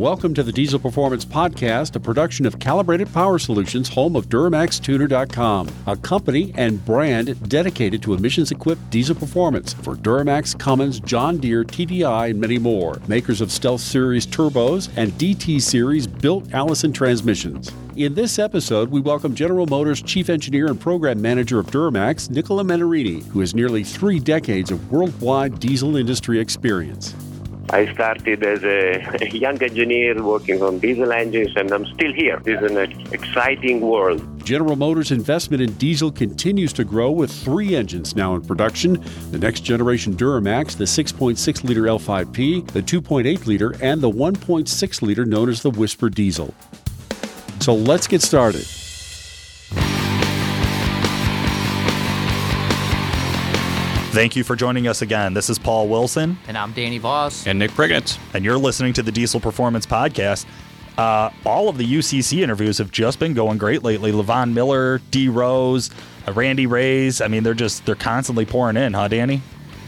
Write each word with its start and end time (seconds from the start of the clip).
Welcome 0.00 0.32
to 0.32 0.42
the 0.42 0.50
Diesel 0.50 0.78
Performance 0.78 1.26
Podcast, 1.26 1.94
a 1.94 2.00
production 2.00 2.46
of 2.46 2.58
Calibrated 2.58 3.12
Power 3.12 3.38
Solutions, 3.38 3.86
home 3.86 4.16
of 4.16 4.30
DuramaxTuner.com, 4.30 5.68
a 5.86 5.94
company 5.94 6.54
and 6.56 6.82
brand 6.86 7.50
dedicated 7.50 8.00
to 8.04 8.14
emissions 8.14 8.50
equipped 8.50 8.88
diesel 8.88 9.14
performance 9.14 9.74
for 9.74 9.96
Duramax, 9.96 10.58
Cummins, 10.58 11.00
John 11.00 11.36
Deere, 11.36 11.64
TDI, 11.64 12.30
and 12.30 12.40
many 12.40 12.56
more. 12.56 12.98
Makers 13.08 13.42
of 13.42 13.52
Stealth 13.52 13.82
Series 13.82 14.26
turbos 14.26 14.88
and 14.96 15.12
DT 15.18 15.60
Series 15.60 16.06
built 16.06 16.50
Allison 16.54 16.94
transmissions. 16.94 17.70
In 17.94 18.14
this 18.14 18.38
episode, 18.38 18.88
we 18.90 19.02
welcome 19.02 19.34
General 19.34 19.66
Motors 19.66 20.00
Chief 20.00 20.30
Engineer 20.30 20.68
and 20.68 20.80
Program 20.80 21.20
Manager 21.20 21.58
of 21.58 21.66
Duramax, 21.66 22.30
Nicola 22.30 22.64
Menarini, 22.64 23.22
who 23.26 23.40
has 23.40 23.54
nearly 23.54 23.84
three 23.84 24.18
decades 24.18 24.70
of 24.70 24.90
worldwide 24.90 25.60
diesel 25.60 25.96
industry 25.96 26.40
experience. 26.40 27.14
I 27.72 27.92
started 27.94 28.42
as 28.42 28.64
a 29.22 29.28
young 29.30 29.62
engineer 29.62 30.20
working 30.22 30.60
on 30.60 30.80
diesel 30.80 31.12
engines, 31.12 31.52
and 31.54 31.70
I'm 31.70 31.86
still 31.86 32.12
here. 32.12 32.40
This 32.44 32.60
is 32.60 32.72
an 32.72 33.12
exciting 33.12 33.80
world. 33.80 34.44
General 34.44 34.74
Motors' 34.74 35.12
investment 35.12 35.62
in 35.62 35.72
diesel 35.74 36.10
continues 36.10 36.72
to 36.72 36.84
grow 36.84 37.12
with 37.12 37.30
three 37.30 37.76
engines 37.76 38.16
now 38.16 38.34
in 38.34 38.42
production 38.42 39.00
the 39.30 39.38
next 39.38 39.60
generation 39.60 40.14
Duramax, 40.14 40.76
the 40.76 40.84
6.6 40.84 41.64
liter 41.64 41.82
L5P, 41.82 42.66
the 42.72 42.82
2.8 42.82 43.46
liter, 43.46 43.76
and 43.80 44.00
the 44.00 44.10
1.6 44.10 45.02
liter 45.02 45.24
known 45.24 45.48
as 45.48 45.62
the 45.62 45.70
Whisper 45.70 46.10
Diesel. 46.10 46.52
So 47.60 47.74
let's 47.74 48.08
get 48.08 48.22
started. 48.22 48.66
Thank 54.12 54.34
you 54.34 54.42
for 54.42 54.56
joining 54.56 54.88
us 54.88 55.02
again. 55.02 55.34
This 55.34 55.48
is 55.48 55.56
Paul 55.56 55.86
Wilson. 55.86 56.36
And 56.48 56.58
I'm 56.58 56.72
Danny 56.72 56.98
Voss. 56.98 57.46
And 57.46 57.60
Nick 57.60 57.70
Priggett. 57.70 58.18
And 58.34 58.44
you're 58.44 58.58
listening 58.58 58.92
to 58.94 59.04
the 59.04 59.12
Diesel 59.12 59.38
Performance 59.38 59.86
Podcast. 59.86 60.46
Uh, 60.98 61.30
all 61.46 61.68
of 61.68 61.78
the 61.78 61.84
UCC 61.84 62.42
interviews 62.42 62.78
have 62.78 62.90
just 62.90 63.20
been 63.20 63.34
going 63.34 63.56
great 63.56 63.84
lately. 63.84 64.10
Levon 64.10 64.52
Miller, 64.52 65.00
D 65.12 65.28
Rose, 65.28 65.90
uh, 66.26 66.32
Randy 66.32 66.66
Rays. 66.66 67.20
I 67.20 67.28
mean, 67.28 67.44
they're 67.44 67.54
just, 67.54 67.86
they're 67.86 67.94
constantly 67.94 68.44
pouring 68.44 68.76
in, 68.76 68.94
huh, 68.94 69.06
Danny? 69.06 69.42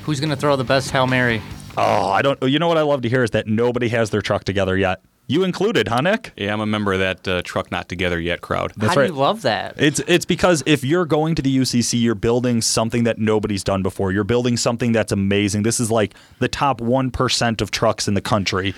Who's 0.05 0.20
going 0.20 0.31
to 0.31 0.37
throw 0.37 0.55
the 0.55 0.62
best 0.62 0.93
Hail 0.93 1.09
Mary? 1.09 1.43
Oh, 1.77 2.11
I 2.11 2.23
don't, 2.23 2.41
you 2.45 2.61
know 2.61 2.69
what 2.69 2.78
I 2.78 2.83
love 2.83 3.03
to 3.03 3.09
hear 3.09 3.25
is 3.25 3.31
that 3.33 3.48
nobody 3.48 3.89
has 3.89 4.11
their 4.11 4.23
truck 4.23 4.45
together 4.45 4.77
yet. 4.77 5.00
You 5.33 5.44
included, 5.44 5.88
huh, 5.88 6.02
Nick? 6.02 6.33
Yeah, 6.36 6.52
I'm 6.52 6.61
a 6.61 6.66
member 6.66 6.92
of 6.92 6.98
that 6.98 7.27
uh, 7.27 7.41
truck 7.42 7.70
not 7.70 7.88
together 7.88 8.20
yet 8.20 8.42
crowd. 8.42 8.75
That's 8.77 8.92
How 8.92 9.00
right. 9.00 9.06
do 9.06 9.14
you 9.14 9.19
love 9.19 9.41
that? 9.42 9.75
It's 9.78 9.98
it's 10.00 10.27
because 10.27 10.62
if 10.66 10.84
you're 10.84 11.06
going 11.06 11.34
to 11.36 11.41
the 11.41 11.56
UCC, 11.56 12.02
you're 12.02 12.14
building 12.14 12.61
something 12.61 13.05
that 13.05 13.16
nobody's 13.16 13.64
done 13.64 13.83
before. 13.83 14.12
You're 14.12 14.25
building 14.25 14.58
something 14.58 14.92
that's 14.92 15.10
amazing. 15.10 15.62
This 15.62 15.80
is 15.80 15.91
like 15.91 16.12
the 16.38 16.48
top 16.48 16.83
one 16.83 17.10
percent 17.10 17.62
of 17.62 17.70
trucks 17.70 18.06
in 18.06 18.12
the 18.12 18.20
country. 18.20 18.75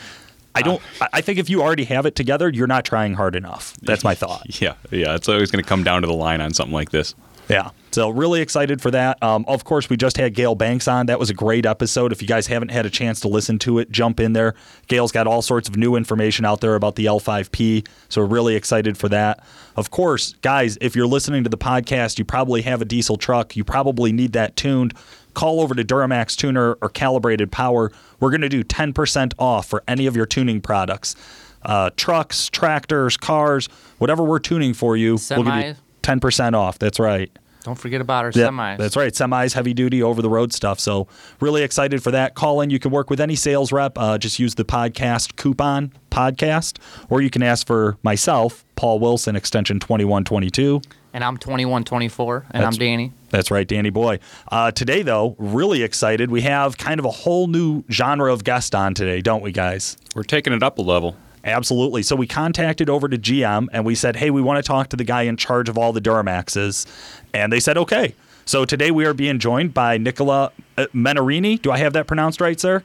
I 0.55 0.63
don't. 0.63 0.81
I 1.13 1.23
think 1.23 1.41
if 1.41 1.51
you 1.51 1.61
already 1.61 1.87
have 1.87 2.07
it 2.07 2.15
together, 2.15 2.49
you're 2.49 2.69
not 2.69 2.85
trying 2.85 3.15
hard 3.15 3.35
enough. 3.35 3.77
That's 3.83 4.05
my 4.05 4.15
thought. 4.15 4.47
Yeah, 4.63 4.75
yeah. 4.93 5.17
It's 5.17 5.29
always 5.29 5.51
going 5.51 5.65
to 5.65 5.69
come 5.69 5.83
down 5.83 6.03
to 6.03 6.07
the 6.07 6.15
line 6.15 6.41
on 6.41 6.55
something 6.55 6.73
like 6.73 6.91
this. 6.91 7.17
Yeah. 7.49 7.71
So 7.95 8.11
really 8.11 8.41
excited 8.41 8.83
for 8.83 8.91
that. 8.91 9.23
Um, 9.23 9.45
of 9.47 9.63
course, 9.63 9.89
we 9.89 9.97
just 9.97 10.17
had 10.17 10.35
Gale 10.35 10.57
Banks 10.57 10.89
on. 10.89 11.07
That 11.07 11.21
was 11.21 11.31
a 11.31 11.35
great 11.35 11.65
episode. 11.65 12.11
If 12.11 12.21
you 12.21 12.27
guys 12.27 12.49
haven't 12.49 12.73
had 12.73 12.87
a 12.87 12.91
chance 12.91 13.21
to 13.21 13.29
listen 13.29 13.57
to 13.61 13.79
it, 13.79 13.89
jump 13.93 14.19
in 14.19 14.33
there. 14.33 14.57
Gale's 14.89 15.13
got 15.13 15.29
all 15.29 15.43
sorts 15.43 15.69
of 15.69 15.77
new 15.77 15.95
information 15.95 16.45
out 16.45 16.61
there 16.61 16.75
about 16.75 16.97
the 16.97 17.05
L5P. 17.05 17.87
So 18.09 18.23
we're 18.23 18.27
really 18.27 18.57
excited 18.57 18.99
for 18.99 19.09
that. 19.11 19.47
Of 19.77 19.93
course, 19.93 20.35
guys, 20.43 20.77
if 20.81 20.97
you're 20.97 21.07
listening 21.07 21.45
to 21.45 21.49
the 21.49 21.57
podcast, 21.57 22.19
you 22.19 22.25
probably 22.25 22.63
have 22.63 22.83
a 22.83 22.85
diesel 22.85 23.17
truck. 23.17 23.55
You 23.55 23.63
probably 23.63 24.11
need 24.11 24.33
that 24.33 24.57
tuned. 24.57 24.93
Call 25.35 25.61
over 25.61 25.77
to 25.77 25.85
Duramax 25.85 26.35
Tuner 26.35 26.73
or 26.83 26.89
Calibrated 26.89 27.53
Power. 27.53 27.93
We're 28.19 28.31
going 28.31 28.41
to 28.41 28.49
do 28.49 28.65
10% 28.65 29.35
off 29.39 29.69
for 29.69 29.85
any 29.87 30.09
of 30.09 30.17
your 30.17 30.27
tuning 30.27 30.61
products. 30.61 31.15
Uh, 31.63 31.91
trucks, 31.97 32.49
tractors, 32.49 33.17
cars, 33.17 33.69
whatever 33.99 34.25
we're 34.25 34.41
tuning 34.41 34.75
for 34.75 34.97
you. 34.97 35.15
Semis. 35.15 35.37
We'll 35.37 35.45
give 35.45 35.67
you 35.69 35.75
10% 36.03 36.55
off. 36.55 36.81
That's 36.81 36.99
right. 36.99 37.31
Don't 37.65 37.79
forget 37.79 38.03
about 38.03 38.27
our 38.27 38.31
yeah, 38.35 38.49
semis. 38.49 38.77
That's 38.77 38.95
right. 38.95 39.11
Semis, 39.11 39.55
heavy 39.55 39.73
duty, 39.73 40.03
over 40.03 40.21
the 40.21 40.29
road 40.29 40.53
stuff. 40.53 40.79
So, 40.79 41.09
really 41.41 41.63
excited 41.63 42.03
for 42.03 42.11
that. 42.11 42.35
Call 42.35 42.61
in. 42.61 42.69
You 42.69 42.79
can 42.79 42.91
work 42.91 43.09
with 43.09 43.21
any 43.21 43.37
sales 43.37 43.73
rep. 43.73 43.97
Uh, 43.97 44.19
just 44.19 44.39
use 44.39 44.55
the 44.55 44.67
podcast 44.67 45.37
coupon 45.37 45.91
podcast, 46.11 46.77
or 47.09 47.23
you 47.23 47.31
can 47.31 47.43
ask 47.43 47.67
for 47.67 47.97
myself, 48.03 48.67
Paul 48.77 48.99
Wilson, 48.99 49.35
extension 49.35 49.81
2122. 49.81 50.83
And 51.15 51.25
I'm 51.25 51.39
2124, 51.39 52.47
and 52.51 52.63
that's, 52.63 52.77
I'm 52.77 52.79
Danny. 52.79 53.13
That's 53.31 53.51
right, 53.51 53.67
Danny 53.67 53.91
Boy. 53.91 54.19
Uh, 54.49 54.71
today, 54.71 55.01
though, 55.03 55.35
really 55.39 55.83
excited. 55.83 56.31
We 56.31 56.43
have 56.43 56.77
kind 56.77 57.01
of 57.01 57.07
a 57.07 57.11
whole 57.11 57.47
new 57.47 57.83
genre 57.91 58.31
of 58.31 58.45
guest 58.45 58.75
on 58.75 58.93
today, 58.93 59.23
don't 59.23 59.43
we, 59.43 59.53
guys? 59.53 59.97
We're 60.15 60.25
taking 60.25 60.53
it 60.53 60.63
up 60.63 60.79
a 60.79 60.83
level. 60.83 61.17
Absolutely. 61.45 62.03
So 62.03 62.17
we 62.17 62.27
contacted 62.27 62.89
over 62.89 63.09
to 63.09 63.19
GM 63.19 63.69
and 63.73 63.85
we 63.85 63.95
said, 63.95 64.17
hey, 64.17 64.31
we 64.31 64.41
want 64.41 64.65
to 64.65 64.67
talk 64.67 64.89
to 64.89 64.97
the 64.97 65.05
guy 65.05 65.23
in 65.23 65.37
charge 65.37 65.69
of 65.69 65.77
all 65.77 65.93
the 65.93 66.01
Duramaxes. 66.01 66.87
And 67.35 67.53
they 67.53 67.61
said, 67.61 67.77
okay. 67.77 68.15
So 68.47 68.65
today 68.65 68.91
we 68.91 69.05
are 69.05 69.15
being 69.15 69.39
joined 69.39 69.75
by 69.75 69.99
Nicola 69.99 70.53
uh, 70.77 70.87
Menarini. 70.95 71.61
Do 71.61 71.71
I 71.71 71.79
have 71.79 71.93
that 71.93 72.07
pronounced 72.07 72.41
right, 72.41 72.59
sir? 72.59 72.83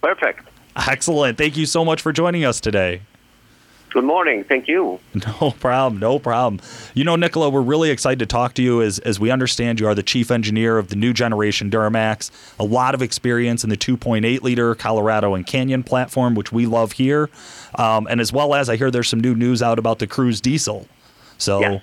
Perfect. 0.00 0.48
Excellent. 0.76 1.38
Thank 1.38 1.56
you 1.56 1.66
so 1.66 1.84
much 1.84 2.00
for 2.00 2.12
joining 2.12 2.44
us 2.44 2.60
today. 2.60 3.02
Good 3.92 4.04
morning. 4.04 4.42
Thank 4.44 4.68
you. 4.68 4.98
No 5.40 5.50
problem. 5.52 6.00
No 6.00 6.18
problem. 6.18 6.60
You 6.94 7.04
know, 7.04 7.16
Nicola, 7.16 7.50
we're 7.50 7.60
really 7.60 7.90
excited 7.90 8.18
to 8.20 8.26
talk 8.26 8.54
to 8.54 8.62
you 8.62 8.80
as, 8.80 8.98
as 9.00 9.20
we 9.20 9.30
understand 9.30 9.80
you 9.80 9.86
are 9.86 9.94
the 9.94 10.02
chief 10.02 10.30
engineer 10.30 10.78
of 10.78 10.88
the 10.88 10.96
new 10.96 11.12
generation 11.12 11.70
Duramax, 11.70 12.30
a 12.58 12.64
lot 12.64 12.94
of 12.94 13.02
experience 13.02 13.64
in 13.64 13.70
the 13.70 13.76
2.8 13.76 14.42
liter 14.42 14.74
Colorado 14.74 15.34
and 15.34 15.46
Canyon 15.46 15.82
platform, 15.82 16.34
which 16.34 16.52
we 16.52 16.66
love 16.66 16.92
here. 16.92 17.28
Um, 17.74 18.06
and 18.10 18.20
as 18.20 18.32
well 18.32 18.54
as 18.54 18.68
I 18.68 18.76
hear 18.76 18.90
there's 18.90 19.08
some 19.08 19.20
new 19.20 19.34
news 19.34 19.62
out 19.62 19.78
about 19.78 19.98
the 19.98 20.06
Cruze 20.06 20.40
Diesel. 20.40 20.86
So 21.38 21.60
yes. 21.60 21.82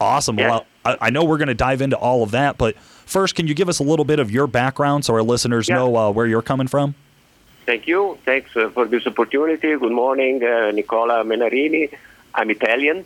awesome. 0.00 0.38
Yes. 0.38 0.50
Well, 0.50 0.66
I, 0.84 1.06
I, 1.06 1.10
know 1.10 1.24
we're 1.24 1.38
going 1.38 1.48
to 1.48 1.54
dive 1.54 1.80
into 1.80 1.96
all 1.96 2.22
of 2.22 2.32
that, 2.32 2.58
but 2.58 2.76
first, 2.78 3.34
can 3.34 3.46
you 3.46 3.54
give 3.54 3.68
us 3.68 3.78
a 3.78 3.84
little 3.84 4.04
bit 4.04 4.18
of 4.18 4.30
your 4.30 4.46
background 4.46 5.04
so 5.04 5.14
our 5.14 5.22
listeners 5.22 5.68
yes. 5.68 5.76
know 5.76 5.96
uh, 5.96 6.10
where 6.10 6.26
you're 6.26 6.42
coming 6.42 6.66
from? 6.66 6.94
Thank 7.66 7.88
you. 7.88 8.16
Thanks 8.24 8.56
uh, 8.56 8.68
for 8.68 8.84
this 8.86 9.08
opportunity. 9.08 9.76
Good 9.76 9.90
morning, 9.90 10.40
uh, 10.44 10.70
Nicola 10.70 11.24
Menarini. 11.24 11.92
I'm 12.32 12.48
Italian, 12.50 13.04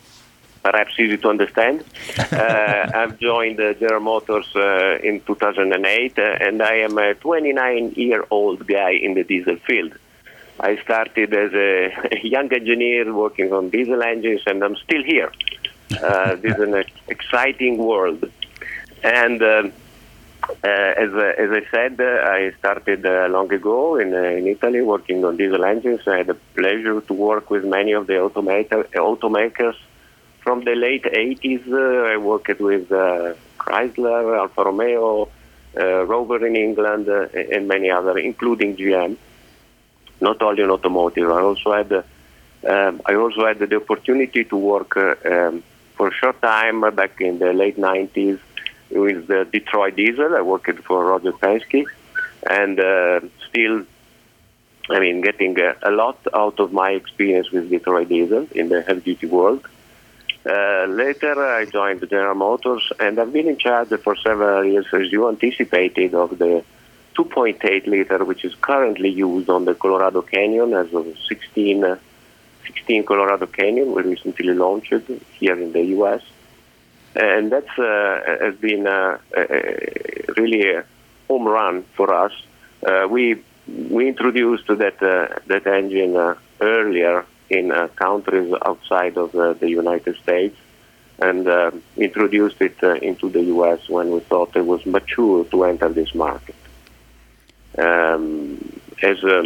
perhaps 0.63 0.93
easy 0.99 1.17
to 1.17 1.29
understand. 1.31 1.83
uh, 2.33 2.91
I've 2.95 3.19
joined 3.19 3.59
uh, 3.59 3.73
General 3.73 4.03
Motors 4.03 4.55
uh, 4.55 4.99
in 5.03 5.23
2008, 5.23 6.19
uh, 6.19 6.23
and 6.23 6.61
I 6.63 6.75
am 6.75 6.99
a 6.99 7.15
29-year-old 7.15 8.67
guy 8.67 8.91
in 8.91 9.15
the 9.15 9.25
diesel 9.25 9.57
field. 9.67 9.95
I 10.61 10.77
started 10.83 11.33
as 11.33 11.55
a 11.55 12.21
young 12.23 12.53
engineer 12.53 13.15
working 13.15 13.55
on 13.55 13.71
diesel 13.71 14.03
engines, 14.03 14.43
and 14.47 14.63
I'm 14.63 14.77
still 14.77 15.03
here. 15.03 15.33
this 15.89 16.55
is 16.55 16.61
an 16.61 16.85
exciting 17.09 17.79
world. 17.79 18.31
And 19.03 19.43
uh, 19.43 19.71
as, 20.63 21.11
uh, 21.15 21.33
as 21.39 21.51
I 21.51 21.63
said, 21.71 22.01
uh, 22.01 22.05
I 22.05 22.53
started 22.59 23.05
long 23.31 23.53
ago 23.53 23.97
in, 23.97 24.15
in 24.15 24.47
Italy 24.47 24.81
working 24.81 25.25
on 25.25 25.37
diesel 25.37 25.65
engines. 25.65 26.01
I 26.07 26.19
had 26.19 26.27
the 26.29 26.35
pleasure 26.55 27.01
to 27.01 27.13
work 27.13 27.51
with 27.51 27.65
many 27.65 27.93
of 27.93 28.07
the 28.07 28.15
automaker, 28.15 28.85
automakers 28.95 29.77
from 30.41 30.65
the 30.65 30.75
late 30.75 31.05
80s. 31.05 31.65
I 32.13 32.17
worked 32.17 32.61
with 32.61 32.89
Chrysler, 32.89 34.39
Alfa 34.39 34.65
Romeo, 34.65 35.29
Rover 35.75 36.47
in 36.47 36.57
England, 36.57 37.09
and 37.09 37.69
many 37.69 37.91
other, 37.91 38.19
including 38.19 38.77
GM. 38.77 39.17
Not 40.21 40.43
only 40.43 40.63
in 40.63 40.71
automotive, 40.71 41.31
I 41.31 41.41
also 41.41 41.73
had 41.73 42.05
um, 42.69 43.01
I 43.07 43.15
also 43.15 43.47
had 43.47 43.59
the 43.59 43.77
opportunity 43.77 44.45
to 44.45 44.57
work 44.57 44.97
uh, 44.97 45.15
um, 45.25 45.63
for 45.95 46.09
a 46.09 46.13
short 46.13 46.43
time 46.43 46.83
back 46.95 47.21
in 47.21 47.39
the 47.39 47.53
late 47.55 47.79
90s 47.79 48.39
with 48.91 49.27
the 49.27 49.47
Detroit 49.51 49.97
Diesel. 49.97 50.37
I 50.37 50.43
worked 50.43 50.79
for 50.85 51.05
Roger 51.05 51.33
Penske, 51.33 51.85
and 52.49 52.79
uh, 52.79 53.21
still, 53.49 53.85
I 54.89 55.01
mean, 55.01 55.21
getting 55.21 55.59
a, 55.61 55.75
a, 55.83 55.91
lot 55.91 56.19
out 56.35 56.59
of 56.61 56.73
my 56.73 56.91
experience 56.91 57.51
with 57.51 57.71
Detroit 57.71 58.09
Diesel 58.09 58.49
in 58.53 58.69
the 58.69 58.83
heavy-duty 58.83 59.27
world. 59.27 59.67
Uh, 60.45 60.87
later, 60.89 61.35
I 61.45 61.67
joined 61.67 62.01
General 62.09 62.35
Motors, 62.35 62.91
and 62.99 63.19
I've 63.19 63.33
been 63.33 63.49
in 63.49 63.59
charge 63.59 63.89
for 64.03 64.17
several 64.17 64.65
years, 64.65 64.87
as 64.93 65.13
you 65.13 65.29
anticipated, 65.29 66.15
of 66.15 66.39
the 66.39 66.65
2.8 67.15 67.87
liter, 67.87 68.25
which 68.25 68.45
is 68.45 68.55
currently 68.55 69.11
used 69.11 69.51
on 69.51 69.67
the 69.67 69.75
Colorado 69.75 70.23
Canyon 70.23 70.73
as 70.73 70.93
of 70.95 71.07
16, 71.29 71.85
uh, 71.85 71.99
16 72.67 73.05
Colorado 73.05 73.47
Canyon. 73.47 73.93
We 73.93 74.03
recently 74.03 74.55
launched 74.55 74.95
here 75.39 75.61
in 75.61 75.73
the 75.73 75.83
U.S 75.97 76.23
and 77.15 77.51
that's 77.51 77.79
uh, 77.79 78.21
has 78.41 78.55
been 78.57 78.87
uh, 78.87 79.19
really 80.37 80.71
a 80.71 80.85
home 81.29 81.47
run 81.47 81.83
for 81.95 82.13
us. 82.15 82.33
Uh, 82.87 83.07
we 83.11 83.43
we 83.67 84.09
introduced 84.09 84.67
that 84.67 84.99
that 85.47 85.67
engine 85.67 86.37
earlier 86.61 87.25
in 87.49 87.71
countries 87.97 88.55
outside 88.65 89.17
of 89.17 89.33
the 89.33 89.69
United 89.69 90.17
States 90.19 90.57
and 91.21 91.47
uh, 91.47 91.71
introduced 91.97 92.61
it 92.61 92.77
uh, 92.83 92.95
into 92.95 93.29
the 93.29 93.43
U.S. 93.43 93.89
when 93.89 94.11
we 94.11 94.21
thought 94.21 94.57
it 94.57 94.65
was 94.65 94.85
mature 94.87 95.45
to 95.45 95.65
enter 95.65 95.89
this 95.91 96.15
market. 96.15 96.55
Um, 97.77 98.81
as 99.03 99.23
uh, 99.23 99.45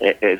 as 0.00 0.38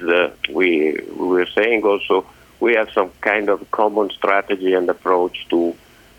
we, 0.50 0.98
we 1.16 1.26
were 1.26 1.46
saying 1.46 1.82
also, 1.82 2.24
we 2.60 2.74
have 2.74 2.90
some 2.92 3.10
kind 3.20 3.48
of 3.48 3.68
common 3.70 4.10
strategy 4.10 4.72
and 4.74 4.88
approach 4.88 5.46
to 5.50 5.76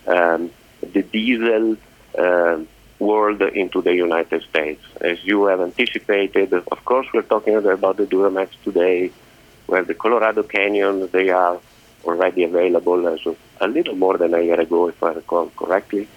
um, 0.08 0.52
the 0.82 1.04
diesel 1.04 1.78
uh, 2.18 2.60
world 3.00 3.42
into 3.42 3.82
the 3.82 3.94
United 3.94 4.44
States. 4.44 4.82
As 5.02 5.24
you 5.24 5.46
have 5.46 5.62
anticipated, 5.62 6.54
of 6.54 6.86
course, 6.86 7.08
we're 7.14 7.22
talking 7.22 7.56
about 7.56 7.98
the 7.98 8.06
Duramax 8.06 8.50
today, 8.64 9.12
where 9.68 9.84
the 9.84 9.94
Colorado 9.94 10.44
Canyon, 10.44 11.10
they 11.12 11.30
are 11.30 11.60
already 12.06 12.44
available 12.44 13.08
as 13.08 13.26
of 13.26 13.38
a 13.62 13.68
little 13.68 13.96
more 13.96 14.18
than 14.18 14.34
a 14.34 14.42
year 14.42 14.60
ago, 14.60 14.88
if 14.88 15.02
I 15.02 15.14
recall 15.14 15.50
correctly, 15.56 16.08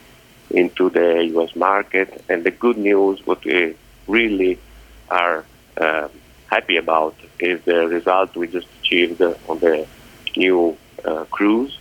into 0.50 0.90
the 0.90 1.24
U.S. 1.34 1.54
market. 1.54 2.24
And 2.28 2.44
the 2.44 2.50
good 2.50 2.78
news, 2.78 3.24
what 3.26 3.44
we 3.44 3.76
really 4.06 4.58
are 5.10 5.44
uh, 5.76 6.08
happy 6.46 6.76
about, 6.76 7.14
is 7.38 7.60
the 7.64 7.86
result 7.88 8.34
we 8.36 8.48
just 8.48 8.68
achieved 8.80 9.20
on 9.22 9.58
the 9.58 9.86
new 10.36 10.76
uh, 11.04 11.24
Cruze, 11.30 11.76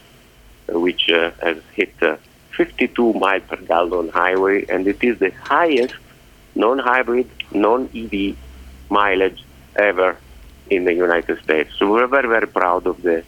which 0.68 1.10
uh, 1.10 1.32
has 1.42 1.58
hit 1.74 1.94
uh, 2.02 2.18
52 2.58 3.14
miles 3.14 3.44
per 3.48 3.58
gallon 3.58 4.10
highway, 4.10 4.66
and 4.70 4.88
it 4.88 5.04
is 5.04 5.20
the 5.20 5.30
highest 5.32 5.96
non-hybrid, 6.56 7.30
non-EV 7.52 8.36
mileage 8.90 9.44
ever 9.76 10.18
in 10.70 10.86
the 10.86 10.94
United 10.94 11.42
States. 11.44 11.70
So 11.78 11.92
we're 11.92 12.08
very, 12.08 12.28
very 12.30 12.48
proud 12.48 12.88
of 12.88 13.02
the 13.02 13.24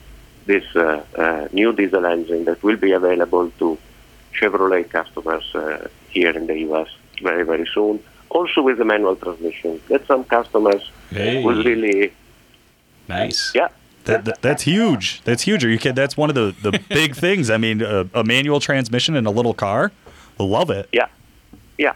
this 0.46 0.64
uh, 0.78 1.04
uh, 1.18 1.48
new 1.52 1.74
diesel 1.74 2.06
engine 2.06 2.46
that 2.46 2.64
will 2.64 2.78
be 2.78 2.94
available 2.94 3.52
to 3.60 3.78
Chevrolet 4.34 4.90
customers 4.90 5.44
uh, 5.54 5.90
here 6.10 6.30
in 6.30 6.48
the 6.48 6.58
U.S. 6.60 6.88
very, 7.22 7.44
very 7.44 7.68
soon. 7.74 8.02
Also 8.30 8.62
with 8.62 8.78
the 8.78 8.86
manual 8.86 9.18
transmission. 9.18 9.82
That 9.90 10.08
some 10.08 10.24
customers 10.24 10.90
Hey. 11.10 11.44
will 11.44 11.62
really, 11.66 12.14
Nice. 13.10 13.52
yeah, 13.54 13.68
That, 14.08 14.26
that- 14.26 14.42
that's 14.42 14.64
huge. 14.64 15.22
That's 15.24 15.44
huge. 15.44 15.64
Are 15.66 15.70
you 15.70 15.78
kidding? 15.78 15.96
That's 15.96 16.18
one 16.18 16.30
of 16.30 16.36
the, 16.36 16.56
the 16.62 16.80
big 16.90 17.16
things. 17.16 17.50
I 17.50 17.58
mean, 17.58 17.82
a, 17.82 18.08
a 18.14 18.24
manual 18.24 18.60
transmission 18.60 19.16
in 19.16 19.26
a 19.26 19.32
little 19.32 19.54
car. 19.54 19.92
Love 20.40 20.70
it. 20.70 20.88
Yeah, 20.92 21.08
yeah. 21.78 21.94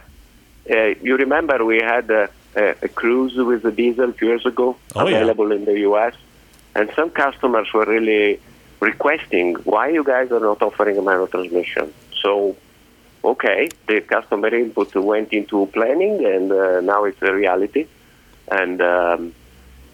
Uh, 0.70 0.94
you 1.02 1.16
remember 1.16 1.64
we 1.64 1.78
had 1.78 2.10
a, 2.10 2.28
a, 2.56 2.74
Cruze 2.88 3.36
with 3.46 3.62
the 3.62 3.70
diesel 3.72 4.10
a 4.10 4.12
few 4.12 4.28
years 4.28 4.44
ago, 4.46 4.76
Oh, 4.94 5.06
yeah. 5.08 5.16
available 5.18 5.52
in 5.52 5.64
the 5.64 5.78
U.S., 5.90 6.14
and 6.74 6.90
some 6.96 7.10
customers 7.10 7.72
were 7.72 7.84
really 7.84 8.40
requesting 8.80 9.54
why 9.64 9.88
you 9.88 10.02
guys 10.04 10.32
are 10.32 10.40
not 10.40 10.60
offering 10.62 10.98
a 10.98 11.02
manual 11.02 11.26
transmission. 11.28 11.92
So, 12.20 12.56
okay, 13.24 13.68
the 13.86 14.00
customer 14.00 14.48
input 14.54 14.94
went 14.96 15.32
into 15.32 15.66
planning, 15.66 16.24
and 16.24 16.50
uh, 16.50 16.80
now 16.80 17.04
it's 17.04 17.20
a 17.22 17.32
reality. 17.32 17.86
And 18.50 18.80
um, 18.82 19.34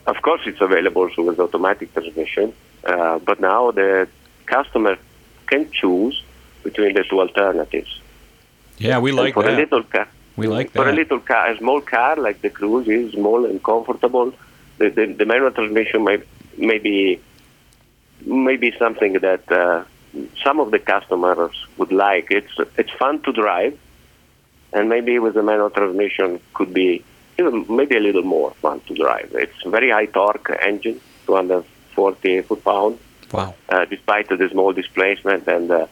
of 0.09 0.23
course, 0.23 0.41
it's 0.47 0.61
available 0.61 1.11
with 1.19 1.39
automatic 1.39 1.93
transmission, 1.93 2.55
uh, 2.85 3.19
but 3.19 3.41
now 3.41 3.71
the 3.71 4.09
customer 4.47 4.97
can 5.47 5.71
choose 5.71 6.23
between 6.63 6.95
the 6.95 7.05
two 7.05 7.21
alternatives. 7.21 8.01
Yeah, 8.79 8.99
we 9.01 9.11
And 9.11 9.19
like 9.19 9.35
for 9.35 9.47
a 9.47 9.53
little 9.53 9.83
car. 9.83 10.09
We 10.37 10.47
like 10.47 10.71
For 10.71 10.89
a 10.89 10.93
little 10.93 11.21
car, 11.21 11.51
a 11.51 11.59
small 11.59 11.81
car 11.81 12.17
like 12.17 12.41
the 12.43 12.51
Cruze 12.51 12.89
is 12.89 13.13
small 13.13 13.45
and 13.45 13.63
comfortable. 13.63 14.33
The, 14.79 14.89
the, 14.89 15.07
the 15.07 15.27
manual 15.27 15.51
transmission 15.51 16.05
may, 16.05 16.19
may 16.57 16.79
be 16.79 17.21
maybe 18.25 18.73
something 18.79 19.15
that 19.15 19.51
uh, 19.51 19.85
some 20.45 20.61
of 20.61 20.71
the 20.71 20.79
customers 20.79 21.55
would 21.77 21.93
like. 21.93 22.29
It's 22.31 22.55
it's 22.77 22.93
fun 22.93 23.21
to 23.23 23.33
drive, 23.33 23.77
and 24.73 24.89
maybe 24.89 25.19
with 25.19 25.35
the 25.35 25.43
manual 25.43 25.71
transmission 25.71 26.41
could 26.55 26.73
be 26.73 27.05
even 27.39 27.65
maybe 27.69 27.97
a 27.97 28.01
little 28.01 28.23
more 28.23 28.51
fun 28.63 28.81
to 28.89 28.95
drive. 28.95 29.31
It's 29.35 29.65
a 29.65 29.71
very 29.71 29.91
high 29.91 30.07
torque 30.07 30.51
engine, 30.61 31.01
240 31.27 32.43
foot 32.43 32.65
pound 32.65 32.99
Wow. 33.33 33.55
uh, 33.69 33.85
despite 33.85 34.29
the 34.29 34.49
small 34.51 34.73
displacement 34.73 35.47
and 35.47 35.71
uh, 35.71 35.87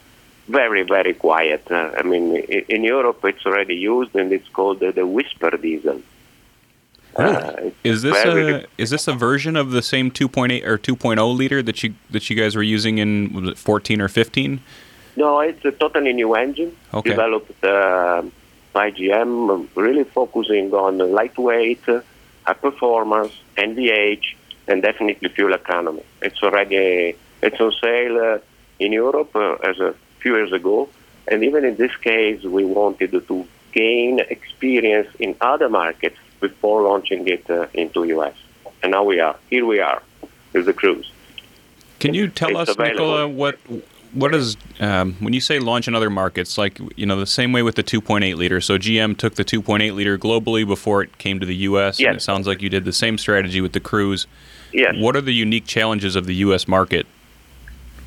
very, 0.48 0.82
very 0.82 1.14
quiet. 1.14 1.62
Uh, 1.70 1.90
I 1.98 2.02
mean, 2.02 2.36
i- 2.36 2.64
in 2.68 2.82
Europe 2.84 3.24
it's 3.24 3.44
already 3.46 3.76
used 3.76 4.14
and 4.16 4.32
it's 4.32 4.48
called 4.48 4.82
uh, 4.82 4.90
the 4.90 5.06
Whisper 5.06 5.50
diesel. 5.56 6.00
Uh, 7.14 7.70
Is 7.84 8.02
this 8.02 8.22
very- 8.22 8.52
a 8.52 8.64
is 8.76 8.90
this 8.90 9.08
a 9.08 9.12
version 9.12 9.56
of 9.56 9.70
the 9.70 9.82
same 9.82 10.10
2.8 10.10 10.64
or 10.66 10.76
2.0 10.76 11.36
liter 11.36 11.62
that 11.62 11.82
you 11.82 11.94
that 12.10 12.28
you 12.28 12.36
guys 12.36 12.54
were 12.56 12.62
using 12.76 12.98
in 12.98 13.32
was 13.32 13.48
it 13.50 13.58
14 13.58 14.00
or 14.02 14.08
15? 14.08 14.60
No, 15.16 15.40
it's 15.40 15.64
a 15.64 15.72
totally 15.72 16.12
new 16.12 16.34
engine 16.34 16.76
Okay. 16.92 17.10
developed 17.10 17.64
uh, 18.76 18.80
by 18.80 18.90
GM, 18.90 19.50
um, 19.50 19.68
really 19.74 20.04
focusing 20.04 20.72
on 20.72 20.98
lightweight, 20.98 21.88
uh, 21.88 22.00
high 22.46 22.54
performance, 22.54 23.32
NVH, 23.56 24.26
and 24.68 24.82
definitely 24.82 25.28
fuel 25.30 25.54
economy. 25.54 26.02
It's 26.22 26.42
already 26.42 27.16
it's 27.42 27.60
on 27.60 27.72
sale 27.82 28.18
uh, 28.18 28.38
in 28.78 28.92
Europe 28.92 29.34
uh, 29.34 29.54
as 29.70 29.78
a 29.80 29.94
few 30.20 30.36
years 30.36 30.52
ago, 30.52 30.88
and 31.28 31.44
even 31.44 31.64
in 31.64 31.76
this 31.76 31.94
case, 31.96 32.42
we 32.42 32.64
wanted 32.64 33.10
to 33.10 33.46
gain 33.72 34.20
experience 34.20 35.08
in 35.18 35.36
other 35.40 35.68
markets 35.68 36.18
before 36.40 36.82
launching 36.82 37.26
it 37.28 37.48
uh, 37.50 37.66
into 37.74 38.04
US. 38.04 38.34
And 38.82 38.92
now 38.92 39.04
we 39.04 39.20
are 39.20 39.36
here. 39.50 39.64
We 39.64 39.80
are 39.80 40.02
with 40.52 40.66
the 40.66 40.72
Cruze. 40.72 41.10
Can 41.98 42.14
you 42.14 42.28
tell 42.28 42.50
It's 42.60 42.70
us, 42.70 42.78
Nicola, 42.78 43.26
what 43.26 43.58
what 44.16 44.34
is 44.34 44.56
um, 44.80 45.14
when 45.20 45.32
you 45.34 45.40
say 45.40 45.58
launch 45.58 45.86
in 45.88 45.94
other 45.94 46.10
markets? 46.10 46.56
Like 46.56 46.80
you 46.96 47.06
know, 47.06 47.18
the 47.20 47.26
same 47.26 47.52
way 47.52 47.62
with 47.62 47.76
the 47.76 47.84
2.8 47.84 48.34
liter. 48.36 48.60
So 48.60 48.78
GM 48.78 49.16
took 49.16 49.34
the 49.34 49.44
2.8 49.44 49.94
liter 49.94 50.18
globally 50.18 50.66
before 50.66 51.02
it 51.02 51.18
came 51.18 51.38
to 51.40 51.46
the 51.46 51.56
U.S. 51.70 51.98
And 51.98 52.04
Yes. 52.06 52.16
it 52.16 52.22
sounds 52.22 52.46
like 52.46 52.62
you 52.62 52.70
did 52.70 52.84
the 52.84 52.92
same 52.92 53.18
strategy 53.18 53.60
with 53.60 53.72
the 53.72 53.80
Cruze. 53.80 54.26
Yes. 54.72 54.94
What 54.98 55.16
are 55.16 55.20
the 55.20 55.34
unique 55.34 55.66
challenges 55.66 56.16
of 56.16 56.26
the 56.26 56.34
U.S. 56.46 56.66
market? 56.66 57.06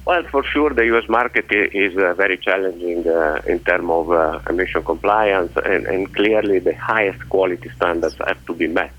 Well, 0.06 0.23
for 0.23 0.44
sure, 0.44 0.71
the 0.71 0.85
U.S. 0.85 1.07
market 1.07 1.45
is 1.51 1.95
uh, 1.95 2.13
very 2.15 2.38
challenging 2.38 3.07
uh, 3.07 3.41
in 3.45 3.59
terms 3.59 3.89
of 3.89 4.11
uh, 4.11 4.39
emission 4.50 4.83
compliance, 4.83 5.51
and, 5.63 5.85
and 5.85 6.13
clearly 6.15 6.57
the 6.59 6.73
highest 6.73 7.29
quality 7.29 7.69
standards 7.75 8.15
have 8.25 8.44
to 8.47 8.53
be 8.53 8.67
met. 8.67 8.94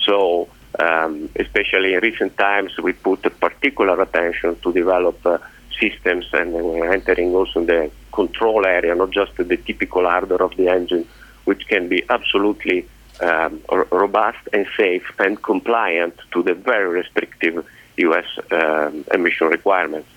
So, 0.00 0.48
um, 0.78 1.28
especially 1.36 1.92
in 1.94 2.00
recent 2.00 2.38
times, 2.38 2.78
we 2.78 2.92
put 2.94 3.22
particular 3.38 4.00
attention 4.00 4.56
to 4.62 4.72
develop 4.72 5.24
uh, 5.26 5.38
systems, 5.80 6.26
and 6.32 6.52
we're 6.52 6.92
entering 6.92 7.34
also 7.34 7.64
the 7.64 7.90
control 8.12 8.66
area, 8.66 8.94
not 8.94 9.10
just 9.10 9.36
the 9.36 9.56
typical 9.56 10.06
ardor 10.06 10.42
of 10.42 10.56
the 10.56 10.68
engine, 10.68 11.06
which 11.44 11.66
can 11.68 11.88
be 11.88 12.02
absolutely 12.10 12.86
um, 13.20 13.60
robust 13.90 14.38
and 14.52 14.66
safe 14.76 15.06
and 15.18 15.42
compliant 15.42 16.14
to 16.32 16.42
the 16.42 16.54
very 16.54 16.88
restrictive 16.88 17.64
U.S. 17.96 18.26
Um, 18.50 19.04
emission 19.12 19.48
requirements. 19.48 20.08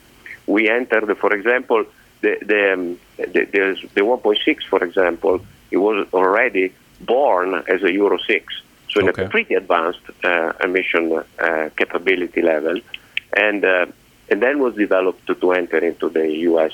We 0.48 0.70
entered, 0.70 1.18
for 1.18 1.34
example, 1.34 1.86
the 2.22 2.38
the, 2.42 2.74
um, 2.74 3.00
the, 3.18 3.46
the, 3.54 3.88
the 3.94 4.02
1.6, 4.02 4.64
for 4.70 4.84
example, 4.84 5.42
it 5.72 5.78
was 5.78 6.08
already 6.14 6.74
born 7.02 7.56
as 7.68 7.84
a 7.84 7.92
Euro 7.92 8.18
6, 8.18 8.62
so 8.90 9.00
in 9.02 9.10
a 9.10 9.14
pretty 9.30 9.56
advanced 9.56 10.06
uh, 10.24 10.54
emission 10.64 11.24
uh, 11.40 11.70
capability 11.76 12.42
level, 12.42 12.80
and 13.36 13.66
uh, 13.66 13.86
and 14.30 14.42
then 14.42 14.60
was 14.60 14.74
developed 14.76 15.26
to, 15.28 15.36
to 15.36 15.52
enter 15.54 15.78
into 15.80 16.10
the 16.10 16.28
U.S. 16.50 16.72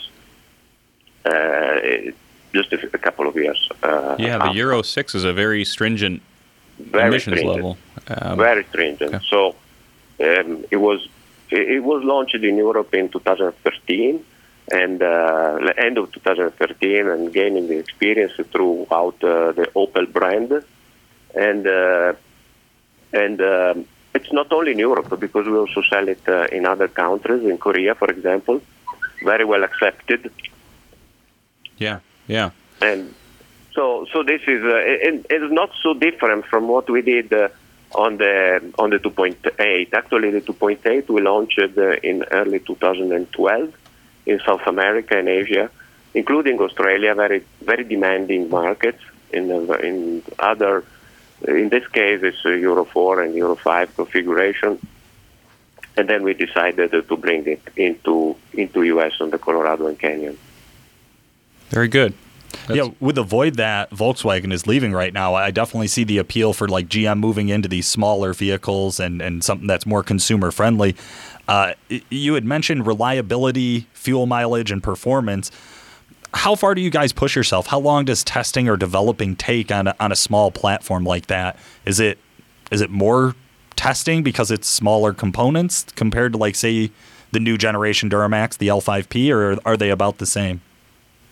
Uh, 1.25 2.11
just 2.53 2.71
a 2.73 2.97
couple 2.97 3.27
of 3.27 3.35
years. 3.35 3.69
Uh, 3.83 4.15
Yeah, 4.17 4.37
the 4.37 4.45
after. 4.45 4.57
Euro 4.57 4.81
6 4.81 5.15
is 5.15 5.23
a 5.23 5.33
very 5.33 5.63
stringent 5.65 6.21
Very 6.79 7.07
emissions 7.07 7.37
stringent. 7.39 7.55
level. 7.55 7.77
Um, 8.07 8.37
very 8.37 8.63
stringent. 8.65 9.13
okay. 9.15 9.25
So 9.29 9.55
um, 10.27 10.65
it 10.71 10.77
was 10.77 11.07
it 11.51 11.65
it 11.75 11.83
was 11.83 12.03
launched 12.03 12.35
in 12.35 12.55
Europe 12.57 12.93
in 12.93 13.09
2013 13.09 14.23
and 14.71 15.01
uh, 15.01 15.59
the 15.67 15.73
end 15.85 15.97
of 15.97 16.11
2013 16.11 17.07
and 17.07 17.33
gaining 17.33 17.67
the 17.67 17.77
experience 17.77 18.33
throughout 18.51 19.17
uh, 19.23 19.51
the 19.59 19.65
Opel 19.75 20.05
brand 20.17 20.49
and 21.35 21.67
uh, 21.67 22.13
and 23.13 23.41
um, 23.41 23.85
it's 24.13 24.31
not 24.31 24.51
only 24.51 24.71
in 24.71 24.79
Europe 24.79 25.19
because 25.19 25.45
we 25.47 25.57
also 25.57 25.81
sell 25.89 26.07
it 26.07 26.21
uh, 26.27 26.45
in 26.51 26.65
other 26.65 26.87
countries 26.87 27.43
in 27.43 27.57
Korea 27.57 27.95
for 27.95 28.09
example. 28.09 28.61
Very 29.23 29.43
well 29.43 29.63
accepted. 29.63 30.31
Yeah, 31.77 31.99
yeah. 32.27 32.51
and 32.81 33.13
so 33.73 34.05
so 34.11 34.23
this 34.23 34.41
is 34.47 34.63
uh, 34.63 34.77
it, 35.07 35.25
it's 35.29 35.53
not 35.53 35.71
so 35.83 35.93
different 35.93 36.45
from 36.45 36.67
what 36.67 36.89
we 36.89 37.01
did 37.01 37.31
uh, 37.33 37.49
on 37.95 38.17
the 38.17 38.73
on 38.77 38.89
the 38.89 38.99
2.8 38.99 39.93
actually 39.93 40.31
the 40.31 40.41
2.8 40.41 41.09
we 41.09 41.21
launched 41.21 41.59
uh, 41.59 41.91
in 42.03 42.23
early 42.31 42.59
2012 42.59 43.73
in 44.25 44.39
South 44.45 44.65
America 44.67 45.17
and 45.17 45.27
Asia 45.27 45.69
including 46.13 46.59
Australia 46.59 47.15
very 47.15 47.43
very 47.61 47.83
demanding 47.83 48.49
markets 48.49 49.01
in 49.31 49.51
uh, 49.51 49.73
in 49.75 50.23
other 50.39 50.83
in 51.47 51.69
this 51.69 51.87
case 51.87 52.21
it's 52.23 52.43
Euro 52.43 52.85
4 52.85 53.23
and 53.23 53.35
Euro 53.35 53.55
5 53.55 53.95
configuration 53.95 54.79
and 55.97 56.07
then 56.07 56.23
we 56.23 56.33
decided 56.33 56.93
uh, 56.93 57.01
to 57.01 57.17
bring 57.17 57.45
it 57.47 57.61
into 57.75 58.35
into 58.53 58.83
US 58.83 59.13
on 59.19 59.29
the 59.29 59.37
Colorado 59.37 59.87
and 59.87 59.99
Canyon 59.99 60.37
Very 61.69 61.87
good. 61.87 62.13
yeah, 62.67 62.89
with 62.99 63.15
the 63.15 63.23
void 63.23 63.55
that 63.55 63.91
Volkswagen 63.91 64.51
is 64.51 64.65
leaving 64.65 64.91
right 64.91 65.13
now, 65.13 65.35
I 65.35 65.51
definitely 65.51 65.87
see 65.87 66.03
the 66.03 66.17
appeal 66.17 66.51
for 66.51 66.67
like 66.67 66.87
GM 66.87 67.19
moving 67.19 67.49
into 67.49 67.69
these 67.69 67.87
smaller 67.87 68.33
vehicles 68.33 68.99
and, 68.99 69.21
and 69.21 69.43
something 69.43 69.67
that's 69.67 69.85
more 69.85 70.01
consumer 70.03 70.49
friendly. 70.49 70.95
Uh, 71.47 71.73
you 72.09 72.33
had 72.33 72.45
mentioned 72.45 72.87
reliability, 72.87 73.87
fuel 73.93 74.25
mileage, 74.25 74.71
and 74.71 74.81
performance. 74.81 75.51
How 76.33 76.55
far 76.55 76.75
do 76.75 76.81
you 76.81 76.89
guys 76.89 77.11
push 77.11 77.35
yourself? 77.35 77.67
How 77.67 77.79
long 77.79 78.05
does 78.05 78.23
testing 78.23 78.69
or 78.69 78.77
developing 78.77 79.35
take 79.35 79.71
on 79.71 79.87
a, 79.87 79.95
on 79.99 80.11
a 80.11 80.15
small 80.15 80.51
platform 80.51 81.03
like 81.03 81.27
that? 81.27 81.57
Is 81.85 81.99
it 81.99 82.19
is 82.71 82.81
it 82.81 82.89
more 82.89 83.35
testing 83.75 84.21
because 84.21 84.51
it's 84.51 84.67
smaller 84.67 85.13
components 85.13 85.85
compared 85.95 86.33
to 86.33 86.37
like 86.37 86.55
say 86.55 86.91
the 87.31 87.39
new 87.39 87.57
generation 87.57 88.09
Duramax, 88.09 88.57
the 88.57 88.67
L5P, 88.67 89.33
or 89.33 89.59
are 89.65 89.77
they 89.77 89.89
about 89.89 90.17
the 90.17 90.25
same? 90.25 90.61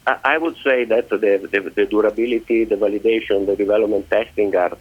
I 0.05 0.37
would 0.37 0.55
say 0.63 0.85
that 0.85 1.09
the, 1.09 1.17
the, 1.17 1.69
the 1.69 1.85
durability, 1.85 2.63
the 2.63 2.75
validation, 2.77 3.45
the 3.45 3.57
development 3.57 4.09
testing 4.09 4.55
are 4.55 4.77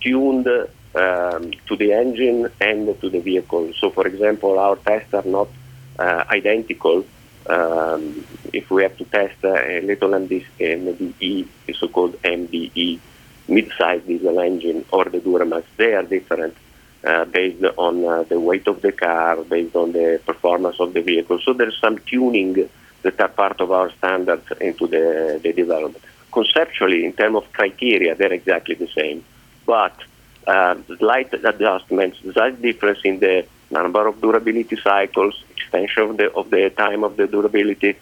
tuned 0.00 0.46
um, 0.46 1.50
to 1.66 1.76
the 1.76 1.92
engine 1.92 2.48
and 2.60 3.00
to 3.00 3.10
the 3.10 3.18
vehicle. 3.18 3.72
So, 3.80 3.90
for 3.90 4.06
example, 4.06 4.56
our 4.58 4.76
tests 4.76 5.12
are 5.14 5.24
not 5.24 5.48
uh, 5.98 6.24
identical. 6.30 7.04
Um, 7.48 8.26
if 8.52 8.70
we 8.70 8.82
have 8.82 8.96
to 8.98 9.04
test 9.04 9.42
a 9.42 9.80
little 9.80 10.10
MDE, 10.10 11.46
the 11.66 11.72
so-called 11.72 12.20
MDE, 12.22 13.00
mid-size 13.48 14.02
diesel 14.06 14.38
engine, 14.40 14.84
or 14.92 15.04
the 15.04 15.20
Duramax, 15.20 15.64
they 15.76 15.94
are 15.94 16.02
different 16.02 16.54
uh, 17.04 17.24
based 17.24 17.64
on 17.76 18.04
uh, 18.04 18.22
the 18.24 18.38
weight 18.38 18.66
of 18.66 18.82
the 18.82 18.92
car, 18.92 19.36
based 19.44 19.74
on 19.76 19.92
the 19.92 20.20
performance 20.26 20.78
of 20.80 20.92
the 20.92 21.00
vehicle. 21.00 21.38
So 21.44 21.52
there's 21.52 21.78
some 21.80 21.98
tuning 21.98 22.68
that 23.02 23.20
are 23.20 23.28
part 23.28 23.60
of 23.60 23.70
our 23.72 23.90
standards 23.92 24.46
into 24.60 24.86
the, 24.86 25.40
the 25.42 25.52
development. 25.52 26.04
Conceptually, 26.32 27.04
in 27.04 27.12
terms 27.14 27.36
of 27.36 27.52
criteria, 27.52 28.14
they're 28.14 28.32
exactly 28.32 28.74
the 28.74 28.88
same, 28.88 29.24
but 29.64 29.96
uh, 30.46 30.76
slight 30.98 31.32
adjustments, 31.32 32.18
slight 32.32 32.60
difference 32.60 32.98
in 33.04 33.20
the 33.20 33.46
number 33.70 34.06
of 34.06 34.20
durability 34.20 34.76
cycles, 34.76 35.44
extension 35.58 36.02
of 36.02 36.16
the, 36.16 36.32
of 36.32 36.50
the 36.50 36.70
time 36.70 37.04
of 37.04 37.16
the 37.16 37.26
durability, 37.26 37.96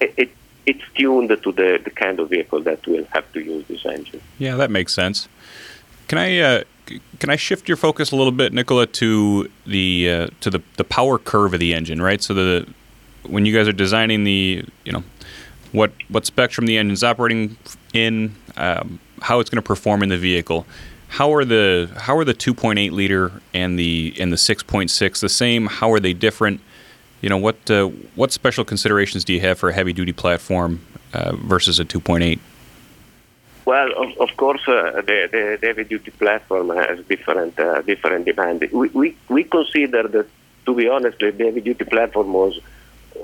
it, 0.00 0.14
it, 0.16 0.30
it's 0.66 0.82
tuned 0.94 1.28
to 1.28 1.52
the, 1.52 1.80
the 1.82 1.90
kind 1.90 2.18
of 2.20 2.30
vehicle 2.30 2.60
that 2.62 2.86
will 2.86 3.06
have 3.10 3.30
to 3.32 3.40
use 3.40 3.64
this 3.68 3.84
engine. 3.86 4.20
Yeah, 4.38 4.56
that 4.56 4.70
makes 4.70 4.92
sense. 4.92 5.28
Can 6.08 6.18
I 6.18 6.38
uh, 6.38 6.64
can 7.18 7.30
I 7.30 7.36
shift 7.36 7.68
your 7.68 7.76
focus 7.76 8.12
a 8.12 8.16
little 8.16 8.32
bit, 8.32 8.52
Nicola, 8.52 8.86
to 8.86 9.50
the 9.66 10.10
uh, 10.10 10.26
to 10.40 10.50
the, 10.50 10.62
the 10.76 10.84
power 10.84 11.18
curve 11.18 11.54
of 11.54 11.60
the 11.60 11.74
engine, 11.74 12.00
right? 12.00 12.22
So 12.22 12.34
the 12.34 12.66
when 13.24 13.44
you 13.44 13.52
guys 13.52 13.66
are 13.66 13.72
designing 13.72 14.24
the 14.24 14.64
you 14.84 14.92
know 14.92 15.02
what 15.72 15.92
what 16.08 16.26
spectrum 16.26 16.66
the 16.66 16.78
engine's 16.78 17.02
operating 17.02 17.56
in, 17.92 18.34
um, 18.56 19.00
how 19.22 19.40
it's 19.40 19.50
going 19.50 19.62
to 19.62 19.66
perform 19.66 20.02
in 20.02 20.08
the 20.08 20.18
vehicle. 20.18 20.66
How 21.08 21.32
are 21.34 21.44
the 21.44 21.90
how 21.96 22.16
are 22.16 22.24
the 22.24 22.34
2.8 22.34 22.90
liter 22.92 23.32
and 23.54 23.78
the 23.78 24.14
and 24.18 24.32
the 24.32 24.36
6.6 24.36 25.20
the 25.20 25.28
same? 25.28 25.66
How 25.66 25.92
are 25.92 26.00
they 26.00 26.12
different? 26.12 26.60
You 27.20 27.28
know 27.28 27.38
what 27.38 27.70
uh, 27.70 27.86
what 28.14 28.32
special 28.32 28.64
considerations 28.64 29.24
do 29.24 29.32
you 29.32 29.40
have 29.40 29.58
for 29.58 29.68
a 29.68 29.72
heavy 29.72 29.92
duty 29.92 30.12
platform 30.12 30.80
uh, 31.12 31.34
versus 31.36 31.80
a 31.80 31.84
2.8? 31.84 32.38
Well, 33.64 33.90
of, 33.96 34.16
of 34.18 34.36
course, 34.36 34.62
uh, 34.68 35.02
the, 35.04 35.28
the, 35.32 35.58
the, 35.60 35.66
heavy 35.66 35.84
duty 35.84 36.12
platform 36.12 36.68
has 36.70 37.04
different 37.06 37.58
uh, 37.58 37.82
different 37.82 38.26
demand. 38.26 38.68
We, 38.72 38.88
we, 38.90 39.16
we 39.28 39.44
consider 39.44 40.06
that, 40.08 40.28
to 40.66 40.74
be 40.74 40.88
honest, 40.88 41.18
the 41.18 41.32
heavy 41.32 41.62
duty 41.62 41.84
platform 41.84 42.32
was 42.32 42.60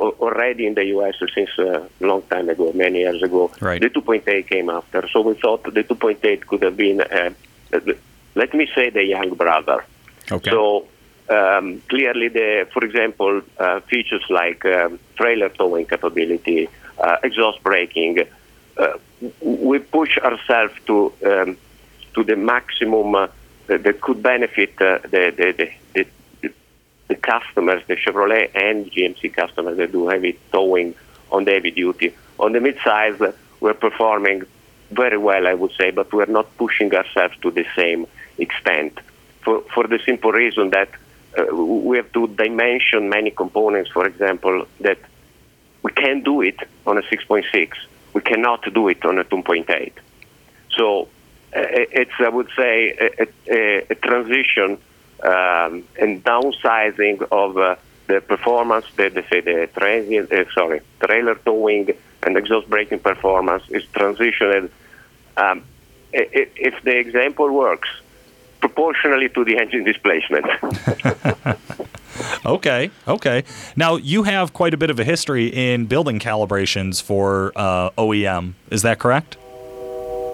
already 0.00 0.66
in 0.66 0.74
the 0.74 0.84
US 0.96 1.14
since 1.34 1.50
a 1.58 1.88
long 2.00 2.22
time 2.22 2.48
ago, 2.48 2.72
many 2.74 3.00
years 3.00 3.22
ago. 3.22 3.50
Right. 3.60 3.80
The 3.80 3.90
2.8 3.90 4.48
came 4.48 4.70
after, 4.70 5.06
so 5.08 5.20
we 5.20 5.34
thought 5.34 5.62
the 5.64 5.84
2.8 5.84 6.46
could 6.46 6.62
have 6.62 6.76
been, 6.76 7.00
uh, 7.02 7.30
let 8.34 8.54
me 8.54 8.68
say, 8.74 8.90
the 8.90 9.04
young 9.04 9.34
brother. 9.34 9.84
Okay. 10.30 10.50
So 10.50 10.88
um, 11.32 11.82
clearly, 11.88 12.28
the, 12.28 12.66
for 12.72 12.84
example, 12.84 13.42
uh, 13.58 13.80
features 13.80 14.24
like 14.28 14.64
um, 14.64 14.98
trailer 15.16 15.48
towing 15.48 15.86
capability, 15.86 16.68
uh, 16.98 17.16
exhaust 17.22 17.62
braking 17.62 18.18
uh, 18.76 18.98
we 19.40 19.78
push 19.78 20.18
ourselves 20.18 20.74
to 20.86 21.12
um, 21.24 21.56
to 22.14 22.24
the 22.24 22.36
maximum 22.36 23.14
uh, 23.14 23.28
that, 23.66 24.00
could 24.00 24.22
benefit 24.22 24.70
uh, 24.80 24.98
the, 25.02 25.32
the, 25.36 25.70
the, 25.94 26.52
the, 27.08 27.14
customers, 27.14 27.82
the 27.86 27.96
Chevrolet 27.96 28.50
and 28.54 28.90
GMC 28.90 29.32
customers 29.32 29.78
that 29.78 29.92
do 29.92 30.08
heavy 30.08 30.38
towing 30.50 30.94
on 31.30 31.44
the 31.44 31.52
heavy 31.52 31.70
duty. 31.70 32.14
On 32.38 32.52
the 32.52 32.60
mid-size, 32.60 33.18
we're 33.60 33.74
performing 33.74 34.42
very 34.90 35.16
well, 35.16 35.46
I 35.46 35.54
would 35.54 35.72
say, 35.72 35.90
but 35.90 36.12
we're 36.12 36.26
not 36.26 36.54
pushing 36.58 36.94
ourselves 36.94 37.34
to 37.42 37.50
the 37.50 37.64
same 37.74 38.06
extent 38.36 38.98
for, 39.40 39.62
for 39.74 39.86
the 39.86 39.98
simple 40.04 40.32
reason 40.32 40.70
that 40.70 40.90
uh, 41.38 41.54
we 41.54 41.96
have 41.96 42.12
to 42.12 42.28
dimension 42.28 43.08
many 43.08 43.30
components, 43.30 43.90
for 43.90 44.06
example, 44.06 44.66
that 44.80 44.98
we 45.82 45.90
can't 45.92 46.24
do 46.24 46.42
it 46.42 46.58
on 46.86 46.98
a 46.98 47.02
6.6 47.02 47.72
we 48.12 48.20
cannot 48.20 48.62
do 48.72 48.88
it 48.88 49.04
on 49.04 49.18
a 49.18 49.24
2.8. 49.24 49.92
So 50.76 51.02
uh, 51.02 51.06
it's, 51.54 52.12
I 52.18 52.28
would 52.28 52.48
say, 52.56 52.90
a, 53.18 53.26
a, 53.50 53.86
a 53.90 53.94
transition 53.94 54.78
um, 55.22 55.84
and 55.98 56.22
downsizing 56.24 57.26
of 57.30 57.56
uh, 57.56 57.76
the 58.06 58.20
performance, 58.20 58.86
the, 58.96 59.08
the, 59.08 59.24
say 59.30 59.40
the 59.40 59.68
transient, 59.74 60.32
uh, 60.32 60.44
sorry, 60.52 60.80
trailer 61.00 61.36
towing 61.36 61.90
and 62.22 62.36
exhaust 62.36 62.68
braking 62.68 62.98
performance 62.98 63.62
is 63.70 63.84
transitioned. 63.94 64.70
Um, 65.36 65.64
if 66.14 66.82
the 66.82 66.98
example 66.98 67.50
works, 67.50 67.88
proportionally 68.62 69.28
to 69.28 69.44
the 69.44 69.58
engine 69.58 69.84
displacement. 69.84 70.46
okay, 72.46 72.90
okay. 73.06 73.44
Now 73.76 73.96
you 73.96 74.22
have 74.22 74.52
quite 74.54 74.72
a 74.72 74.76
bit 74.76 74.88
of 74.88 74.98
a 74.98 75.04
history 75.04 75.46
in 75.48 75.86
building 75.86 76.18
calibrations 76.18 77.02
for 77.02 77.52
uh, 77.56 77.90
OEM. 77.98 78.54
Is 78.70 78.82
that 78.82 78.98
correct? 78.98 79.36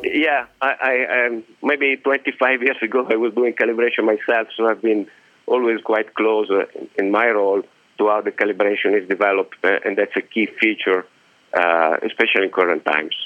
Yeah, 0.04 0.46
I, 0.60 0.70
I 0.90 1.26
um, 1.26 1.44
maybe 1.62 1.96
25 1.96 2.62
years 2.62 2.76
ago 2.82 3.06
I 3.10 3.16
was 3.16 3.32
doing 3.34 3.54
calibration 3.54 4.04
myself, 4.04 4.48
so 4.56 4.68
I've 4.68 4.82
been 4.82 5.08
always 5.46 5.80
quite 5.82 6.14
close 6.14 6.48
uh, 6.50 6.66
in 6.96 7.10
my 7.10 7.28
role 7.28 7.62
to 7.98 8.08
how 8.08 8.20
the 8.20 8.30
calibration 8.30 8.90
is 9.00 9.08
developed, 9.08 9.56
uh, 9.64 9.78
and 9.84 9.96
that's 9.98 10.16
a 10.16 10.22
key 10.22 10.46
feature, 10.60 11.06
uh, 11.54 11.96
especially 12.04 12.44
in 12.44 12.50
current 12.50 12.84
times. 12.84 13.16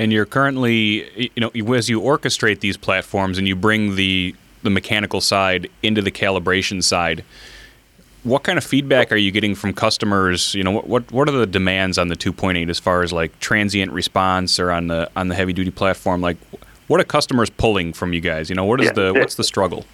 And 0.00 0.14
you're 0.14 0.24
currently, 0.24 1.30
you 1.36 1.40
know, 1.42 1.74
as 1.74 1.90
you 1.90 2.00
orchestrate 2.00 2.60
these 2.60 2.78
platforms 2.78 3.36
and 3.36 3.46
you 3.46 3.54
bring 3.54 3.96
the 3.96 4.34
the 4.62 4.70
mechanical 4.70 5.20
side 5.20 5.68
into 5.82 6.00
the 6.00 6.10
calibration 6.10 6.82
side. 6.82 7.22
What 8.22 8.42
kind 8.42 8.56
of 8.56 8.64
feedback 8.64 9.12
are 9.12 9.16
you 9.16 9.30
getting 9.30 9.54
from 9.54 9.74
customers? 9.74 10.54
You 10.54 10.64
know, 10.64 10.70
what 10.70 10.86
what, 10.86 11.12
what 11.12 11.28
are 11.28 11.32
the 11.32 11.46
demands 11.46 11.98
on 11.98 12.08
the 12.08 12.16
2.8 12.16 12.70
as 12.70 12.78
far 12.78 13.02
as 13.02 13.12
like 13.12 13.38
transient 13.40 13.92
response 13.92 14.58
or 14.58 14.70
on 14.70 14.86
the 14.86 15.10
on 15.16 15.28
the 15.28 15.34
heavy 15.34 15.52
duty 15.52 15.70
platform? 15.70 16.22
Like, 16.22 16.38
what 16.86 16.98
are 16.98 17.04
customers 17.04 17.50
pulling 17.50 17.92
from 17.92 18.14
you 18.14 18.22
guys? 18.22 18.48
You 18.48 18.56
know, 18.56 18.64
what 18.64 18.80
is 18.80 18.86
yeah, 18.86 18.92
the, 18.94 19.12
the, 19.12 19.20
what's 19.20 19.34
the 19.34 19.44
struggle? 19.44 19.84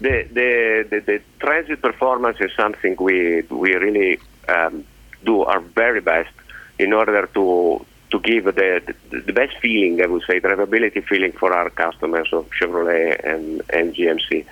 The, 0.00 0.26
the 0.32 0.86
the, 0.88 1.00
the 1.00 1.22
transient 1.40 1.82
performance 1.82 2.38
is 2.40 2.50
something 2.56 2.96
we 2.98 3.42
we 3.50 3.74
really 3.74 4.20
um, 4.48 4.86
do 5.22 5.42
our 5.42 5.60
very 5.60 6.00
best 6.00 6.32
in 6.78 6.94
order 6.94 7.28
to 7.34 7.84
to 8.14 8.20
give 8.20 8.44
the, 8.44 8.94
the, 9.10 9.20
the, 9.20 9.32
best 9.32 9.56
feeling, 9.58 10.00
I 10.00 10.06
would 10.06 10.22
say, 10.22 10.38
the 10.38 10.46
drivability 10.48 11.04
feeling 11.04 11.32
for 11.32 11.52
our 11.52 11.68
customers 11.68 12.28
of 12.32 12.48
Chevrolet 12.50 13.08
and, 13.24 13.60
and 13.70 13.92
GMC. 13.92 14.46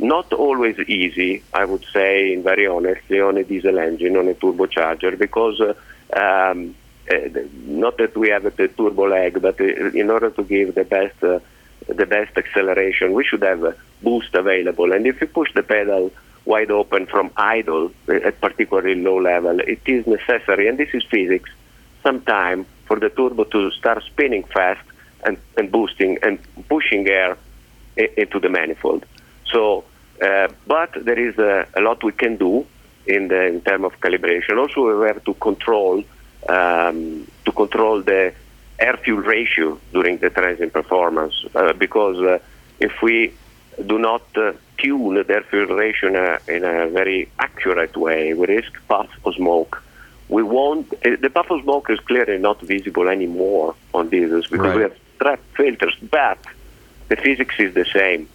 Not 0.00 0.32
always 0.32 0.76
easy, 0.88 1.44
I 1.54 1.66
would 1.66 1.84
say, 1.92 2.32
in 2.32 2.42
very 2.42 2.66
honestly, 2.66 3.20
on 3.20 3.36
a 3.36 3.44
diesel 3.44 3.78
engine, 3.78 4.16
on 4.16 4.26
a 4.26 4.34
turbocharger, 4.34 5.16
because 5.16 5.60
uh, 5.60 5.74
um, 6.18 6.74
uh, 7.08 7.16
not 7.64 7.96
that 7.98 8.16
we 8.16 8.30
have 8.30 8.44
a 8.44 8.50
turbo 8.50 9.06
lag, 9.06 9.40
but 9.40 9.60
uh, 9.60 9.64
in 10.02 10.10
order 10.10 10.30
to 10.30 10.42
give 10.42 10.74
the 10.74 10.84
best 10.84 11.22
uh, 11.22 11.38
the 11.86 12.06
best 12.06 12.36
acceleration, 12.36 13.12
we 13.12 13.22
should 13.22 13.42
have 13.42 13.62
a 13.62 13.76
boost 14.02 14.34
available. 14.34 14.90
And 14.92 15.06
if 15.06 15.20
you 15.20 15.28
push 15.28 15.52
the 15.54 15.62
pedal 15.62 16.10
wide 16.44 16.72
open 16.72 17.06
from 17.06 17.30
idle 17.36 17.92
at 18.08 18.40
particularly 18.40 18.96
low 19.00 19.20
level, 19.20 19.60
it 19.60 19.82
is 19.86 20.04
necessary, 20.08 20.66
and 20.66 20.76
this 20.76 20.92
is 20.92 21.04
physics, 21.04 21.50
some 22.02 22.22
time 22.22 22.66
for 22.86 22.98
the 22.98 23.10
turbo 23.10 23.44
to 23.44 23.70
start 23.72 24.02
spinning 24.04 24.44
fast 24.44 24.84
and, 25.24 25.36
and 25.56 25.70
boosting 25.70 26.18
and 26.22 26.38
pushing 26.68 27.06
air 27.08 27.36
into 27.96 28.38
the 28.40 28.48
manifold. 28.48 29.04
So, 29.46 29.84
uh, 30.22 30.48
but 30.66 30.90
there 31.04 31.18
is 31.18 31.38
a, 31.38 31.66
a, 31.74 31.80
lot 31.80 32.02
we 32.02 32.12
can 32.12 32.36
do 32.36 32.66
in 33.06 33.28
the 33.28 33.46
in 33.46 33.60
terms 33.62 33.84
of 33.84 34.00
calibration. 34.00 34.58
Also, 34.58 35.00
we 35.00 35.06
have 35.06 35.24
to 35.24 35.34
control 35.34 36.04
um, 36.48 37.26
to 37.44 37.52
control 37.52 38.02
the 38.02 38.32
air 38.78 38.96
fuel 38.98 39.20
ratio 39.20 39.78
during 39.92 40.18
the 40.18 40.30
transient 40.30 40.72
performance 40.72 41.34
uh, 41.54 41.72
because 41.72 42.18
uh, 42.18 42.38
if 42.78 42.92
we 43.02 43.32
do 43.86 43.98
not 43.98 44.22
uh, 44.36 44.52
tune 44.78 45.14
the 45.14 45.34
air 45.34 45.42
fuel 45.42 45.66
ratio 45.66 46.08
in 46.08 46.16
a, 46.16 46.38
in 46.48 46.64
a 46.64 46.88
very 46.88 47.28
accurate 47.38 47.96
way, 47.96 48.34
we 48.34 48.46
risk 48.46 48.72
puff 48.88 49.08
or 49.24 49.32
smoke 49.32 49.82
we 50.28 50.42
won't. 50.42 50.92
Uh, 51.04 51.16
the 51.20 51.30
puff 51.30 51.46
smoke 51.62 51.88
is 51.90 52.00
clearly 52.00 52.38
not 52.38 52.60
visible 52.60 53.08
anymore 53.08 53.74
on 53.94 54.08
diesels 54.08 54.46
because 54.46 54.66
Right. 54.66 54.76
we 54.76 54.82
have 54.82 54.96
trap 55.20 55.40
filters, 55.56 55.96
but 56.10 56.38
the 57.08 57.16
physics 57.16 57.54
is 57.58 57.74
the 57.74 57.84
same. 57.84 58.28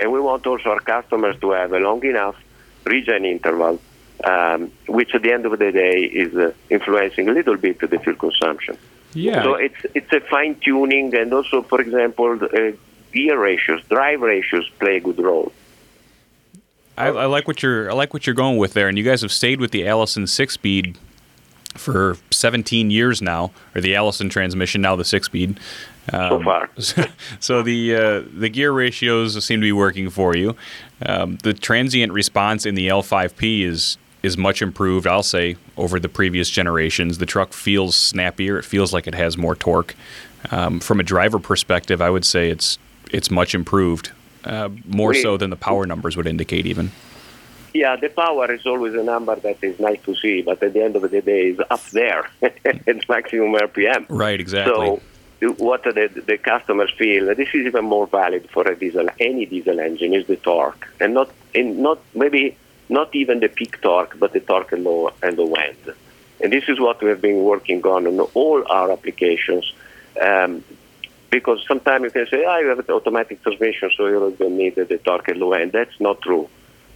And 0.00 0.12
we 0.12 0.20
want 0.20 0.46
also 0.46 0.70
our 0.70 0.80
customers 0.80 1.36
to 1.40 1.50
have 1.52 1.72
a 1.72 1.78
long 1.78 2.04
enough 2.04 2.36
regen 2.84 3.24
interval, 3.24 3.80
um, 4.24 4.70
which 4.86 5.14
at 5.14 5.22
the 5.22 5.32
end 5.32 5.46
of 5.46 5.58
the 5.58 5.72
day 5.72 5.98
is 6.04 6.34
uh, 6.36 6.52
influencing 6.70 7.28
a 7.28 7.32
little 7.32 7.56
bit 7.56 7.80
the 7.80 7.98
fuel 7.98 8.16
consumption. 8.16 8.76
Yeah. 9.14 9.42
So 9.42 9.54
it's 9.54 9.80
it's 9.94 10.12
a 10.12 10.20
fine 10.20 10.54
tuning, 10.56 11.14
and 11.14 11.32
also, 11.32 11.62
for 11.62 11.80
example, 11.80 12.38
uh, 12.42 12.72
gear 13.12 13.38
ratios, 13.38 13.82
drive 13.88 14.20
ratios 14.20 14.68
play 14.78 14.96
a 14.98 15.00
good 15.00 15.18
role. 15.18 15.50
I, 16.98 17.06
I 17.08 17.26
like 17.26 17.46
what 17.48 17.62
you're 17.62 17.90
I 17.90 17.94
like 17.94 18.12
what 18.12 18.26
you're 18.26 18.34
going 18.34 18.58
with 18.58 18.74
there, 18.74 18.88
and 18.88 18.98
you 18.98 19.04
guys 19.04 19.22
have 19.22 19.32
stayed 19.32 19.60
with 19.60 19.70
the 19.70 19.86
Allison 19.88 20.26
six 20.26 20.54
speed 20.54 20.98
for 21.76 22.16
17 22.30 22.90
years 22.90 23.20
now, 23.22 23.50
or 23.74 23.80
the 23.80 23.94
Allison 23.94 24.28
transmission 24.28 24.80
now 24.80 24.96
the 24.96 25.04
six 25.04 25.26
speed. 25.26 25.58
so 26.10 26.42
far, 26.42 26.70
so 27.40 27.62
the 27.62 27.94
uh, 27.94 28.22
the 28.32 28.48
gear 28.48 28.72
ratios 28.72 29.42
seem 29.44 29.60
to 29.60 29.64
be 29.64 29.72
working 29.72 30.08
for 30.10 30.34
you. 30.36 30.56
Um, 31.04 31.36
the 31.42 31.52
transient 31.54 32.12
response 32.12 32.64
in 32.66 32.74
the 32.74 32.88
L5P 32.88 33.62
is 33.62 33.98
is 34.22 34.36
much 34.36 34.62
improved. 34.62 35.06
I'll 35.06 35.22
say 35.22 35.56
over 35.76 36.00
the 36.00 36.08
previous 36.08 36.50
generations. 36.50 37.18
The 37.18 37.26
truck 37.26 37.52
feels 37.52 37.94
snappier. 37.94 38.58
It 38.58 38.64
feels 38.64 38.92
like 38.92 39.06
it 39.06 39.14
has 39.14 39.36
more 39.36 39.54
torque. 39.54 39.94
Um, 40.50 40.80
from 40.80 40.98
a 40.98 41.02
driver 41.02 41.38
perspective, 41.38 42.00
I 42.00 42.10
would 42.10 42.24
say 42.24 42.48
it's 42.50 42.78
it's 43.12 43.30
much 43.30 43.54
improved, 43.54 44.10
uh, 44.44 44.70
more 44.86 45.10
We- 45.10 45.22
so 45.22 45.36
than 45.36 45.50
the 45.50 45.56
power 45.56 45.86
numbers 45.86 46.16
would 46.16 46.26
indicate. 46.26 46.64
Even 46.66 46.90
yeah, 47.74 47.96
the 47.96 48.08
power 48.08 48.50
is 48.52 48.66
always 48.66 48.94
a 48.94 49.02
number 49.02 49.36
that 49.36 49.62
is 49.62 49.78
nice 49.78 50.00
to 50.02 50.14
see, 50.16 50.42
but 50.42 50.62
at 50.62 50.72
the 50.72 50.82
end 50.82 50.96
of 50.96 51.02
the 51.02 51.20
day, 51.20 51.48
is 51.50 51.60
up 51.70 51.84
there. 51.90 52.28
it's 52.42 53.08
maximum 53.08 53.52
RPM. 53.54 54.06
right, 54.08 54.40
exactly. 54.40 54.74
So, 54.74 55.00
what 55.58 55.84
the, 55.84 56.10
the 56.26 56.36
customers 56.36 56.92
feel, 56.98 57.26
this 57.26 57.48
is 57.54 57.66
even 57.66 57.84
more 57.84 58.08
valid 58.08 58.48
for 58.50 58.66
a 58.66 58.74
diesel, 58.74 59.08
any 59.20 59.46
diesel 59.46 59.78
engine, 59.78 60.12
is 60.12 60.26
the 60.26 60.36
torque, 60.36 60.88
and 61.00 61.14
not, 61.14 61.30
in, 61.54 61.80
not 61.80 62.00
maybe 62.14 62.56
not 62.88 63.14
even 63.14 63.40
the 63.40 63.48
peak 63.48 63.80
torque, 63.80 64.18
but 64.18 64.32
the 64.32 64.40
torque 64.40 64.72
and 64.72 64.82
low 64.84 65.12
and 65.22 65.38
low 65.38 65.52
end. 65.54 65.94
And 66.40 66.52
this 66.52 66.64
is 66.68 66.80
what 66.80 67.02
we 67.02 67.08
have 67.10 67.20
been 67.20 67.44
working 67.44 67.84
on 67.84 68.06
in 68.06 68.18
all 68.20 68.64
our 68.68 68.90
applications. 68.90 69.72
Um, 70.20 70.64
because 71.30 71.62
sometimes 71.68 72.04
you 72.04 72.10
can 72.10 72.26
say, 72.26 72.44
ah, 72.44 72.58
you 72.58 72.68
have 72.68 72.78
an 72.78 72.86
automatic 72.88 73.42
transmission, 73.42 73.90
so 73.96 74.06
you 74.06 74.34
don't 74.38 74.56
need 74.56 74.76
the 74.76 74.98
torque 74.98 75.28
and 75.28 75.38
low 75.38 75.52
end. 75.52 75.72
That's 75.72 76.00
not 76.00 76.22
true. 76.22 76.48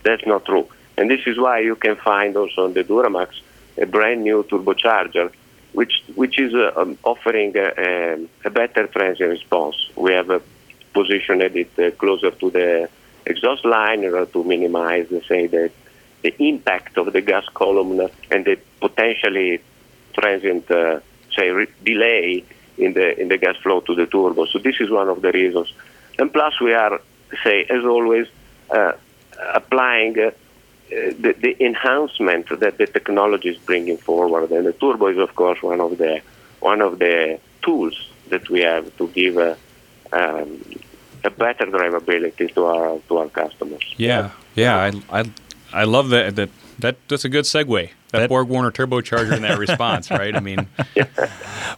That's 0.03 0.27
not 0.27 0.45
true. 0.45 0.69
And 0.97 1.11
this 1.11 1.21
is 1.27 1.39
why 1.39 1.61
you 1.61 1.77
can 1.77 1.97
find 1.97 2.37
also 2.37 2.65
on 2.65 2.75
the 2.75 2.85
Duramax 2.85 3.29
a 3.79 3.87
brand 3.87 4.23
new 4.23 4.43
turbocharger, 4.45 5.33
which 5.73 6.03
which 6.15 6.39
is 6.39 6.55
uh, 6.55 6.73
um, 6.77 6.99
offering 7.05 7.57
a, 7.57 8.19
a, 8.45 8.51
better 8.51 8.87
transient 8.87 9.31
response. 9.31 9.77
We 9.97 10.13
have 10.13 10.31
uh, 10.31 10.41
positioned 10.93 11.43
it 11.43 11.71
uh, 11.79 11.91
closer 11.93 12.31
to 12.31 12.51
the 12.51 12.89
exhaust 13.25 13.65
line 13.65 14.05
in 14.05 14.13
order 14.13 14.27
to 14.27 14.45
minimize, 14.45 15.07
let's 15.11 15.29
say, 15.29 15.47
the, 15.47 15.71
the 16.23 16.35
impact 16.43 16.99
of 16.99 17.13
the 17.13 17.21
gas 17.21 17.47
column 17.55 18.01
and 18.31 18.45
the 18.45 18.59
potentially 18.81 19.63
transient, 20.13 20.71
uh, 20.71 21.01
say, 21.35 21.49
re- 21.51 21.69
delay 21.83 22.45
in 22.77 22.93
the 22.93 23.19
in 23.21 23.29
the 23.29 23.39
gas 23.39 23.57
flow 23.57 23.81
to 23.81 23.95
the 23.95 24.07
turbo. 24.07 24.45
So 24.47 24.59
this 24.59 24.77
is 24.81 24.91
one 24.91 25.09
of 25.09 25.23
the 25.23 25.33
reasons. 25.33 25.73
And 26.19 26.31
plus, 26.33 26.61
we 26.61 26.75
are, 26.75 27.01
say, 27.43 27.65
as 27.65 27.85
always, 27.85 28.27
uh, 28.71 28.93
applying 29.55 30.19
uh, 30.19 30.31
the, 30.91 31.35
the 31.41 31.57
enhancement 31.65 32.49
that 32.61 32.79
the 32.79 32.87
technology 32.87 33.49
is 33.51 33.59
bringing 33.59 33.97
forward. 33.97 34.51
And 34.53 34.67
the 34.67 34.73
turbo 34.73 35.07
is, 35.09 35.19
of 35.19 35.35
course, 35.35 35.63
one 35.63 35.81
of 35.81 35.99
the 35.99 36.21
one 36.61 36.81
of 36.81 36.99
the 36.99 37.39
tools 37.63 38.09
that 38.29 38.49
we 38.49 38.61
have 38.61 38.97
to 38.99 39.09
give 39.09 39.37
a, 39.37 39.57
um, 40.13 40.63
a 41.25 41.31
better 41.31 41.67
drivability 41.67 42.53
to 42.55 42.65
our 42.67 42.99
to 43.09 43.19
our 43.19 43.29
customers. 43.29 43.83
Yeah, 43.97 44.31
yeah, 44.55 44.77
I, 45.11 45.21
I, 45.21 45.31
I 45.73 45.85
love 45.85 46.11
that. 46.11 46.37
That 46.37 46.51
that 46.79 46.97
that's 47.09 47.25
a 47.25 47.29
good 47.29 47.45
segue. 47.45 47.91
That, 48.11 48.19
That- 48.21 48.29
Borg 48.29 48.49
Warner 48.49 48.71
turbocharger 48.71 49.33
and 49.33 49.45
that 49.45 49.59
response, 49.59 50.11
right? 50.21 50.35
I 50.37 50.41
mean, 50.41 50.67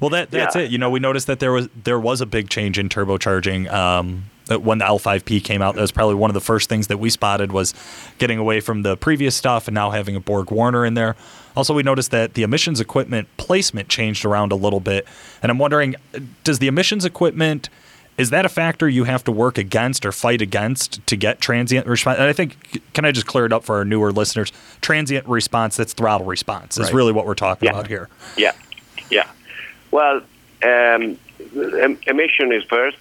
Well, 0.00 0.11
that 0.11 0.31
that's 0.33 0.57
Yeah. 0.57 0.62
it. 0.62 0.70
You 0.72 0.79
know, 0.79 0.90
we 0.90 0.98
noticed 1.00 1.27
that 1.29 1.38
there 1.38 1.53
was 1.53 1.68
there 1.85 2.00
was 2.00 2.20
a 2.20 2.27
big 2.27 2.48
change 2.50 2.79
in 2.79 2.88
turbocharging 2.88 3.70
um, 3.72 4.24
that 4.46 4.62
when 4.62 4.78
the 4.78 4.85
L5P 4.85 5.42
came 5.42 5.62
out. 5.62 5.74
That 5.74 5.80
was 5.80 5.92
probably 5.92 6.14
one 6.16 6.30
of 6.30 6.35
the 6.35 6.40
first 6.40 6.68
things 6.68 6.88
that 6.88 6.98
we 6.98 7.11
spotted 7.11 7.52
was 7.52 7.72
getting 8.18 8.38
away 8.38 8.61
from 8.61 8.83
the 8.83 8.96
previous 8.96 9.35
stuff 9.35 9.68
and 9.68 9.74
now 9.74 9.90
having 9.90 10.16
a 10.16 10.20
Borg 10.20 10.50
Warner 10.50 10.85
in 10.85 10.94
there. 10.94 11.16
Also, 11.57 11.72
we 11.72 11.83
noticed 11.83 12.11
that 12.11 12.35
the 12.35 12.42
emissions 12.42 12.80
equipment 12.80 13.28
placement 13.37 13.88
changed 13.88 14.24
around 14.24 14.52
a 14.52 14.57
little 14.57 14.80
bit, 14.80 15.07
and 15.42 15.50
I'm 15.50 15.59
wondering, 15.59 15.94
does 16.42 16.59
the 16.59 16.66
emissions 16.66 17.04
equipment 17.04 17.68
is 18.16 18.30
that 18.30 18.46
a 18.46 18.48
factor 18.48 18.88
you 18.88 19.02
have 19.04 19.24
to 19.24 19.33
work 19.33 19.59
against 19.59 20.07
or 20.07 20.12
fight 20.12 20.40
against 20.40 21.04
to 21.09 21.16
get 21.16 21.40
transient 21.40 21.85
response? 21.88 22.18
And 22.20 22.28
I 22.28 22.33
think, 22.33 22.80
can 22.92 23.04
I 23.04 23.11
just 23.11 23.26
clear 23.26 23.44
it 23.44 23.52
up 23.52 23.64
for 23.64 23.74
our 23.78 23.85
newer 23.85 24.12
listeners? 24.12 24.52
Transient 24.80 25.26
response, 25.26 25.76
that's 25.76 25.92
throttle 25.92 26.24
response, 26.24 26.78
is 26.78 26.85
Right. 26.85 26.94
really 26.94 27.11
what 27.12 27.26
we're 27.26 27.35
talking 27.35 27.66
Yeah. 27.66 27.72
about 27.72 27.88
here. 27.88 28.09
Yeah, 28.37 28.52
yeah. 29.11 29.26
Well, 29.90 30.20
um, 30.62 31.18
em- 31.83 31.98
emission 32.07 32.52
is 32.52 32.62
first, 32.64 32.98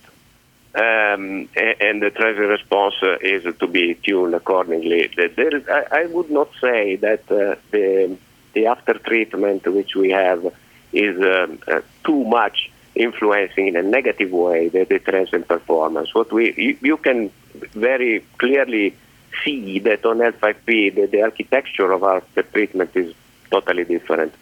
um, 0.76 1.48
and 1.56 2.02
the 2.02 2.10
treasury 2.10 2.48
response 2.48 2.96
uh, 3.04 3.18
is 3.22 3.44
to 3.60 3.68
be 3.68 3.94
tuned 3.94 4.34
accordingly. 4.34 5.08
There 5.16 5.56
is, 5.56 5.68
I, 5.68 6.06
would 6.06 6.32
not 6.32 6.50
say 6.60 6.96
that 6.96 7.32
uh, 7.32 7.56
the 7.70 8.18
the 8.54 8.68
after 8.68 8.94
treatment 8.96 9.68
which 9.68 9.96
we 9.96 10.10
have 10.12 10.52
is 10.92 11.20
uh, 11.20 11.82
too 12.04 12.24
much 12.24 12.72
influencing 12.96 13.68
in 13.68 13.76
a 13.76 13.84
negative 13.84 14.32
way 14.32 14.70
the, 14.70 14.84
the 14.86 15.00
transient 15.00 15.48
performance. 15.48 16.14
What 16.16 16.32
we 16.32 16.54
you, 16.58 16.78
you 16.82 16.98
can 16.98 17.32
very 17.54 18.26
clearly 18.40 18.96
see 19.44 19.78
that 19.80 20.06
on 20.06 20.18
L5P 20.20 20.96
the, 20.96 21.06
the 21.06 21.22
architecture 21.22 21.92
of 21.92 22.04
our 22.04 22.24
treatment 22.52 22.96
is 22.96 23.14
totally 23.52 23.84
different. 23.84 24.34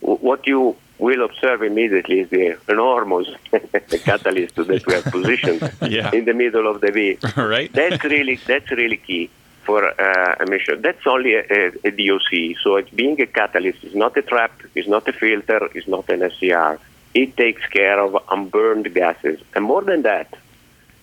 What 0.00 0.46
you 0.48 0.76
will 0.98 1.24
observe 1.24 1.62
immediately 1.62 2.20
is 2.20 2.30
the 2.30 2.58
enormous 2.68 3.28
catalyst 4.04 4.56
that 4.56 4.84
we 4.86 4.94
have 4.94 5.04
positioned 5.04 5.72
Yeah. 5.82 6.10
in 6.12 6.24
the 6.24 6.34
middle 6.34 6.66
of 6.66 6.80
the 6.80 6.90
V. 6.90 7.18
right? 7.36 7.72
That's 7.72 8.02
really 8.04 8.36
that's 8.46 8.70
really 8.70 8.96
key 8.96 9.30
for 9.64 9.84
uh, 10.00 10.34
emission. 10.40 10.82
That's 10.82 11.06
only 11.06 11.34
a, 11.34 11.42
a, 11.50 11.66
a 11.84 11.90
DOC. 11.90 12.56
So 12.62 12.76
it's 12.76 12.90
being 12.90 13.20
a 13.20 13.26
catalyst 13.26 13.84
is 13.84 13.94
not 13.94 14.16
a 14.16 14.22
trap, 14.22 14.52
It's 14.74 14.88
not 14.88 15.06
a 15.08 15.12
filter, 15.12 15.68
It's 15.74 15.86
not 15.86 16.08
an 16.08 16.28
SCR. 16.30 16.78
It 17.14 17.36
takes 17.36 17.64
care 17.66 18.00
of 18.00 18.16
unburned 18.30 18.92
gases, 18.94 19.40
and 19.54 19.64
more 19.64 19.82
than 19.82 20.02
that, 20.02 20.34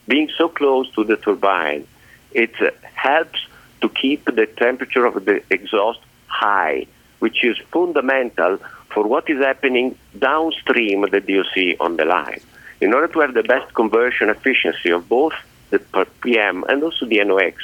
being 0.07 0.29
so 0.37 0.49
close 0.49 0.89
to 0.95 1.03
the 1.03 1.17
turbine, 1.17 1.87
it 2.31 2.53
uh, 2.61 2.69
helps 2.93 3.39
to 3.81 3.89
keep 3.89 4.23
the 4.25 4.45
temperature 4.45 5.05
of 5.05 5.25
the 5.25 5.41
exhaust 5.49 5.99
high, 6.27 6.85
which 7.19 7.43
is 7.43 7.57
fundamental 7.71 8.59
for 8.95 9.05
what 9.05 9.29
is 9.29 9.39
happening 9.43 9.87
downstream 10.17 11.03
of 11.03 11.11
the 11.11 11.19
DOC 11.19 11.55
on 11.85 11.97
the 11.97 12.05
line. 12.05 12.39
In 12.79 12.93
order 12.93 13.09
to 13.09 13.19
have 13.19 13.33
the 13.33 13.43
best 13.43 13.73
conversion 13.75 14.29
efficiency 14.29 14.89
of 14.89 15.07
both 15.09 15.33
the 15.69 15.79
PM 16.21 16.63
and 16.69 16.81
also 16.81 17.05
the 17.05 17.21
NOx, 17.23 17.55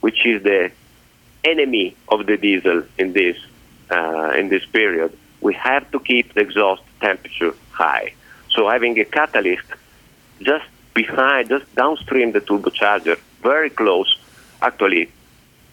which 0.00 0.24
is 0.24 0.42
the 0.42 0.72
enemy 1.44 1.94
of 2.08 2.26
the 2.26 2.36
diesel 2.38 2.82
in 2.96 3.12
this 3.12 3.36
uh, 3.90 4.32
in 4.40 4.48
this 4.48 4.64
period, 4.66 5.10
we 5.40 5.52
have 5.54 5.84
to 5.92 6.00
keep 6.00 6.34
the 6.34 6.40
exhaust 6.40 6.82
temperature 7.00 7.54
high. 7.70 8.12
So 8.50 8.68
having 8.68 8.98
a 8.98 9.04
catalyst 9.04 9.68
just 10.40 10.68
behind, 10.94 11.48
just 11.50 11.66
downstream 11.74 12.32
the 12.32 12.40
turbocharger, 12.40 13.18
very 13.42 13.70
close, 13.70 14.10
actually 14.60 15.10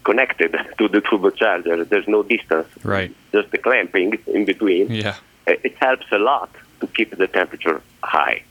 connected 0.06 0.52
to 0.78 0.88
the 0.88 1.02
turbocharger. 1.02 1.88
There's 1.90 2.08
no 2.08 2.24
distance, 2.24 2.68
Right. 2.84 3.12
just 3.34 3.52
the 3.52 3.58
clamping 3.58 4.18
in 4.28 4.46
between. 4.46 4.90
Yeah. 4.92 5.16
Uh, 5.48 5.54
It 5.64 5.76
helps 5.78 6.06
a 6.12 6.18
lot 6.18 6.50
to 6.80 6.88
keep 6.88 7.10
the 7.18 7.28
temperature 7.28 7.82
high. 8.04 8.44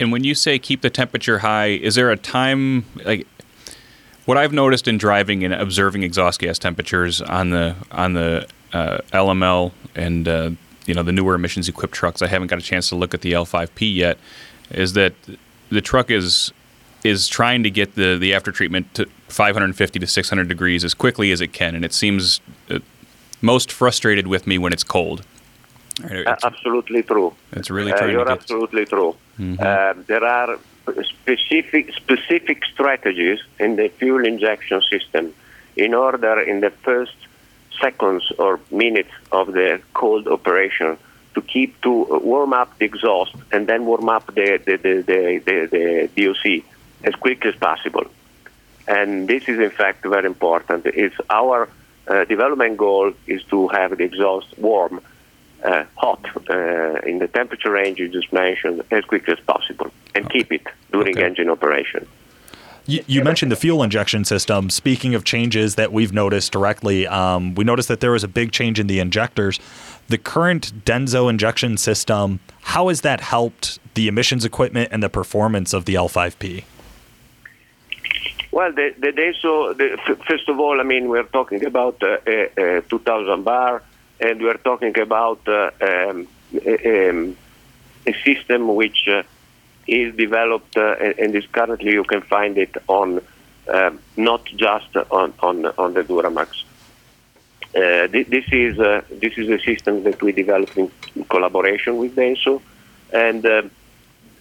And 0.00 0.10
when 0.12 0.24
you 0.24 0.34
say 0.34 0.58
keep 0.58 0.80
the 0.80 0.90
temperature 0.90 1.38
high, 1.40 1.68
is 1.88 1.94
there 1.94 2.10
a 2.10 2.16
time 2.16 2.84
like 3.04 3.26
what 4.24 4.36
I've 4.38 4.52
noticed 4.52 4.86
in 4.88 4.98
driving 4.98 5.44
and 5.44 5.52
observing 5.54 6.02
exhaust 6.02 6.40
gas 6.40 6.58
temperatures 6.58 7.20
on 7.20 7.50
the 7.50 7.74
on 7.90 8.14
the 8.14 8.46
uh, 8.72 8.98
LML 9.12 9.72
and 9.94 10.26
uh, 10.26 10.50
you 10.86 10.94
know 10.94 11.02
the 11.02 11.12
newer 11.12 11.34
emissions 11.34 11.68
equipped 11.68 11.94
trucks? 11.94 12.22
I 12.22 12.26
haven't 12.28 12.48
got 12.48 12.58
a 12.58 12.62
chance 12.62 12.88
to 12.88 12.96
look 12.96 13.14
at 13.14 13.20
the 13.20 13.32
L5P 13.32 13.94
yet. 13.94 14.16
Is 14.70 14.92
that 14.94 15.12
the 15.70 15.80
truck 15.80 16.10
is 16.10 16.52
is 17.04 17.28
trying 17.28 17.62
to 17.62 17.70
get 17.70 17.94
the 17.94 18.16
the 18.18 18.34
after 18.34 18.52
treatment 18.52 18.92
to 18.94 19.06
550 19.28 19.98
to 19.98 20.06
600 20.06 20.48
degrees 20.48 20.84
as 20.84 20.94
quickly 20.94 21.32
as 21.32 21.40
it 21.40 21.52
can, 21.52 21.74
and 21.74 21.84
it 21.84 21.92
seems 21.92 22.40
uh, 22.70 22.78
most 23.40 23.72
frustrated 23.72 24.26
with 24.26 24.46
me 24.46 24.58
when 24.58 24.72
it's 24.72 24.84
cold. 24.84 25.24
It's, 26.04 26.44
absolutely 26.44 27.02
true. 27.02 27.34
it's 27.52 27.70
really 27.70 27.92
Uh, 27.92 28.06
you're 28.06 28.24
to 28.24 28.30
get. 28.30 28.38
absolutely 28.40 28.86
true. 28.86 29.14
Uh, 29.58 29.94
there 30.06 30.24
are 30.24 30.58
specific 31.04 31.92
specific 31.94 32.64
strategies 32.64 33.40
in 33.58 33.76
the 33.76 33.88
fuel 33.88 34.24
injection 34.24 34.80
system 34.90 35.34
in 35.76 35.94
order 35.94 36.40
in 36.40 36.60
the 36.60 36.70
first 36.70 37.16
seconds 37.80 38.32
or 38.38 38.60
minutes 38.70 39.12
of 39.32 39.52
the 39.52 39.80
cold 39.94 40.28
operation 40.28 40.96
to 41.34 41.40
keep 41.42 41.80
to 41.82 41.92
warm 42.22 42.52
up 42.52 42.76
the 42.78 42.84
exhaust 42.84 43.34
and 43.52 43.66
then 43.66 43.86
warm 43.86 44.08
up 44.08 44.26
the, 44.34 44.60
the, 44.66 44.76
the, 44.76 44.94
the, 45.02 45.40
the, 45.46 46.08
the 46.14 46.24
DOC 46.24 46.64
as 47.04 47.14
quick 47.14 47.44
as 47.46 47.54
possible. 47.56 48.04
And 48.88 49.28
this 49.28 49.44
is 49.48 49.58
in 49.58 49.70
fact 49.70 50.02
very 50.04 50.26
important. 50.26 50.86
It's 50.86 51.14
our 51.30 51.68
uh, 52.08 52.24
development 52.24 52.76
goal 52.76 53.12
is 53.26 53.42
to 53.44 53.68
have 53.68 53.96
the 53.96 54.04
exhaust 54.04 54.58
warm, 54.58 55.00
uh, 55.64 55.84
hot, 55.96 56.24
uh, 56.50 56.54
in 57.10 57.18
the 57.20 57.28
temperature 57.28 57.70
range 57.70 57.98
you 58.00 58.08
just 58.08 58.32
mentioned 58.32 58.82
as 58.90 59.04
quickly 59.04 59.34
as 59.34 59.40
possible 59.40 59.92
and 60.14 60.24
Okay. 60.26 60.38
keep 60.38 60.52
it 60.52 60.66
during 60.92 61.16
Okay. 61.16 61.24
engine 61.24 61.48
operation. 61.48 62.06
You, 62.84 63.04
you 63.06 63.22
mentioned 63.22 63.52
the 63.52 63.56
fuel 63.56 63.84
injection 63.84 64.24
system. 64.24 64.68
Speaking 64.68 65.14
of 65.14 65.22
changes 65.22 65.76
that 65.76 65.92
we've 65.92 66.12
noticed 66.12 66.50
directly, 66.50 67.06
um, 67.06 67.54
we 67.54 67.62
noticed 67.62 67.86
that 67.86 68.00
there 68.00 68.10
was 68.10 68.24
a 68.24 68.28
big 68.28 68.50
change 68.50 68.80
in 68.80 68.88
the 68.88 68.98
injectors. 68.98 69.60
The 70.08 70.18
current 70.18 70.84
Denso 70.84 71.30
injection 71.30 71.76
system, 71.76 72.40
how 72.62 72.88
has 72.88 73.02
that 73.02 73.20
helped 73.20 73.78
the 73.94 74.08
emissions 74.08 74.44
equipment 74.44 74.88
and 74.90 75.00
the 75.00 75.08
performance 75.08 75.72
of 75.72 75.84
the 75.84 75.94
L5P? 75.94 76.64
Well, 78.52 78.70
the, 78.70 78.94
the 78.98 79.12
the, 79.12 79.98
f- 80.06 80.26
first 80.26 80.46
of 80.50 80.60
all, 80.60 80.78
I 80.78 80.84
mean, 80.84 81.08
we're 81.08 81.22
talking 81.24 81.64
about 81.64 82.02
uh, 82.02 82.18
a 82.26 82.82
2000 82.82 83.42
bar, 83.44 83.82
and 84.20 84.42
we're 84.42 84.58
talking 84.58 84.96
about 85.00 85.40
uh, 85.48 85.70
um, 85.80 86.28
a, 86.64 87.08
um, 87.08 87.36
a 88.06 88.12
system 88.22 88.74
which 88.74 89.08
uh, 89.08 89.22
is 89.88 90.14
developed 90.14 90.76
uh, 90.76 90.96
and, 91.18 91.34
is 91.34 91.46
currently 91.46 91.92
you 91.92 92.04
can 92.04 92.20
find 92.22 92.56
it 92.58 92.76
on 92.88 93.20
um 93.68 94.00
not 94.16 94.44
just 94.46 94.96
on, 95.10 95.32
on, 95.40 95.66
on 95.66 95.94
the 95.94 96.02
Duramax. 96.02 96.64
Uh, 97.74 98.08
thi- 98.08 98.24
this 98.24 98.44
is 98.52 98.78
uh, 98.78 99.00
this 99.10 99.38
is 99.38 99.48
a 99.48 99.58
system 99.60 100.02
that 100.02 100.20
we 100.20 100.32
developed 100.32 100.76
in 100.76 100.90
collaboration 101.30 101.96
with 101.96 102.14
Denso, 102.16 102.60
and 103.12 103.46
uh, 103.46 103.62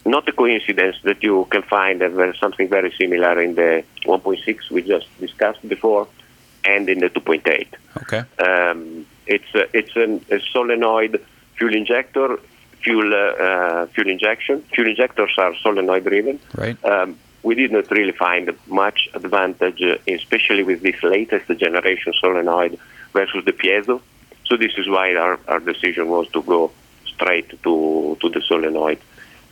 not 0.06 0.28
a 0.28 0.32
coincidence 0.32 0.98
that 1.04 1.22
you 1.24 1.48
can 1.52 1.62
find 1.64 2.02
something 2.40 2.68
very 2.68 2.92
similar 3.00 3.42
in 3.42 3.56
the 3.56 3.84
1.6 4.06 4.72
we 4.72 4.82
just 4.82 5.08
discussed 5.20 5.68
before, 5.68 6.08
and 6.64 6.90
in 6.90 7.00
the 7.00 7.10
2.8. 7.10 7.68
Okay. 8.04 8.24
Um, 8.44 9.06
it's 9.28 9.54
a, 9.56 9.78
it's 9.78 9.96
an, 9.96 10.26
a 10.32 10.40
solenoid 10.52 11.24
fuel 11.58 11.76
injector, 11.76 12.40
fuel 12.82 13.14
uh, 13.14 13.18
uh, 13.18 13.86
fuel 13.88 14.10
injection. 14.10 14.64
Fuel 14.74 14.90
injectors 14.90 15.32
are 15.38 15.56
solenoid 15.58 16.04
driven. 16.04 16.40
Right. 16.56 16.84
Um, 16.84 17.18
we 17.44 17.56
did 17.56 17.72
not 17.72 17.90
really 17.90 18.12
find 18.12 18.52
much 18.68 19.10
advantage, 19.14 19.82
uh, 19.82 19.98
especially 20.08 20.64
with 20.64 20.82
this 20.82 21.02
latest 21.04 21.48
generation 21.60 22.14
solenoid 22.20 22.78
versus 23.14 23.44
the 23.46 23.54
piezo. 23.54 24.02
So 24.46 24.58
this 24.58 24.74
is 24.78 24.88
why 24.88 25.16
our, 25.16 25.40
our 25.48 25.60
decision 25.60 26.10
was 26.10 26.28
to 26.30 26.42
go 26.42 26.72
straight 27.06 27.50
to 27.64 28.18
to 28.20 28.30
the 28.30 28.42
solenoid, 28.42 29.00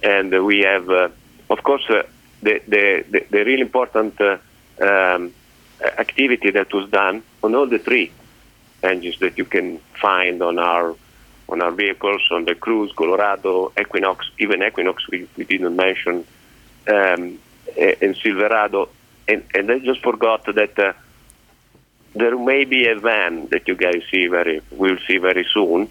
and 0.03 0.33
uh, 0.33 0.43
we 0.43 0.59
have, 0.61 0.89
uh, 0.89 1.09
of 1.49 1.63
course, 1.63 1.83
uh, 1.89 2.03
the, 2.41 2.61
the 2.67 3.05
the 3.09 3.25
the 3.29 3.45
really 3.45 3.61
important 3.61 4.19
um, 4.21 5.33
activity 5.81 6.51
that 6.51 6.73
was 6.73 6.89
done 6.89 7.23
on 7.43 7.55
all 7.55 7.67
the 7.67 7.79
three 7.79 8.11
engines 8.83 9.19
that 9.19 9.37
you 9.37 9.45
can 9.45 9.79
find 10.01 10.41
on 10.41 10.59
our 10.59 10.95
on 11.49 11.61
our 11.61 11.71
vehicles, 11.71 12.21
on 12.31 12.45
the 12.45 12.53
Cruze, 12.53 12.93
Colorado, 12.95 13.71
Equinox, 13.79 14.29
even 14.37 14.61
Equinox 14.61 15.07
we, 15.09 15.27
we 15.35 15.43
didn't 15.45 15.75
mention, 15.75 16.23
um, 16.87 17.39
and 17.75 18.15
Silverado. 18.17 18.89
And, 19.27 19.43
and 19.55 19.71
I 19.71 19.79
just 19.79 20.01
forgot 20.01 20.45
that 20.45 20.77
uh, 20.77 20.93
there 22.13 22.37
may 22.37 22.65
be 22.65 22.87
a 22.87 22.99
van 22.99 23.47
that 23.47 23.67
you 23.67 23.75
guys 23.75 24.03
see 24.11 24.27
very 24.27 24.61
will 24.71 24.97
see 25.07 25.17
very 25.17 25.45
soon. 25.53 25.89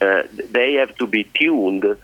Uh, 0.00 0.22
they 0.50 0.74
have 0.74 0.94
to 0.96 1.06
be 1.06 1.24
tuned 1.24 1.96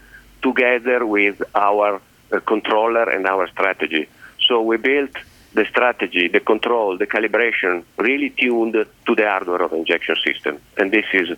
together 0.45 1.05
with 1.07 1.43
our 1.55 2.01
uh, 2.31 2.41
controller 2.41 3.11
and 3.11 3.27
our 3.27 3.49
strategy. 3.49 4.09
So 4.47 4.63
we 4.63 4.77
built 4.77 5.17
the 5.55 5.65
strategy, 5.65 6.29
the 6.29 6.41
control, 6.41 6.99
the 6.99 7.07
calibration 7.07 7.85
really 7.97 8.31
tuned 8.31 8.75
to 8.75 9.15
the 9.15 9.27
hardware 9.27 9.63
of 9.63 9.73
injection 9.73 10.17
system, 10.25 10.61
and 10.77 10.93
this 10.93 11.07
is 11.13 11.29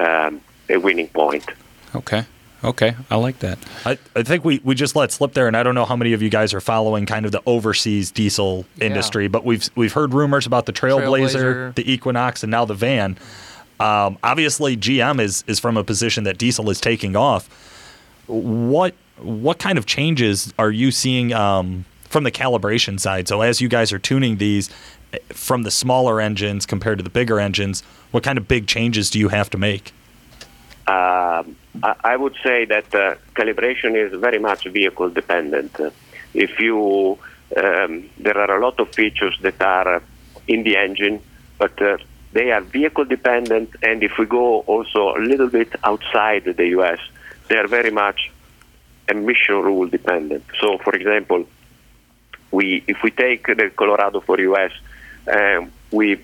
um, 0.00 0.40
a 0.68 0.78
winning 0.78 1.08
point. 1.08 1.46
Okay. 1.94 2.24
Okay. 2.64 2.96
I 3.10 3.16
like 3.16 3.40
that. 3.40 3.58
I, 3.84 3.98
I 4.16 4.22
think 4.22 4.44
we, 4.44 4.60
we 4.64 4.74
just 4.74 4.96
let 4.96 5.12
slip 5.12 5.34
there, 5.34 5.46
and 5.46 5.56
I 5.56 5.62
don't 5.62 5.74
know 5.74 5.84
how 5.84 5.96
many 5.96 6.14
of 6.14 6.22
you 6.22 6.30
guys 6.30 6.54
are 6.54 6.60
following 6.60 7.04
kind 7.06 7.26
of 7.26 7.32
the 7.32 7.42
overseas 7.44 8.10
diesel 8.10 8.64
industry, 8.80 9.28
but 9.28 9.44
we've 9.44 9.68
we've 9.76 9.92
heard 9.92 10.14
rumors 10.14 10.46
about 10.46 10.66
the 10.66 10.72
Trailblazer, 10.72 11.70
Trailblazer. 11.70 11.74
the 11.74 11.92
Equinox, 11.92 12.42
and 12.42 12.50
now 12.50 12.64
the 12.64 12.74
van. 12.74 13.18
Um, 13.78 14.18
obviously, 14.22 14.76
GM 14.76 15.20
is 15.20 15.44
is 15.46 15.60
from 15.60 15.76
a 15.76 15.84
position 15.84 16.24
that 16.24 16.38
diesel 16.38 16.70
is 16.70 16.80
taking 16.80 17.14
off. 17.14 17.48
What 18.26 18.94
what 19.18 19.58
kind 19.58 19.78
of 19.78 19.86
changes 19.86 20.52
are 20.58 20.70
you 20.70 20.90
seeing 20.90 21.32
um, 21.32 21.84
from 22.04 22.24
the 22.24 22.32
calibration 22.32 23.00
side? 23.00 23.28
So 23.28 23.40
as 23.40 23.60
you 23.60 23.68
guys 23.68 23.92
are 23.92 23.98
tuning 23.98 24.36
these 24.36 24.70
eh, 25.12 25.18
from 25.30 25.62
the 25.62 25.70
smaller 25.70 26.20
engines 26.20 26.66
compared 26.66 26.98
to 26.98 27.04
the 27.04 27.10
bigger 27.10 27.40
engines, 27.40 27.82
what 28.10 28.22
kind 28.22 28.38
of 28.38 28.46
big 28.46 28.66
changes 28.66 29.10
do 29.10 29.18
you 29.18 29.28
have 29.28 29.48
to 29.50 29.58
make? 29.58 29.92
Um, 30.86 31.56
I 31.82 32.16
would 32.16 32.36
say 32.42 32.64
that 32.66 32.94
uh, 32.94 33.16
calibration 33.34 33.96
is 33.96 34.18
very 34.20 34.38
much 34.38 34.64
vehicle 34.66 35.10
dependent. 35.10 35.78
If 36.32 36.60
you, 36.60 37.18
um, 37.56 38.08
there 38.18 38.38
are 38.38 38.56
a 38.56 38.60
lot 38.60 38.78
of 38.78 38.94
features 38.94 39.36
that 39.42 39.60
are 39.60 40.02
in 40.46 40.62
the 40.62 40.76
engine, 40.76 41.20
but 41.58 41.80
uh, 41.82 41.98
they 42.32 42.52
are 42.52 42.60
vehicle 42.60 43.04
dependent. 43.04 43.70
And 43.82 44.02
if 44.02 44.16
we 44.18 44.26
go 44.26 44.60
also 44.60 45.16
a 45.16 45.20
little 45.20 45.48
bit 45.48 45.74
outside 45.82 46.44
the 46.44 46.66
U.S., 46.78 47.00
they 47.48 47.56
are 47.56 47.68
very 47.68 47.90
much 47.90 48.30
emission 49.08 49.56
rule 49.62 49.86
dependent. 49.88 50.44
So, 50.60 50.78
for 50.78 50.94
example, 50.94 51.46
we 52.50 52.84
if 52.86 53.02
we 53.02 53.10
take 53.10 53.46
the 53.46 53.70
Colorado 53.74 54.20
for 54.20 54.40
US, 54.40 54.72
um, 55.32 55.72
we 55.90 56.20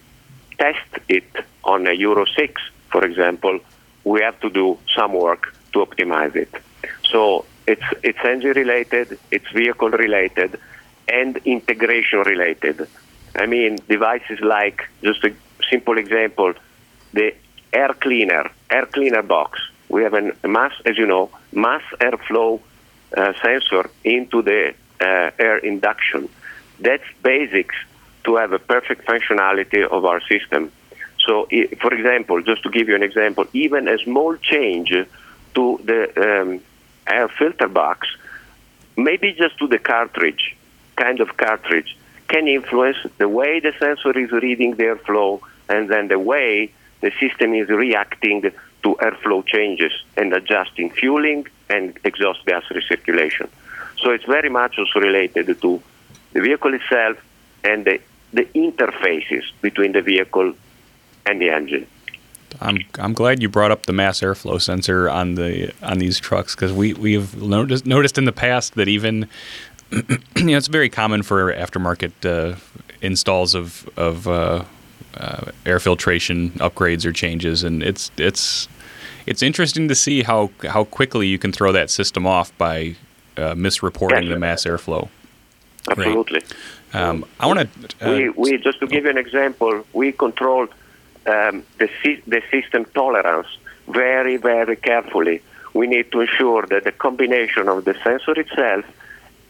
test 0.59 0.91
it 1.09 1.31
on 1.65 1.87
a 1.87 1.93
Euro 1.93 2.25
6, 2.25 2.61
for 2.91 3.05
example, 3.05 3.59
we 4.05 4.21
have 4.21 4.39
to 4.41 4.51
do 4.51 4.79
some 4.97 5.13
work 5.13 5.55
to 5.73 5.79
optimize 5.87 6.35
it. 6.37 6.53
So 7.11 7.45
it's 7.67 7.89
it's 8.03 8.19
engine 8.25 8.53
related, 8.53 9.19
it's 9.31 9.49
vehicle 9.51 9.91
related, 9.91 10.59
and 11.09 11.37
integration 11.45 12.21
related. 12.21 12.89
I 13.37 13.47
mean, 13.47 13.79
devices 13.89 14.41
like 14.41 14.89
just 15.03 15.25
a 15.25 15.33
simple 15.71 15.97
example, 15.99 16.53
the 17.13 17.35
air 17.73 17.95
cleaner, 17.95 18.51
air 18.71 18.87
cleaner 18.87 19.23
box. 19.23 19.61
We 19.93 20.03
have 20.05 20.15
a 20.15 20.49
mass, 20.49 20.73
as 20.87 20.97
you 20.97 21.07
know, 21.07 21.31
mass 21.53 21.83
airflow 22.01 22.61
uh, 23.15 23.35
sensor 23.43 23.91
into 24.03 24.41
the 24.41 24.75
uh, 24.99 25.31
air 25.39 25.59
induction. 25.59 26.31
That's 26.81 27.05
basics 27.23 27.77
to 28.25 28.37
have 28.37 28.53
a 28.53 28.59
perfect 28.59 29.07
functionality 29.07 29.87
of 29.87 30.07
our 30.07 30.23
system. 30.23 30.73
So, 31.27 31.47
for 31.83 31.93
example, 31.93 32.41
just 32.43 32.63
to 32.63 32.71
give 32.71 32.89
you 32.89 32.97
an 32.97 33.03
example, 33.03 33.45
even 33.53 33.87
a 33.87 33.99
small 33.99 34.35
change 34.39 34.91
to 35.57 35.81
the 35.85 36.01
um, 36.27 36.61
air 37.07 37.29
filter 37.29 37.69
box, 37.69 38.09
maybe 38.97 39.35
just 39.35 39.59
to 39.59 39.67
the 39.69 39.79
cartridge, 39.79 40.57
kind 40.97 41.21
of 41.21 41.37
cartridge, 41.37 41.99
can 42.29 42.49
influence 42.49 42.97
the 43.19 43.29
way 43.29 43.61
the 43.61 43.75
sensor 43.79 44.19
is 44.19 44.31
reading 44.33 44.71
the 44.77 44.85
airflow 44.85 45.39
and 45.69 45.91
then 45.91 46.09
the 46.09 46.19
way 46.19 46.73
the 47.03 47.13
system 47.21 47.53
is 47.53 47.69
reacting 47.69 48.51
to 48.83 48.95
airflow 48.97 49.47
changes 49.47 49.92
and 50.16 50.33
adjusting 50.33 50.90
fueling 50.90 51.47
and 51.68 51.99
exhaust 52.05 52.45
gas 52.47 52.64
recirculation. 52.71 53.49
So 53.99 54.11
it's 54.11 54.25
very 54.25 54.49
much 54.49 54.79
also 54.79 55.01
related 55.01 55.61
to 55.61 55.83
the 56.33 56.40
vehicle 56.40 56.75
itself 56.75 57.18
and 57.64 57.85
the, 57.85 58.01
the 58.33 58.45
interfaces 58.55 59.45
between 59.61 59.92
the 59.92 60.03
vehicle 60.03 60.55
and 61.27 61.40
the 61.40 61.51
engine. 61.51 61.87
I'm 62.61 62.79
I'm 62.99 63.14
glad 63.14 63.40
you 63.40 63.49
brought 63.49 63.71
up 63.71 63.87
the 63.87 63.95
mass 63.95 64.21
airflow 64.21 64.61
sensor 64.61 65.09
on 65.09 65.37
the 65.37 65.73
on 65.83 65.99
these 65.99 66.18
trucks 66.18 66.55
because 66.55 66.73
we 66.73 66.92
we've 66.92 67.35
noticed 67.40 67.87
noticed 67.87 68.18
in 68.18 68.27
the 68.27 68.33
past 68.33 68.75
that 68.75 68.88
even 68.88 69.27
you 69.90 70.05
know 70.37 70.57
it's 70.57 70.66
very 70.66 70.90
common 70.90 71.23
for 71.23 71.53
aftermarket 71.53 72.12
uh, 72.27 72.57
installs 73.01 73.55
of 73.55 73.88
of 73.97 74.29
uh, 74.29 74.64
uh, 75.17 75.51
air 75.67 75.79
filtration 75.79 76.51
upgrades 76.53 77.05
or 77.05 77.12
changes, 77.12 77.62
and 77.62 77.83
it's 77.83 78.11
it's 78.17 78.69
it's 79.27 79.43
interesting 79.43 79.88
to 79.88 79.95
see 79.95 80.23
how 80.23 80.51
how 80.69 80.85
quickly 80.85 81.27
you 81.27 81.38
can 81.38 81.53
throw 81.53 81.73
that 81.73 81.91
system 81.91 82.27
off 82.27 82.57
by 82.59 82.97
uh, 83.37 83.55
misreporting 83.55 84.29
the 84.29 84.38
mass 84.38 84.65
airflow. 84.65 85.09
Absolutely. 85.91 86.43
Um, 86.95 87.25
I 87.41 87.47
want 87.47 87.69
to. 87.99 88.09
we, 88.09 88.29
we 88.31 88.59
just 88.59 88.81
to 88.81 88.87
give 88.87 89.05
you 89.05 89.11
an 89.11 89.19
example, 89.19 89.85
we 89.93 90.12
controlled 90.12 90.69
um, 91.27 91.65
the 91.79 91.88
sy- 92.03 92.23
the 92.27 92.43
system 92.51 92.85
tolerance 92.95 93.49
very 93.88 94.37
very 94.37 94.77
carefully. 94.77 95.43
We 95.75 95.87
need 95.87 96.12
to 96.12 96.21
ensure 96.21 96.67
that 96.67 96.85
the 96.85 96.93
combination 96.93 97.69
of 97.69 97.85
the 97.87 97.95
sensor 98.05 98.38
itself 98.38 98.85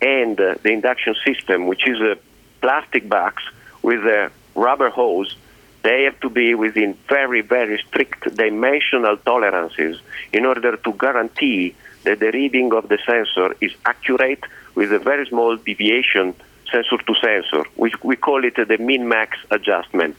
and 0.00 0.40
uh, 0.40 0.54
the 0.62 0.70
induction 0.70 1.16
system, 1.24 1.66
which 1.66 1.86
is 1.88 2.00
a 2.00 2.16
plastic 2.60 3.08
box 3.08 3.42
with 3.82 4.04
a 4.06 4.30
rubber 4.54 4.90
hose, 4.90 5.36
they 5.82 6.04
have 6.04 6.18
to 6.20 6.30
be 6.30 6.54
within 6.54 6.96
very, 7.08 7.40
very 7.40 7.82
strict 7.88 8.34
dimensional 8.36 9.16
tolerances 9.16 10.00
in 10.32 10.46
order 10.46 10.76
to 10.76 10.92
guarantee 10.92 11.74
that 12.04 12.20
the 12.20 12.30
reading 12.32 12.72
of 12.72 12.88
the 12.88 12.98
sensor 13.04 13.56
is 13.60 13.72
accurate 13.84 14.44
with 14.74 14.92
a 14.92 14.98
very 14.98 15.26
small 15.26 15.56
deviation 15.56 16.34
sensor 16.70 16.98
to 16.98 17.14
sensor. 17.20 17.64
We, 17.76 17.92
we 18.02 18.16
call 18.16 18.44
it 18.44 18.56
the 18.56 18.78
min 18.78 19.08
max 19.08 19.38
adjustment. 19.50 20.18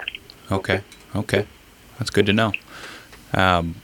Okay, 0.52 0.82
okay. 1.16 1.48
That's 1.98 2.10
good 2.10 2.26
to 2.28 2.34
know. 2.34 2.52
Um, 3.34 3.76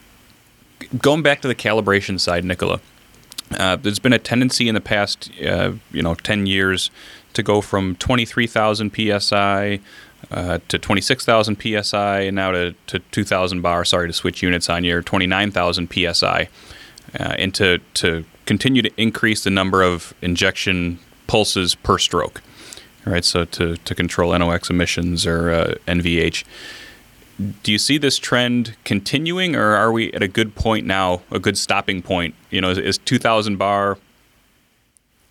going 0.97 1.23
back 1.23 1.41
to 1.41 1.47
the 1.47 1.55
calibration 1.55 2.19
side, 2.19 2.43
Nicola, 2.45 2.79
uh, 3.57 3.75
there's 3.77 3.99
been 3.99 4.13
a 4.13 4.19
tendency 4.19 4.67
in 4.67 4.75
the 4.75 4.81
past, 4.81 5.31
uh, 5.43 5.73
you 5.91 6.01
know, 6.01 6.13
10 6.13 6.45
years 6.45 6.91
to 7.33 7.43
go 7.43 7.61
from 7.61 7.95
23,000 7.95 8.91
psi 8.91 9.79
uh, 10.31 10.59
to 10.67 10.77
26,000 10.77 11.57
psi, 11.83 12.19
and 12.21 12.35
now 12.35 12.51
to, 12.51 12.75
to 12.87 12.99
2,000 12.99 13.61
bar. 13.61 13.83
Sorry 13.85 14.07
to 14.07 14.13
switch 14.13 14.43
units 14.43 14.69
on 14.69 14.83
you, 14.83 15.01
29,000 15.01 15.89
psi, 15.91 16.49
uh, 17.19 17.23
and 17.37 17.53
to 17.55 17.79
to 17.95 18.25
continue 18.45 18.81
to 18.81 18.91
increase 18.97 19.43
the 19.43 19.49
number 19.49 19.81
of 19.81 20.13
injection 20.21 20.99
pulses 21.27 21.75
per 21.75 21.97
stroke. 21.97 22.41
Right, 23.05 23.25
so 23.25 23.45
to 23.45 23.77
to 23.77 23.95
control 23.95 24.37
NOx 24.37 24.69
emissions 24.69 25.25
or 25.25 25.49
uh, 25.49 25.73
NVH. 25.87 26.43
Do 27.63 27.71
you 27.71 27.77
see 27.77 27.97
this 27.97 28.17
trend 28.17 28.75
continuing, 28.83 29.55
or 29.55 29.73
are 29.73 29.93
we 29.93 30.11
at 30.11 30.21
a 30.21 30.27
good 30.27 30.55
point 30.55 30.85
now, 30.85 31.21
a 31.31 31.39
good 31.39 31.57
stopping 31.57 32.01
point? 32.01 32.35
You 32.49 32.59
know, 32.59 32.69
is, 32.69 32.77
is 32.77 32.97
2,000 32.97 33.55
bar 33.55 33.97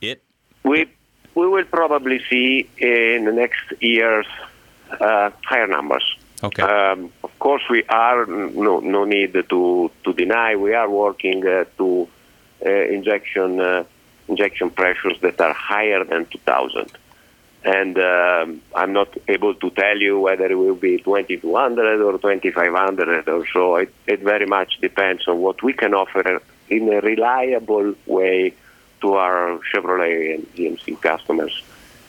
it? 0.00 0.22
We 0.64 0.86
we 1.34 1.46
will 1.46 1.64
probably 1.64 2.20
see 2.28 2.68
in 2.78 3.26
the 3.26 3.32
next 3.32 3.72
years 3.80 4.26
higher 4.90 5.66
numbers. 5.66 6.16
Okay. 6.42 6.62
Um, 6.62 7.12
of 7.24 7.36
course, 7.38 7.62
we 7.68 7.82
are 7.84 8.26
no 8.26 8.80
no 8.80 9.04
need 9.04 9.32
to 9.32 9.90
to 10.04 10.12
deny 10.12 10.54
we 10.54 10.74
are 10.74 10.88
working 10.88 11.44
uh, 11.46 11.64
to 11.78 12.08
uh, 12.64 12.70
injection 12.70 13.60
uh, 13.60 13.84
injection 14.28 14.70
pressures 14.70 15.18
that 15.22 15.40
are 15.40 15.52
higher 15.52 16.04
than 16.04 16.26
2,000. 16.26 16.92
And 17.64 17.98
um, 17.98 18.62
I'm 18.74 18.92
not 18.92 19.16
able 19.26 19.54
to 19.54 19.70
tell 19.70 19.98
you 19.98 20.20
whether 20.20 20.46
it 20.46 20.54
will 20.54 20.76
be 20.76 20.98
2200 20.98 22.00
or 22.02 22.12
2500 22.12 23.28
or 23.28 23.46
so. 23.48 23.76
It, 23.76 23.92
it 24.06 24.20
very 24.20 24.46
much 24.46 24.78
depends 24.80 25.26
on 25.26 25.38
what 25.38 25.62
we 25.62 25.72
can 25.72 25.92
offer 25.92 26.40
in 26.68 26.92
a 26.92 27.00
reliable 27.00 27.94
way 28.06 28.54
to 29.00 29.14
our 29.14 29.58
Chevrolet 29.72 30.34
and 30.34 30.54
GMC 30.54 31.00
customers 31.00 31.62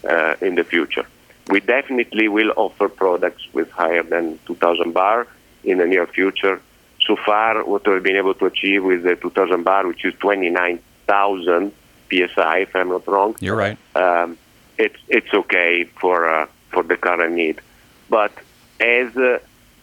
uh, 0.07 0.35
in 0.41 0.55
the 0.55 0.63
future. 0.63 1.05
We 1.49 1.59
definitely 1.59 2.27
will 2.27 2.51
offer 2.55 2.87
products 2.87 3.43
with 3.53 3.69
higher 3.71 4.03
than 4.03 4.39
2,000 4.45 4.93
bar 4.93 5.27
in 5.63 5.79
the 5.79 5.85
near 5.85 6.05
future. 6.05 6.61
So 7.05 7.15
far, 7.15 7.63
what 7.63 7.87
we've 7.87 8.03
been 8.03 8.17
able 8.17 8.35
to 8.35 8.45
achieve 8.45 8.83
with 8.83 9.01
the 9.03 9.15
2,000 9.15 9.63
bar, 9.63 9.87
which 9.87 10.05
is 10.05 10.13
29,000 10.19 11.71
psi, 12.11 12.57
if 12.59 12.75
I'm 12.75 12.89
not 12.89 13.07
wrong, 13.07 13.35
You're 13.39 13.55
right. 13.55 13.77
um, 13.95 14.37
it's 14.77 14.99
it's 15.07 15.33
okay 15.33 15.85
for 15.99 16.17
uh, 16.33 16.47
for 16.71 16.83
the 16.83 16.97
current 16.97 17.33
need. 17.33 17.61
But 18.09 18.31
as 18.79 19.15
uh, 19.17 19.39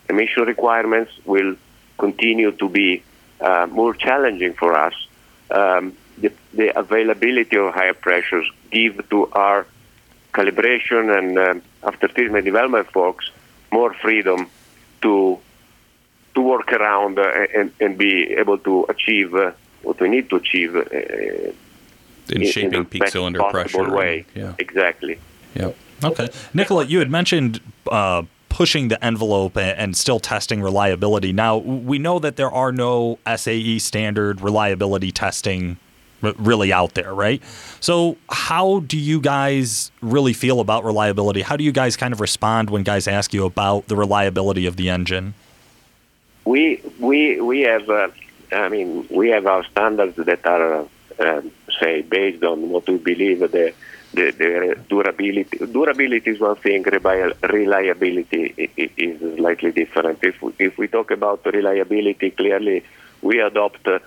emission 0.08 0.44
requirements 0.44 1.12
will 1.24 1.56
continue 1.98 2.52
to 2.52 2.68
be 2.68 3.02
uh, 3.40 3.66
more 3.70 3.94
challenging 3.94 4.54
for 4.54 4.76
us, 4.78 4.94
um, 5.50 5.96
the, 6.18 6.32
the 6.54 6.78
availability 6.78 7.56
of 7.56 7.74
higher 7.74 7.94
pressures 7.94 8.46
give 8.70 9.08
to 9.10 9.26
our 9.32 9.66
calibration 10.32 11.16
and 11.16 11.38
um, 11.38 11.62
after 11.82 12.08
treatment 12.08 12.44
development 12.44 12.86
folks 12.92 13.30
more 13.72 13.94
freedom 13.94 14.48
to 15.02 15.38
to 16.34 16.40
work 16.42 16.70
around 16.72 17.18
uh, 17.18 17.46
and, 17.54 17.72
and 17.80 17.96
be 17.96 18.24
able 18.34 18.58
to 18.58 18.84
achieve 18.88 19.34
uh, 19.34 19.52
what 19.82 19.98
we 20.00 20.08
need 20.08 20.28
to 20.28 20.36
achieve 20.36 20.76
uh, 20.76 20.82
In, 22.28 22.42
in 22.42 22.50
shaping 22.50 22.70
the 22.70 22.84
peak 22.84 23.00
best 23.02 23.12
cylinder 23.12 23.38
possible 23.38 23.84
pressure. 23.84 23.94
way. 23.96 24.26
Yeah. 24.34 24.54
Exactly. 24.58 25.18
Yep. 25.54 25.76
Okay. 26.04 26.28
Nicola, 26.52 26.84
you 26.84 26.98
had 26.98 27.10
mentioned 27.10 27.60
uh, 27.90 28.22
pushing 28.48 28.88
the 28.88 29.02
envelope 29.04 29.56
and, 29.56 29.96
still 29.96 30.20
testing 30.20 30.60
reliability. 30.62 31.32
Now, 31.32 31.56
we 31.58 31.98
know 31.98 32.18
that 32.18 32.36
there 32.36 32.50
are 32.50 32.72
no 32.72 33.18
SAE 33.36 33.78
standard 33.78 34.40
reliability 34.40 35.12
testing 35.12 35.78
really 36.22 36.72
out 36.72 36.94
there, 36.94 37.14
right? 37.14 37.42
So, 37.80 38.16
how 38.28 38.80
do 38.80 38.98
you 38.98 39.20
guys 39.20 39.90
really 40.00 40.32
feel 40.32 40.60
about 40.60 40.84
reliability? 40.84 41.42
How 41.42 41.56
do 41.56 41.64
you 41.64 41.72
guys 41.72 41.96
kind 41.96 42.12
of 42.12 42.20
respond 42.20 42.70
when 42.70 42.82
guys 42.82 43.06
ask 43.06 43.34
you 43.34 43.44
about 43.44 43.88
the 43.88 43.96
reliability 43.96 44.66
of 44.66 44.76
the 44.76 44.88
engine? 44.88 45.34
We 46.44 46.80
we 46.98 47.40
we 47.40 47.60
have. 47.62 47.88
Uh, 47.88 48.08
I 48.52 48.68
mean, 48.68 49.06
we 49.10 49.30
have 49.30 49.46
our 49.46 49.64
standards 49.64 50.16
that 50.16 50.46
are, 50.46 50.74
uh, 50.74 50.86
um, 51.18 51.50
say, 51.80 52.02
based 52.02 52.44
on 52.44 52.70
what 52.70 52.88
we 52.88 52.98
believe 52.98 53.40
the 53.40 53.74
the, 54.14 54.30
the 54.30 54.78
durability. 54.88 55.58
Durability 55.58 56.30
is 56.30 56.40
one 56.40 56.56
thing. 56.56 56.82
Reliability 56.82 58.54
is 58.76 59.36
slightly 59.36 59.72
different. 59.72 60.18
If 60.22 60.40
we, 60.40 60.52
if 60.58 60.78
we 60.78 60.88
talk 60.88 61.10
about 61.10 61.44
reliability, 61.44 62.30
clearly 62.30 62.84
we 63.22 63.40
adopt 63.40 63.86
uh, 63.86 63.98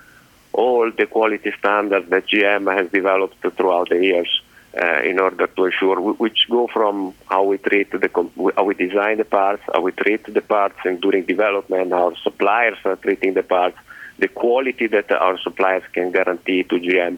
all 0.54 0.92
the 0.92 1.06
quality 1.06 1.52
standards 1.58 2.10
that 2.10 2.28
GM 2.28 2.72
has 2.76 2.92
developed 2.92 3.42
throughout 3.56 3.90
the 3.90 4.04
years. 4.04 4.42
Uh, 4.80 5.02
in 5.02 5.20
order 5.20 5.48
to 5.48 5.66
ensure, 5.66 6.00
which 6.00 6.46
go 6.48 6.68
from 6.68 7.12
how 7.26 7.44
we 7.44 7.58
treat 7.58 7.90
the, 7.90 8.52
how 8.56 8.64
we 8.64 8.76
design 8.76 9.18
the 9.18 9.26
parts, 9.26 9.64
how 9.74 9.82
we 9.82 9.92
treat 9.92 10.24
the 10.32 10.42
parts, 10.42 10.78
and 10.86 11.02
during 11.02 11.26
development, 11.26 11.92
our 11.92 12.16
suppliers 12.18 12.78
are 12.86 12.96
treating 12.98 13.34
the 13.34 13.42
parts, 13.42 13.76
the 14.20 14.28
quality 14.28 14.86
that 14.86 15.12
our 15.12 15.40
suppliers 15.40 15.82
can 15.92 16.12
guarantee 16.12 16.62
to 16.62 16.76
GM, 16.76 17.18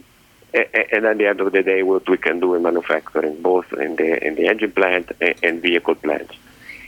and 0.54 1.06
at 1.06 1.18
the 1.18 1.28
end 1.28 1.42
of 1.42 1.52
the 1.52 1.64
day, 1.64 1.84
what 1.84 2.10
we 2.10 2.18
can 2.18 2.40
do 2.40 2.56
in 2.56 2.64
manufacturing, 2.64 3.42
both 3.42 3.72
in 3.74 3.96
the 3.96 4.26
in 4.26 4.36
the 4.36 4.48
engine 4.48 4.72
plant 4.72 5.12
and 5.44 5.62
vehicle 5.62 5.96
plants. 5.96 6.34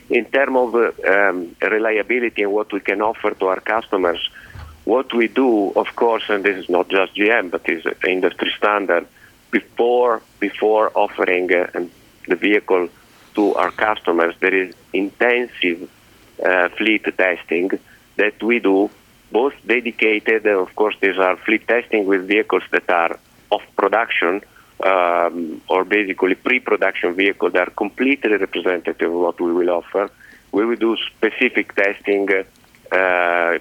In 0.09 0.25
terms 0.25 0.57
of 0.57 0.99
um, 1.05 1.55
reliability 1.61 2.43
and 2.43 2.51
what 2.51 2.71
we 2.73 2.81
can 2.81 3.01
offer 3.01 3.31
to 3.31 3.45
our 3.47 3.61
customers, 3.61 4.29
what 4.85 5.13
we 5.13 5.27
do, 5.27 5.71
of 5.71 5.87
course, 5.95 6.23
and 6.29 6.43
this 6.43 6.57
is 6.57 6.69
not 6.69 6.89
just 6.89 7.15
GM, 7.15 7.51
but 7.51 7.67
is 7.69 7.85
industry 8.07 8.51
standard, 8.57 9.07
before 9.51 10.21
before 10.39 10.91
offering 10.95 11.53
uh, 11.53 11.67
the 12.27 12.35
vehicle 12.35 12.89
to 13.35 13.55
our 13.55 13.71
customers, 13.71 14.35
there 14.39 14.53
is 14.53 14.73
intensive 14.93 15.89
uh, 16.43 16.69
fleet 16.69 17.05
testing 17.17 17.69
that 18.17 18.41
we 18.43 18.59
do, 18.59 18.89
both 19.31 19.53
dedicated, 19.65 20.45
and 20.45 20.59
of 20.59 20.75
course, 20.75 20.95
these 21.01 21.17
are 21.17 21.35
fleet 21.37 21.67
testing 21.67 22.05
with 22.05 22.27
vehicles 22.27 22.63
that 22.71 22.89
are 22.89 23.19
off 23.49 23.63
production 23.75 24.41
um, 24.83 25.61
or 25.69 25.85
basically 25.85 26.35
pre-production 26.35 27.13
vehicles 27.13 27.53
that 27.53 27.67
are 27.67 27.71
completely 27.71 28.35
representative 28.37 29.13
of 29.13 29.19
what 29.19 29.39
we 29.39 29.51
will 29.53 29.69
offer. 29.69 30.09
We 30.51 30.65
will 30.65 30.75
do 30.75 30.97
specific 30.97 31.73
testing, 31.75 32.29
uh, 32.31 32.43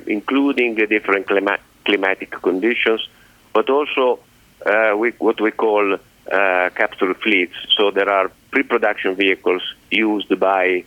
including 0.07 0.75
the 0.75 0.87
different 0.87 1.27
clima- 1.27 1.61
climatic 1.85 2.31
conditions, 2.43 3.09
but 3.53 3.69
also 3.71 4.21
uh, 4.67 4.95
we, 4.97 5.11
what 5.19 5.41
we 5.41 5.51
call 5.51 5.95
uh, 5.95 6.71
capture 6.75 7.15
fleets. 7.15 7.55
So 7.77 7.91
there 7.91 8.09
are 8.09 8.31
pre-production 8.51 9.15
vehicles 9.17 9.63
used 9.91 10.39
by 10.39 10.85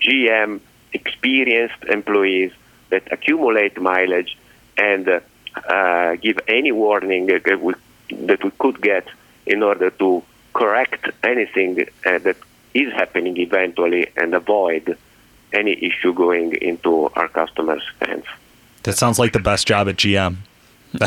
GM 0.00 0.60
experienced 0.92 1.82
employees 1.84 2.52
that 2.90 3.10
accumulate 3.12 3.80
mileage 3.80 4.36
and 4.76 5.08
uh, 5.08 5.20
uh, 5.68 6.16
give 6.16 6.38
any 6.48 6.72
warning 6.72 7.26
that 7.26 7.60
we, 7.60 7.74
that 8.10 8.42
we 8.44 8.50
could 8.58 8.80
get 8.80 9.06
in 9.46 9.62
order 9.62 9.90
to 9.90 10.22
correct 10.52 11.10
anything 11.22 11.80
uh, 12.06 12.18
that 12.18 12.36
is 12.74 12.92
happening 12.92 13.36
eventually 13.38 14.08
and 14.16 14.34
avoid 14.34 14.96
any 15.52 15.72
issue 15.84 16.12
going 16.12 16.54
into 16.56 17.10
our 17.14 17.28
customers' 17.28 17.88
hands. 18.00 18.24
That 18.84 18.96
sounds 18.96 19.18
like 19.18 19.32
the 19.32 19.40
best 19.40 19.66
job 19.66 19.88
at 19.88 19.96
GM. 19.96 20.36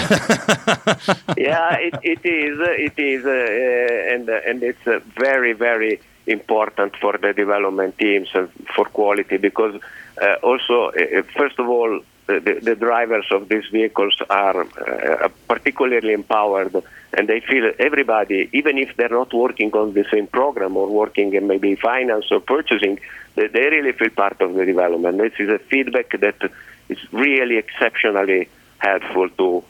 yeah, 1.37 1.75
it, 1.77 1.95
it 2.03 2.25
is. 2.25 2.59
uh, 2.59 2.71
It 2.87 2.97
is, 2.97 3.25
uh, 3.25 3.29
uh, 3.29 4.13
and 4.13 4.29
uh, 4.29 4.39
and 4.47 4.63
it's 4.63 4.87
uh, 4.87 4.99
very 5.17 5.53
very 5.53 5.99
important 6.25 6.95
for 6.95 7.17
the 7.17 7.33
development 7.33 7.97
teams 7.97 8.29
and 8.33 8.49
for 8.75 8.85
quality 8.85 9.37
because 9.37 9.75
uh, 10.21 10.35
also 10.41 10.91
uh, 10.91 11.21
first 11.35 11.59
of 11.59 11.67
all 11.67 11.99
the, 12.27 12.39
the, 12.39 12.53
the 12.61 12.75
drivers 12.75 13.25
of 13.31 13.49
these 13.49 13.65
vehicles 13.71 14.15
are 14.29 14.61
uh, 14.61 15.27
particularly 15.49 16.13
empowered 16.13 16.73
and 17.17 17.27
they 17.27 17.41
feel 17.41 17.71
everybody 17.77 18.49
even 18.53 18.77
if 18.77 18.95
they're 18.95 19.09
not 19.09 19.33
working 19.33 19.71
on 19.73 19.93
the 19.93 20.05
same 20.09 20.27
program 20.27 20.77
or 20.77 20.87
working 20.87 21.33
in 21.33 21.45
maybe 21.47 21.75
finance 21.75 22.25
or 22.31 22.39
purchasing 22.39 22.97
they, 23.35 23.47
they 23.47 23.69
really 23.69 23.91
feel 23.91 24.09
part 24.09 24.39
of 24.41 24.53
the 24.53 24.65
development 24.65 25.17
this 25.17 25.33
is 25.39 25.49
a 25.49 25.59
feedback 25.59 26.09
that 26.19 26.51
is 26.89 26.97
really 27.11 27.57
exceptionally 27.57 28.49
helpful 28.79 29.29
to 29.29 29.63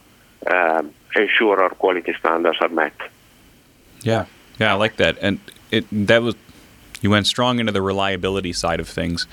um, 0.52 0.92
ensure 1.16 1.62
our 1.62 1.70
quality 1.70 2.12
standards 2.18 2.58
are 2.60 2.68
met. 2.68 2.92
Yeah, 4.02 4.26
yeah, 4.58 4.72
I 4.72 4.76
like 4.76 4.96
that. 4.96 5.16
And 5.22 5.38
it 5.70 5.86
that 6.06 6.22
was 6.22 6.34
you 7.00 7.10
went 7.10 7.26
strong 7.26 7.58
into 7.58 7.72
the 7.72 7.82
reliability 7.82 8.52
side 8.52 8.80
of 8.80 8.88
things. 8.88 9.26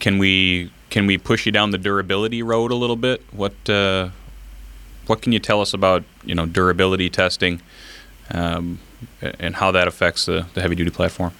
can 0.00 0.18
we 0.18 0.70
can 0.90 1.06
we 1.06 1.18
push 1.18 1.46
you 1.46 1.52
down 1.52 1.70
the 1.70 1.78
durability 1.78 2.42
road 2.42 2.70
a 2.70 2.74
little 2.74 2.96
bit? 2.96 3.22
What 3.32 3.54
uh, 3.68 4.10
what 5.06 5.22
can 5.22 5.32
you 5.32 5.38
tell 5.38 5.60
us 5.60 5.74
about 5.74 6.04
you 6.24 6.34
know 6.34 6.46
durability 6.46 7.08
testing 7.08 7.60
um, 8.30 8.78
and 9.22 9.56
how 9.56 9.70
that 9.72 9.88
affects 9.88 10.26
the, 10.26 10.46
the 10.54 10.60
heavy 10.60 10.74
duty 10.74 10.90
platform? 10.90 11.32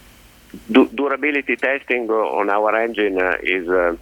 Du- 0.71 0.89
durability 1.05 1.55
testing 1.55 2.09
on 2.09 2.49
our 2.49 2.75
engine 2.75 3.17
is, 3.43 3.69
uh, 3.69 3.95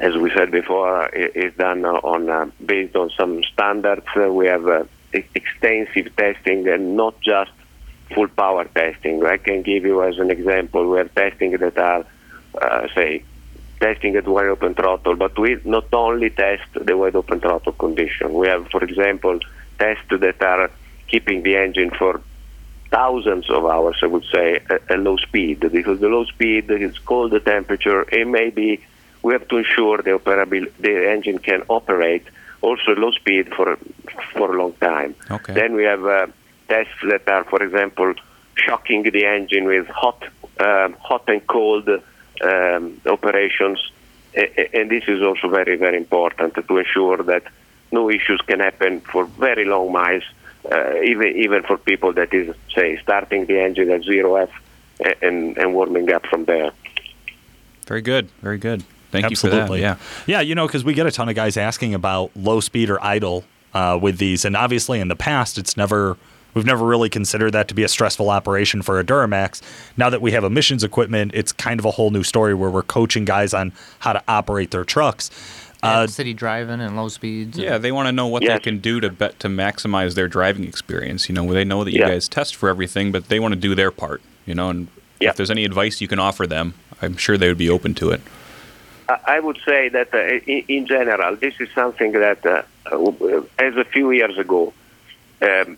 as 0.00 0.14
we 0.16 0.30
said 0.36 0.50
before, 0.52 1.08
is 1.08 1.52
done 1.54 1.84
on 1.84 2.30
uh, 2.30 2.46
based 2.64 2.94
on 2.94 3.10
some 3.18 3.42
standards. 3.52 4.06
We 4.14 4.46
have 4.46 4.66
uh, 4.68 4.84
extensive 5.12 6.14
testing 6.16 6.68
and 6.68 6.96
not 6.96 7.20
just 7.20 7.50
full 8.14 8.28
power 8.28 8.64
testing. 8.64 9.24
I 9.26 9.38
can 9.38 9.62
give 9.62 9.84
you 9.84 10.04
as 10.04 10.18
an 10.18 10.30
example. 10.30 10.88
We 10.88 10.98
have 10.98 11.12
testing 11.14 11.50
that 11.64 11.78
are, 11.78 12.04
uh, 12.62 12.86
say, 12.94 13.24
testing 13.80 14.14
at 14.14 14.28
wide 14.28 14.46
open 14.46 14.74
throttle, 14.74 15.16
but 15.16 15.36
we 15.36 15.58
not 15.64 15.92
only 15.92 16.30
test 16.30 16.68
the 16.74 16.96
wide 16.96 17.16
open 17.16 17.40
throttle 17.40 17.72
condition. 17.72 18.34
We 18.34 18.46
have, 18.46 18.68
for 18.68 18.84
example, 18.84 19.40
tests 19.80 20.04
that 20.10 20.40
are 20.42 20.70
keeping 21.08 21.42
the 21.42 21.56
engine 21.56 21.90
for 21.90 22.20
thousands 22.94 23.46
of 23.56 23.62
hours, 23.74 23.96
I 24.06 24.08
would 24.14 24.26
say, 24.34 24.46
at, 24.74 24.80
at 24.92 24.98
low 25.08 25.16
speed, 25.28 25.58
because 25.78 25.98
the 26.04 26.10
low 26.16 26.24
speed 26.34 26.70
is 26.70 26.96
cold 27.10 27.28
the 27.36 27.40
temperature. 27.40 28.00
It 28.20 28.26
may 28.38 28.48
be 28.50 28.68
we 29.24 29.32
have 29.36 29.46
to 29.52 29.56
ensure 29.62 29.98
the 30.08 30.14
operability, 30.20 30.72
the 30.86 30.94
engine 31.14 31.38
can 31.48 31.60
operate 31.78 32.26
also 32.66 32.86
at 32.94 32.98
low 33.04 33.12
speed 33.22 33.44
for 33.56 33.68
for 34.34 34.46
a 34.54 34.56
long 34.62 34.74
time. 34.92 35.10
Okay. 35.36 35.54
Then 35.60 35.70
we 35.78 35.84
have 35.92 36.04
uh, 36.04 36.26
tests 36.68 37.00
that 37.12 37.24
are, 37.34 37.44
for 37.52 37.60
example, 37.66 38.10
shocking 38.64 39.02
the 39.18 39.24
engine 39.38 39.64
with 39.64 39.86
hot, 39.88 40.20
um, 40.60 40.90
hot 41.08 41.24
and 41.28 41.44
cold 41.46 41.88
um, 41.88 43.00
operations, 43.16 43.78
and 44.76 44.86
this 44.94 45.04
is 45.14 45.20
also 45.22 45.48
very, 45.48 45.76
very 45.76 45.98
important 46.04 46.54
to 46.54 46.78
ensure 46.78 47.18
that 47.32 47.44
no 47.92 48.10
issues 48.10 48.40
can 48.50 48.60
happen 48.60 49.00
for 49.12 49.24
very 49.24 49.64
long 49.64 49.92
miles, 49.92 50.24
uh, 50.70 51.02
even 51.02 51.36
even 51.36 51.62
for 51.62 51.76
people 51.78 52.12
that 52.14 52.32
is 52.32 52.54
say 52.74 52.98
starting 53.02 53.46
the 53.46 53.60
engine 53.60 53.90
at 53.90 54.02
zero 54.02 54.36
F 54.36 54.50
and 55.22 55.56
and 55.58 55.74
warming 55.74 56.10
up 56.12 56.26
from 56.26 56.44
there. 56.44 56.72
Very 57.86 58.02
good, 58.02 58.30
very 58.40 58.58
good. 58.58 58.84
Thank 59.10 59.26
Absolutely. 59.26 59.60
you 59.60 59.66
for 59.66 59.96
that. 59.96 60.00
Yeah, 60.26 60.38
yeah. 60.38 60.40
You 60.40 60.54
know, 60.54 60.66
because 60.66 60.84
we 60.84 60.94
get 60.94 61.06
a 61.06 61.10
ton 61.10 61.28
of 61.28 61.34
guys 61.34 61.56
asking 61.56 61.94
about 61.94 62.30
low 62.34 62.60
speed 62.60 62.90
or 62.90 63.02
idle 63.04 63.44
uh, 63.72 63.98
with 64.00 64.18
these, 64.18 64.44
and 64.44 64.56
obviously 64.56 65.00
in 65.00 65.08
the 65.08 65.16
past, 65.16 65.58
it's 65.58 65.76
never 65.76 66.16
We've 66.54 66.64
never 66.64 66.84
really 66.84 67.08
considered 67.08 67.50
that 67.52 67.66
to 67.68 67.74
be 67.74 67.82
a 67.82 67.88
stressful 67.88 68.30
operation 68.30 68.80
for 68.80 69.00
a 69.00 69.04
Duramax. 69.04 69.60
Now 69.96 70.08
that 70.08 70.22
we 70.22 70.30
have 70.30 70.44
emissions 70.44 70.84
equipment, 70.84 71.32
it's 71.34 71.50
kind 71.52 71.80
of 71.80 71.84
a 71.84 71.90
whole 71.90 72.10
new 72.10 72.22
story 72.22 72.54
where 72.54 72.70
we're 72.70 72.82
coaching 72.82 73.24
guys 73.24 73.52
on 73.52 73.72
how 73.98 74.12
to 74.12 74.22
operate 74.28 74.70
their 74.70 74.84
trucks. 74.84 75.30
Uh, 75.84 76.06
city 76.06 76.32
driving 76.32 76.80
and 76.80 76.96
low 76.96 77.08
speeds. 77.08 77.58
Yeah, 77.58 77.76
they 77.78 77.92
want 77.92 78.06
to 78.08 78.12
know 78.12 78.26
what 78.26 78.42
Yes. 78.42 78.58
they 78.58 78.62
can 78.62 78.78
do 78.78 79.00
to 79.00 79.10
bet 79.10 79.38
to 79.40 79.48
maximize 79.48 80.14
their 80.14 80.28
driving 80.28 80.64
experience. 80.64 81.28
You 81.28 81.34
know, 81.34 81.52
they 81.52 81.64
know 81.64 81.84
that 81.84 81.92
you 81.92 82.00
Yeah. 82.00 82.08
guys 82.08 82.26
test 82.28 82.56
for 82.56 82.68
everything, 82.70 83.12
but 83.12 83.28
they 83.28 83.38
want 83.38 83.52
to 83.52 83.60
do 83.60 83.74
their 83.74 83.90
part. 83.90 84.22
You 84.46 84.54
know, 84.54 84.70
and 84.70 84.88
Yeah. 85.20 85.30
if 85.30 85.36
there's 85.36 85.50
any 85.50 85.64
advice 85.64 86.00
you 86.00 86.08
can 86.08 86.18
offer 86.18 86.46
them, 86.46 86.72
I'm 87.02 87.16
sure 87.18 87.36
they 87.36 87.48
would 87.48 87.58
be 87.58 87.68
open 87.68 87.92
to 87.96 88.10
it. 88.12 88.20
I 89.08 89.18
I 89.36 89.40
would 89.40 89.58
say 89.66 89.90
that 89.90 90.08
uh, 90.14 90.40
in, 90.46 90.64
in 90.68 90.86
general, 90.86 91.36
this 91.36 91.54
is 91.60 91.68
something 91.74 92.12
that, 92.12 92.40
uh, 92.46 92.62
uh, 92.90 93.42
as 93.58 93.76
a 93.76 93.84
few 93.84 94.10
years 94.10 94.38
ago, 94.38 94.72
um, 95.42 95.76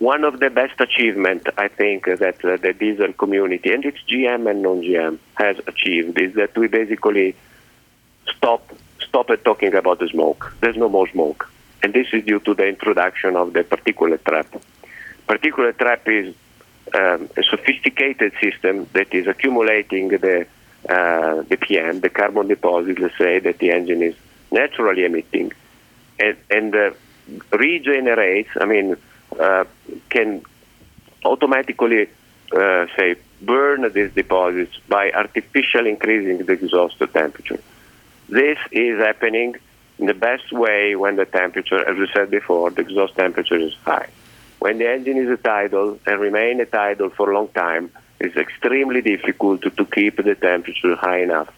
one 0.00 0.24
of 0.24 0.40
the 0.40 0.50
best 0.50 0.80
achievement 0.80 1.42
I 1.56 1.68
think 1.68 2.06
that 2.06 2.44
uh, 2.44 2.56
the 2.56 2.72
diesel 2.72 3.12
community 3.12 3.72
and 3.72 3.84
it's 3.84 4.02
GM 4.10 4.50
and 4.50 4.60
non-GM 4.62 5.18
has 5.34 5.56
achieved 5.68 6.18
is 6.18 6.34
that 6.34 6.56
we 6.58 6.66
basically 6.66 7.36
stop 8.36 8.62
stopped 9.12 9.44
talking 9.44 9.74
about 9.74 9.98
the 9.98 10.08
smoke. 10.08 10.54
There's 10.60 10.76
no 10.76 10.88
more 10.88 11.06
smoke, 11.08 11.50
and 11.82 11.92
this 11.92 12.06
is 12.14 12.24
due 12.24 12.40
to 12.40 12.54
the 12.54 12.66
introduction 12.66 13.36
of 13.36 13.52
the 13.52 13.62
particulate 13.62 14.24
trap. 14.24 14.48
Particulate 15.28 15.76
trap 15.76 16.08
is 16.08 16.34
um, 16.94 17.28
a 17.36 17.42
sophisticated 17.42 18.32
system 18.40 18.88
that 18.94 19.12
is 19.12 19.26
accumulating 19.26 20.08
the 20.08 20.46
uh, 20.88 21.42
the 21.42 21.56
PM, 21.56 22.00
the 22.00 22.08
carbon 22.08 22.48
deposit, 22.48 22.98
let's 22.98 23.16
say, 23.16 23.38
that 23.38 23.58
the 23.58 23.70
engine 23.70 24.02
is 24.02 24.16
naturally 24.50 25.04
emitting, 25.04 25.52
and, 26.18 26.36
and 26.50 26.74
uh, 26.74 26.90
regenerates. 27.52 28.50
I 28.60 28.64
mean, 28.64 28.96
uh, 29.38 29.64
can 30.08 30.42
automatically 31.24 32.08
uh, 32.56 32.86
say 32.96 33.16
burn 33.42 33.92
these 33.92 34.12
deposits 34.12 34.74
by 34.88 35.12
artificially 35.12 35.90
increasing 35.90 36.38
the 36.38 36.52
exhaust 36.52 36.98
temperature. 36.98 37.60
This 38.32 38.56
is 38.70 38.98
happening 38.98 39.56
in 39.98 40.06
the 40.06 40.14
best 40.14 40.52
way 40.52 40.96
when 40.96 41.16
the 41.16 41.26
temperature, 41.26 41.86
as 41.86 41.98
we 41.98 42.08
said 42.14 42.30
before, 42.30 42.70
the 42.70 42.80
exhaust 42.80 43.14
temperature 43.14 43.58
is 43.58 43.74
high. 43.84 44.08
When 44.58 44.78
the 44.78 44.88
engine 44.88 45.18
is 45.18 45.28
at 45.28 45.46
idle 45.46 45.98
and 46.06 46.18
remain 46.18 46.58
at 46.62 46.74
idle 46.74 47.10
for 47.10 47.30
a 47.30 47.34
long 47.34 47.48
time, 47.48 47.90
it's 48.20 48.34
extremely 48.34 49.02
difficult 49.02 49.60
to, 49.64 49.70
to 49.72 49.84
keep 49.84 50.16
the 50.16 50.34
temperature 50.34 50.96
high 50.96 51.20
enough. 51.20 51.52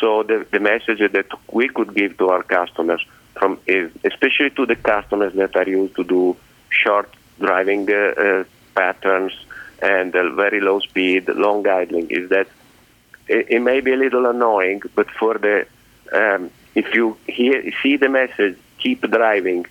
So 0.00 0.22
the, 0.22 0.46
the 0.50 0.60
message 0.60 1.00
that 1.12 1.26
we 1.52 1.68
could 1.68 1.94
give 1.94 2.16
to 2.16 2.30
our 2.30 2.42
customers, 2.42 3.04
from 3.34 3.60
especially 4.02 4.48
to 4.56 4.64
the 4.64 4.76
customers 4.76 5.34
that 5.34 5.56
are 5.56 5.68
used 5.68 5.94
to 5.96 6.04
do 6.04 6.38
short 6.70 7.12
driving 7.38 7.86
uh, 7.92 7.94
uh, 7.94 8.44
patterns 8.74 9.34
and 9.82 10.16
uh, 10.16 10.30
very 10.30 10.60
low 10.62 10.80
speed, 10.80 11.28
long 11.28 11.68
idling, 11.68 12.08
is 12.08 12.30
that 12.30 12.48
it, 13.26 13.50
it 13.50 13.60
may 13.60 13.80
be 13.80 13.92
a 13.92 13.96
little 13.98 14.24
annoying, 14.24 14.80
but 14.94 15.10
for 15.10 15.34
the 15.36 15.66
um, 16.12 16.50
if 16.74 16.94
you 16.94 17.16
hear 17.26 17.72
see 17.82 17.96
the 17.96 18.08
message, 18.08 18.56
keep 18.78 19.02
driving, 19.10 19.66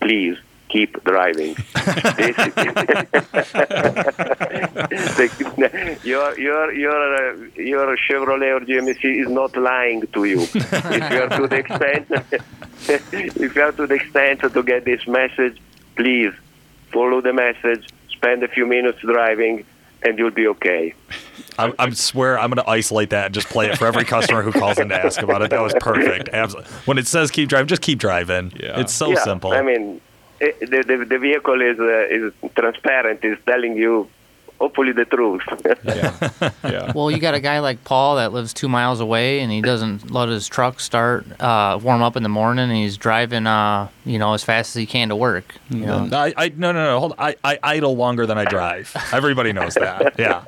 please 0.00 0.38
keep 0.70 1.02
driving. 1.04 1.54
Your 6.04 6.38
your 6.38 6.72
your 6.72 7.14
uh, 7.14 7.36
your 7.56 7.96
Chevrolet 7.96 8.56
or 8.56 8.60
GMC 8.60 9.22
is 9.22 9.28
not 9.28 9.56
lying 9.56 10.02
to 10.14 10.24
you. 10.24 10.40
if 10.42 11.12
you 11.12 11.22
are 11.22 11.28
to 11.28 11.46
the 11.46 11.56
extent, 11.56 12.06
if 13.12 13.56
you 13.56 13.62
are 13.62 13.72
to 13.72 13.86
the 13.86 13.94
extent 13.94 14.40
to 14.40 14.62
get 14.62 14.84
this 14.84 15.06
message, 15.06 15.60
please 15.96 16.32
follow 16.92 17.20
the 17.20 17.32
message. 17.32 17.88
Spend 18.10 18.42
a 18.42 18.48
few 18.48 18.66
minutes 18.66 18.98
driving, 19.00 19.64
and 20.02 20.18
you'll 20.18 20.30
be 20.30 20.46
okay. 20.48 20.94
I, 21.58 21.72
I 21.78 21.90
swear 21.90 22.38
I'm 22.38 22.50
going 22.50 22.64
to 22.64 22.70
isolate 22.70 23.10
that 23.10 23.26
and 23.26 23.34
just 23.34 23.48
play 23.48 23.68
it 23.68 23.76
for 23.78 23.86
every 23.86 24.04
customer 24.04 24.42
who 24.42 24.52
calls 24.52 24.78
in 24.78 24.88
to 24.88 24.94
ask 24.94 25.20
about 25.20 25.42
it. 25.42 25.50
That 25.50 25.60
was 25.62 25.74
perfect. 25.80 26.30
Absolutely. 26.32 26.70
When 26.86 26.98
it 26.98 27.06
says 27.06 27.30
keep 27.30 27.48
driving, 27.48 27.66
just 27.66 27.82
keep 27.82 27.98
driving. 27.98 28.52
Yeah. 28.58 28.80
It's 28.80 28.94
so 28.94 29.10
yeah, 29.10 29.24
simple. 29.24 29.52
I 29.52 29.62
mean, 29.62 30.00
it, 30.40 30.58
the, 30.60 30.82
the 30.82 31.04
the 31.04 31.18
vehicle 31.18 31.60
is 31.60 31.78
uh, 31.78 32.06
is 32.08 32.32
transparent. 32.54 33.20
It's 33.22 33.44
telling 33.44 33.76
you, 33.76 34.08
hopefully, 34.60 34.92
the 34.92 35.04
truth. 35.06 35.42
Yeah, 35.84 36.50
yeah. 36.64 36.92
Well, 36.94 37.10
you 37.10 37.18
got 37.18 37.34
a 37.34 37.40
guy 37.40 37.58
like 37.60 37.82
Paul 37.84 38.16
that 38.16 38.32
lives 38.32 38.52
two 38.52 38.68
miles 38.68 39.00
away, 39.00 39.40
and 39.40 39.50
he 39.50 39.60
doesn't 39.60 40.10
let 40.10 40.28
his 40.28 40.46
truck 40.46 40.78
start 40.78 41.26
uh, 41.40 41.78
warm 41.82 42.02
up 42.02 42.16
in 42.16 42.22
the 42.22 42.28
morning, 42.28 42.64
and 42.64 42.72
he's 42.72 42.96
driving, 42.96 43.46
uh, 43.46 43.88
you 44.04 44.18
know, 44.18 44.34
as 44.34 44.44
fast 44.44 44.76
as 44.76 44.80
he 44.80 44.86
can 44.86 45.08
to 45.08 45.16
work. 45.16 45.54
You 45.70 45.86
know, 45.86 46.08
I, 46.12 46.32
I 46.36 46.48
no 46.50 46.72
no 46.72 46.84
no 46.84 47.00
hold 47.00 47.12
on. 47.12 47.18
I, 47.18 47.36
I 47.42 47.58
idle 47.62 47.96
longer 47.96 48.26
than 48.26 48.38
I 48.38 48.44
drive. 48.44 48.94
Everybody 49.12 49.52
knows 49.52 49.74
that. 49.74 50.14
Yeah. 50.20 50.44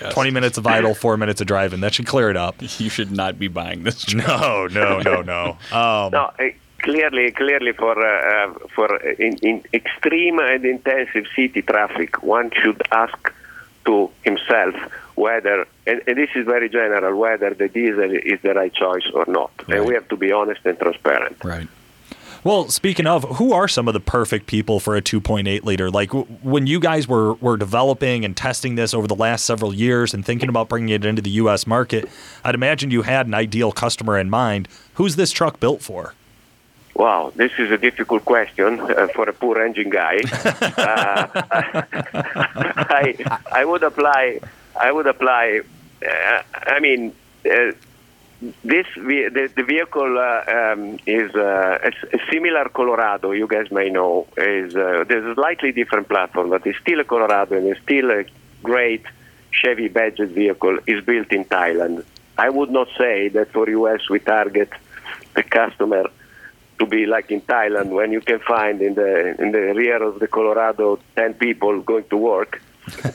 Yes. 0.00 0.12
Twenty 0.12 0.30
minutes 0.30 0.58
of 0.58 0.66
idle, 0.66 0.94
four 0.94 1.16
minutes 1.16 1.40
of 1.40 1.46
driving. 1.46 1.80
That 1.80 1.94
should 1.94 2.06
clear 2.06 2.28
it 2.28 2.36
up. 2.36 2.56
You 2.60 2.90
should 2.90 3.10
not 3.10 3.38
be 3.38 3.48
buying 3.48 3.82
this. 3.82 4.04
truck. 4.04 4.26
No, 4.28 4.66
no, 4.66 5.00
no, 5.00 5.22
no. 5.22 5.56
Um, 5.72 6.10
no, 6.12 6.30
uh, 6.38 6.50
clearly, 6.80 7.30
clearly, 7.32 7.72
for 7.72 7.96
uh, 7.98 8.50
uh, 8.50 8.54
for 8.74 8.94
in, 9.12 9.36
in 9.38 9.62
extreme 9.72 10.38
and 10.38 10.64
intensive 10.66 11.24
city 11.34 11.62
traffic, 11.62 12.22
one 12.22 12.50
should 12.62 12.80
ask 12.92 13.32
to 13.86 14.10
himself 14.24 14.74
whether, 15.16 15.66
and, 15.86 16.02
and 16.06 16.16
this 16.16 16.30
is 16.34 16.44
very 16.44 16.68
general, 16.68 17.18
whether 17.18 17.52
the 17.54 17.68
diesel 17.68 18.12
is 18.12 18.40
the 18.42 18.54
right 18.54 18.72
choice 18.72 19.10
or 19.12 19.24
not. 19.26 19.50
Right. 19.66 19.78
And 19.78 19.86
we 19.86 19.94
have 19.94 20.06
to 20.08 20.16
be 20.16 20.30
honest 20.30 20.60
and 20.64 20.78
transparent. 20.78 21.42
Right. 21.42 21.66
Well, 22.44 22.68
speaking 22.68 23.08
of, 23.08 23.24
who 23.38 23.52
are 23.52 23.66
some 23.66 23.88
of 23.88 23.94
the 23.94 23.98
perfect 23.98 24.46
people 24.46 24.78
for 24.78 24.94
a 24.94 25.02
2.8 25.02 25.64
liter? 25.64 25.90
Like 25.90 26.10
w- 26.10 26.26
when 26.42 26.68
you 26.68 26.78
guys 26.78 27.08
were 27.08 27.34
were 27.34 27.56
developing 27.56 28.24
and 28.24 28.36
testing 28.36 28.76
this 28.76 28.94
over 28.94 29.08
the 29.08 29.16
last 29.16 29.44
several 29.44 29.74
years 29.74 30.14
and 30.14 30.24
thinking 30.24 30.48
about 30.48 30.68
bringing 30.68 30.90
it 30.90 31.04
into 31.04 31.22
the 31.22 31.30
U.S. 31.30 31.66
market, 31.66 32.08
I'd 32.44 32.54
imagine 32.54 32.92
you 32.92 33.02
had 33.02 33.26
an 33.26 33.34
ideal 33.34 33.72
customer 33.72 34.16
in 34.16 34.30
mind. 34.30 34.68
Who's 34.94 35.16
this 35.16 35.32
truck 35.32 35.58
built 35.58 35.82
for? 35.82 36.14
Wow, 36.96 37.30
this 37.36 37.52
is 37.58 37.70
a 37.70 37.76
difficult 37.76 38.24
question 38.24 38.80
uh, 38.80 39.08
for 39.08 39.28
a 39.28 39.32
poor 39.32 39.60
engine 39.60 39.90
guy. 39.90 40.16
uh, 40.78 41.26
I, 43.02 43.14
I 43.52 43.64
would 43.66 43.82
apply. 43.82 44.40
I 44.74 44.92
would 44.92 45.06
apply. 45.06 45.60
Uh, 46.02 46.42
I 46.52 46.80
mean, 46.80 47.14
uh, 47.44 47.72
this 48.64 48.86
the, 48.96 49.50
the 49.54 49.62
vehicle 49.62 50.18
uh, 50.18 50.50
um, 50.50 50.98
is 51.06 51.34
uh, 51.34 51.78
a, 51.84 52.18
similar 52.32 52.70
Colorado. 52.70 53.32
You 53.32 53.46
guys 53.46 53.70
may 53.70 53.90
know 53.90 54.26
is 54.38 54.74
uh, 54.74 55.04
there's 55.06 55.26
a 55.26 55.34
slightly 55.34 55.72
different 55.72 56.08
platform, 56.08 56.48
but 56.48 56.66
it's 56.66 56.78
still 56.78 57.00
a 57.00 57.04
Colorado 57.04 57.58
and 57.58 57.66
it's 57.66 57.80
still 57.82 58.10
a 58.10 58.24
great 58.62 59.04
Chevy 59.50 59.88
budget 59.88 60.30
vehicle. 60.30 60.78
is 60.86 61.04
built 61.04 61.30
in 61.32 61.44
Thailand 61.44 62.04
I 62.38 62.50
would 62.50 62.70
not 62.70 62.88
say 62.98 63.28
that 63.28 63.52
for 63.52 63.68
US 63.68 64.08
we 64.10 64.18
target 64.18 64.70
the 65.34 65.42
customer 65.42 66.10
to 66.78 66.86
be 66.86 67.06
like 67.06 67.30
in 67.30 67.40
Thailand 67.40 67.88
when 67.90 68.12
you 68.12 68.20
can 68.20 68.38
find 68.40 68.80
in 68.82 68.94
the 68.94 69.10
in 69.42 69.52
the 69.52 69.60
rear 69.74 70.02
of 70.02 70.18
the 70.20 70.28
Colorado 70.28 70.98
10 71.16 71.34
people 71.34 71.80
going 71.80 72.04
to 72.10 72.16
work, 72.16 72.60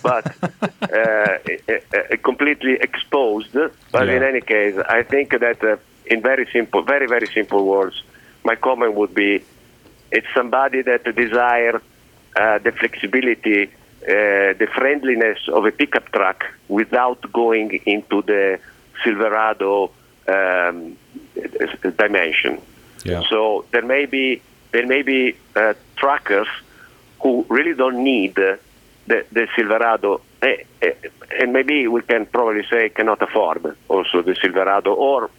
but 0.01 0.25
uh, 0.43 0.97
uh, 0.97 2.17
completely 2.23 2.73
exposed. 2.87 3.53
But 3.91 4.07
Yeah. 4.07 4.17
in 4.17 4.23
any 4.23 4.41
case, 4.41 4.75
I 4.89 5.03
think 5.03 5.31
that 5.39 5.63
uh, 5.63 5.77
in 6.05 6.21
very 6.21 6.47
simple, 6.51 6.81
very 6.81 7.07
very 7.07 7.27
simple 7.27 7.65
words, 7.65 8.03
my 8.43 8.55
comment 8.55 8.93
would 8.95 9.13
be, 9.13 9.43
it's 10.11 10.27
somebody 10.33 10.81
that 10.81 11.03
desire 11.15 11.75
uh, 12.35 12.57
the 12.59 12.71
flexibility, 12.71 13.63
uh, 13.63 14.53
the 14.61 14.67
friendliness 14.75 15.39
of 15.47 15.65
a 15.65 15.71
pickup 15.71 16.11
truck 16.11 16.45
without 16.67 17.21
going 17.31 17.79
into 17.85 18.21
the 18.23 18.59
Silverado 19.03 19.91
um, 20.27 20.97
dimension. 21.97 22.59
Yeah. 23.03 23.23
So 23.29 23.65
there 23.71 23.81
may 23.81 24.05
be 24.05 24.41
there 24.71 24.87
may 24.87 25.01
be 25.01 25.35
uh, 25.55 25.73
truckers 25.97 26.47
who 27.21 27.45
really 27.49 27.73
don't 27.73 28.03
need 28.03 28.35
the, 28.35 28.59
the 29.07 29.47
Silverado, 29.55 30.21
eh, 30.41 30.63
eh, 30.81 30.93
and 31.39 31.53
maybe 31.53 31.87
we 31.87 32.01
can 32.01 32.25
probably 32.25 32.65
say 32.69 32.89
cannot 32.89 33.21
afford 33.21 33.75
also 33.87 34.21
the 34.21 34.35
Silverado, 34.35 34.93
or 34.93 35.29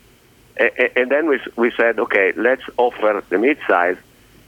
eh, 0.56 0.68
eh, 0.76 0.88
and 0.96 1.10
then 1.10 1.28
we 1.28 1.40
we 1.56 1.72
said 1.76 1.98
okay, 1.98 2.32
let's 2.36 2.62
offer 2.76 3.24
the 3.28 3.36
midsize, 3.36 3.98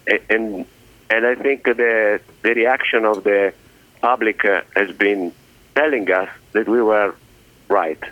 and 0.06 0.66
and 1.10 1.26
I 1.26 1.34
think 1.34 1.64
the 1.64 2.20
the 2.42 2.54
reaction 2.54 3.04
of 3.04 3.24
the 3.24 3.54
public 4.00 4.44
uh, 4.44 4.62
has 4.76 4.92
been 4.92 5.32
telling 5.74 6.10
us 6.10 6.28
that 6.52 6.68
we 6.68 6.82
were 6.82 7.14
right. 7.68 8.02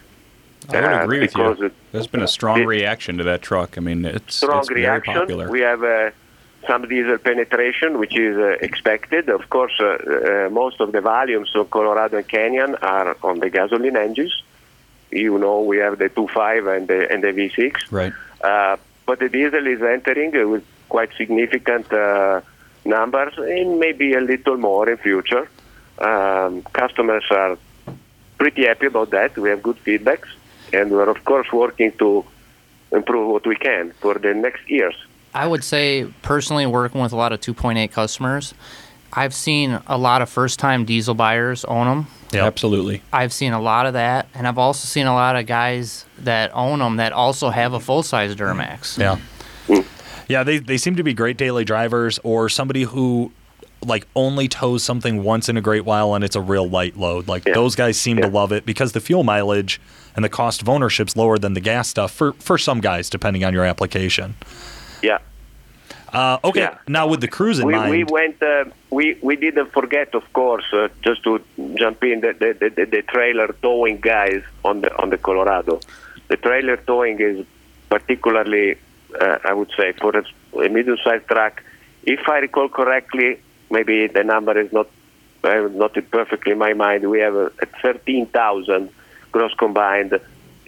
I 0.71 0.81
would 0.81 0.85
Uh, 0.85 1.03
agree 1.03 1.21
with 1.21 1.37
you. 1.37 1.71
There's 1.93 2.07
been 2.07 2.23
a 2.23 2.29
strong 2.29 2.61
it- 2.63 2.67
reaction 2.67 3.19
to 3.19 3.25
that 3.25 3.43
truck. 3.43 3.77
I 3.79 3.81
mean, 3.81 4.05
it's, 4.05 4.37
strong 4.37 4.59
it's 4.61 4.69
very 4.69 4.83
reaction. 4.83 5.15
popular. 5.15 5.51
We 5.51 5.61
have 5.61 5.83
uh, 5.83 6.11
some 6.67 6.89
diesel 6.89 7.19
penetration, 7.19 7.99
which 7.99 8.17
is 8.17 8.37
uh, 8.37 8.57
expected. 8.69 9.29
Of 9.29 9.51
course, 9.51 9.73
uh, 9.81 9.87
uh, 9.87 10.49
most 10.51 10.81
of 10.81 10.93
the 10.93 11.01
volumes 11.01 11.51
of 11.55 11.71
Colorado 11.71 12.19
and 12.19 12.29
Canyon 12.29 12.77
are 12.83 13.17
on 13.23 13.41
the 13.41 13.51
gasoline 13.51 13.97
engines. 13.97 14.43
You 15.11 15.39
know, 15.39 15.61
we 15.61 15.79
have 15.79 15.99
the 15.99 16.09
2.5 16.09 16.77
and 16.77 16.89
the, 16.89 17.11
and 17.13 17.23
the 17.23 17.29
V6. 17.33 17.91
right. 17.91 18.13
Uh, 18.43 18.77
but 19.07 19.19
the 19.19 19.29
diesel 19.29 19.67
is 19.67 19.83
entering 19.83 20.35
uh, 20.37 20.47
with 20.49 20.65
quite 20.89 21.11
significant 21.17 21.93
uh, 21.93 22.41
numbers 22.85 23.35
and 23.37 23.79
maybe 23.81 24.15
a 24.15 24.21
little 24.21 24.57
more 24.57 24.89
in 24.89 24.97
future. 24.97 25.49
Um, 25.99 26.63
customers 26.73 27.25
are 27.31 27.59
pretty 28.39 28.65
happy 28.67 28.87
about 28.87 29.11
that. 29.11 29.37
We 29.37 29.51
have 29.51 29.63
good 29.63 29.77
feedbacks, 29.85 30.29
and 30.73 30.91
we're 30.91 31.09
of 31.09 31.25
course 31.25 31.51
working 31.53 31.93
to 31.99 32.25
improve 32.93 33.29
what 33.29 33.47
we 33.47 33.57
can 33.57 33.93
for 34.01 34.15
the 34.15 34.35
next 34.35 34.69
years. 34.69 34.95
I 35.35 35.47
would 35.47 35.65
say 35.65 36.07
personally 36.23 36.67
working 36.67 37.01
with 37.01 37.13
a 37.13 37.17
lot 37.17 37.33
of 37.33 37.41
2.8 37.41 37.91
customers, 37.91 38.53
I've 39.15 39.35
seen 39.35 39.81
a 39.87 39.99
lot 39.99 40.23
of 40.23 40.29
first-time 40.29 40.85
diesel 40.85 41.15
buyers 41.15 41.65
own 41.65 41.87
them. 41.87 42.07
Yep. 42.33 42.45
Absolutely. 42.45 43.03
I've 43.13 43.33
seen 43.33 43.53
a 43.53 43.61
lot 43.61 43.87
of 43.87 43.93
that, 43.93 44.27
and 44.35 44.47
I've 44.47 44.59
also 44.59 44.87
seen 44.87 45.07
a 45.07 45.15
lot 45.15 45.37
of 45.37 45.47
guys 45.47 46.07
that 46.19 46.51
own 46.55 46.79
them 46.79 46.97
that 46.97 47.13
also 47.13 47.51
have 47.51 47.75
a 47.75 47.81
full-size 47.81 48.35
Duramax. 48.35 48.99
Yeah. 48.99 49.17
Hmm. 49.67 49.87
Yeah, 50.29 50.45
they, 50.45 50.59
they 50.59 50.79
seem 50.79 50.97
to 50.97 51.03
be 51.03 51.13
great 51.13 51.37
daily 51.37 51.65
drivers 51.65 52.19
or 52.23 52.49
somebody 52.49 52.85
who 52.85 53.33
like 53.85 54.07
only 54.15 54.49
tows 54.49 54.83
something 54.83 55.23
once 55.23 55.49
in 55.49 55.57
a 55.57 55.61
great 55.61 55.85
while 55.85 56.15
and 56.15 56.25
it's 56.25 56.37
a 56.37 56.41
real 56.41 56.69
light 56.69 56.97
load. 56.97 57.29
Like 57.29 57.47
Yeah. 57.47 57.55
those 57.55 57.75
guys 57.75 57.99
seem 57.99 58.17
to 58.19 58.29
love 58.29 58.53
it 58.53 58.65
because 58.65 58.93
the 58.93 59.01
fuel 59.01 59.25
mileage 59.25 59.81
and 60.15 60.25
the 60.25 60.29
cost 60.29 60.63
of 60.63 60.69
ownership's 60.69 61.17
lower 61.17 61.39
than 61.39 61.55
the 61.55 61.61
gas 61.61 61.89
stuff 61.89 62.13
for 62.13 62.33
for 62.35 62.59
some 62.59 62.81
guys 62.81 63.11
depending 63.11 63.45
on 63.45 63.53
your 63.53 63.65
application. 63.65 64.35
Yeah. 65.03 65.19
Uh, 66.13 66.39
okay, 66.45 66.61
Yeah. 66.61 66.77
now 66.87 67.07
with 67.07 67.21
the 67.23 67.29
Cruze 67.29 67.59
in 67.59 67.67
we, 67.67 67.73
mind, 67.73 67.91
we 67.91 68.05
went. 68.05 68.43
Uh, 68.43 68.65
we 68.91 69.17
we 69.23 69.35
didn't 69.37 69.73
forget, 69.73 70.15
of 70.15 70.31
course, 70.35 70.65
uh, 70.75 70.89
just 71.03 71.23
to 71.25 71.41
jump 71.77 72.05
in 72.05 72.21
the 72.21 72.33
the, 72.35 72.69
the 72.77 72.85
the 72.85 73.03
trailer 73.03 73.49
towing 73.63 73.97
guys 73.99 74.43
on 74.65 74.83
the 74.83 74.91
on 75.01 75.09
the 75.09 75.17
Colorado. 75.17 75.81
The 76.29 76.37
trailer 76.37 76.77
towing 76.77 77.19
is 77.21 77.47
particularly, 77.89 78.77
uh, 79.19 79.39
I 79.45 79.53
would 79.55 79.71
say, 79.77 79.93
for 79.93 80.13
a, 80.17 80.25
a 80.65 80.69
medium-sized 80.69 81.27
truck. 81.29 81.63
If 82.05 82.29
I 82.29 82.39
recall 82.39 82.69
correctly, 82.69 83.39
maybe 83.73 84.07
the 84.07 84.23
number 84.23 84.57
is 84.59 84.73
not 84.73 84.89
uh, 85.45 85.69
not 85.73 85.95
perfectly 86.13 86.53
in 86.53 86.59
my 86.59 86.73
mind. 86.75 87.09
We 87.11 87.19
have 87.21 87.35
uh, 87.35 87.49
13,000 87.83 88.89
gross 89.33 89.53
combined, 89.55 90.13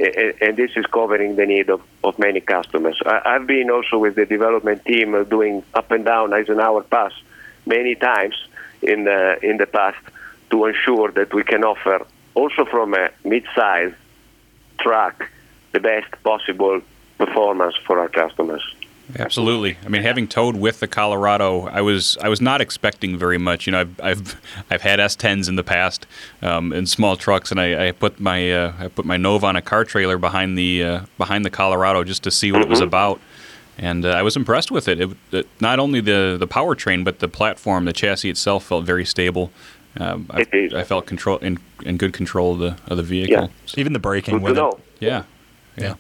a- 0.01 0.45
and 0.45 0.57
this 0.57 0.73
is 0.75 0.85
covering 0.87 1.37
the 1.37 1.47
need 1.47 1.71
of, 1.71 1.81
of 2.03 2.19
many 2.19 2.41
customers. 2.41 3.01
I, 3.07 3.21
I've 3.25 3.47
been 3.47 3.71
also 3.71 3.99
with 3.99 4.17
the 4.17 4.27
development 4.27 4.85
team 4.85 5.15
uh, 5.15 5.23
doing 5.23 5.63
up 5.75 5.93
and 5.93 6.05
down 6.05 6.33
Eisenhower 6.35 6.83
Pass 6.83 7.13
many 7.67 7.95
times 7.95 8.35
in 8.83 9.07
uh, 9.07 9.37
in 9.43 9.59
the 9.59 9.67
past 9.67 10.03
to 10.51 10.65
ensure 10.65 11.13
that 11.13 11.33
we 11.33 11.45
can 11.45 11.63
offer 11.65 12.05
also 12.35 12.65
from 12.65 12.95
a 12.95 13.11
mid-size 13.25 13.93
truck 14.81 15.31
the 15.73 15.81
best 15.81 16.11
possible 16.25 16.81
performance 17.19 17.77
for 17.87 17.99
our 18.01 18.09
customers. 18.09 18.65
Absolutely. 19.19 19.77
I 19.85 19.89
mean, 19.89 20.03
having 20.03 20.27
towed 20.27 20.57
with 20.57 20.81
the 20.81 20.89
Colorado, 20.89 21.67
I 21.67 21.83
was 21.83 22.17
I 22.23 22.29
was 22.29 22.41
not 22.41 22.61
expecting 22.61 23.19
very 23.19 23.39
much. 23.39 23.67
You 23.67 23.73
know, 23.73 23.81
I've 23.81 24.01
I've, 24.01 24.43
I've 24.71 24.83
had 24.83 24.99
S10s 24.99 25.49
in 25.49 25.57
the 25.57 25.63
past 25.63 26.07
um, 26.43 26.73
in 26.73 26.87
small 26.87 27.17
trucks, 27.17 27.51
and 27.51 27.61
I, 27.61 27.89
I 27.89 27.93
put 27.93 28.19
my 28.19 28.51
uh, 28.51 28.73
I 28.79 28.89
put 28.89 29.05
my 29.05 29.17
Nova 29.17 29.47
on 29.47 29.57
a 29.57 29.63
car 29.63 29.85
trailer 29.85 30.19
behind 30.19 30.57
the 30.57 30.83
uh, 30.83 31.01
behind 31.19 31.45
the 31.45 31.51
Colorado 31.51 32.03
just 32.05 32.23
to 32.25 32.31
see 32.31 32.51
what 32.51 32.63
it 32.63 32.69
was 32.69 32.81
about, 32.81 33.21
and 33.77 34.05
uh, 34.07 34.11
I 34.11 34.23
was 34.23 34.37
impressed 34.37 34.71
with 34.71 34.89
it. 34.89 35.01
It, 35.01 35.11
it. 35.33 35.49
Not 35.61 35.79
only 35.79 36.01
the 36.01 36.37
the 36.39 36.49
powertrain, 36.49 37.05
but 37.05 37.19
the 37.19 37.29
platform, 37.29 37.85
the 37.85 37.93
chassis 37.93 38.31
itself 38.31 38.65
felt 38.65 38.85
very 38.85 39.05
stable. 39.05 39.51
Um, 39.97 40.27
I, 40.31 40.45
I 40.75 40.83
felt 40.83 41.07
control 41.07 41.39
in, 41.39 41.61
in 41.85 41.99
good 41.99 42.13
control 42.13 42.55
of 42.55 42.59
the 42.59 42.77
of 42.91 42.97
the 42.97 43.03
vehicle. 43.03 43.51
Yeah, 43.67 43.75
even 43.77 43.93
the 43.93 44.01
braking 44.01 44.41
with 44.41 44.57
know. 44.57 44.71
it. 44.71 44.79
Yeah. 45.01 45.23
Yeah. 45.77 45.83
Yeah, 45.83 45.95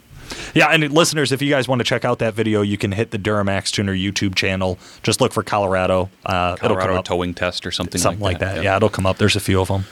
and 0.71 0.93
listeners, 0.93 1.33
if 1.33 1.43
you 1.43 1.51
guys 1.51 1.69
want 1.69 1.81
to 1.81 1.85
check 1.85 2.05
out 2.05 2.19
that 2.21 2.35
video, 2.35 2.63
you 2.63 2.79
can 2.79 2.93
hit 2.93 3.11
the 3.11 3.19
Duramax 3.19 3.71
Tuner 3.71 3.95
YouTube 3.95 4.35
channel. 4.35 4.79
Just 5.03 5.21
look 5.21 5.33
for 5.33 5.43
Colorado. 5.43 6.11
Uh, 6.25 6.57
it'll 6.57 6.69
come 6.69 6.79
Colorado 6.79 6.99
up. 6.99 7.05
towing 7.05 7.35
test 7.35 7.67
or 7.67 7.71
something, 7.71 8.01
something 8.01 8.23
like 8.23 8.39
that. 8.39 8.57
Yep. 8.57 8.65
Yeah, 8.65 8.77
it'll 8.77 8.89
come 8.89 9.07
up. 9.07 9.19
There's 9.19 9.37
a 9.37 9.41
few 9.41 9.61
of 9.61 9.69
them. 9.69 9.85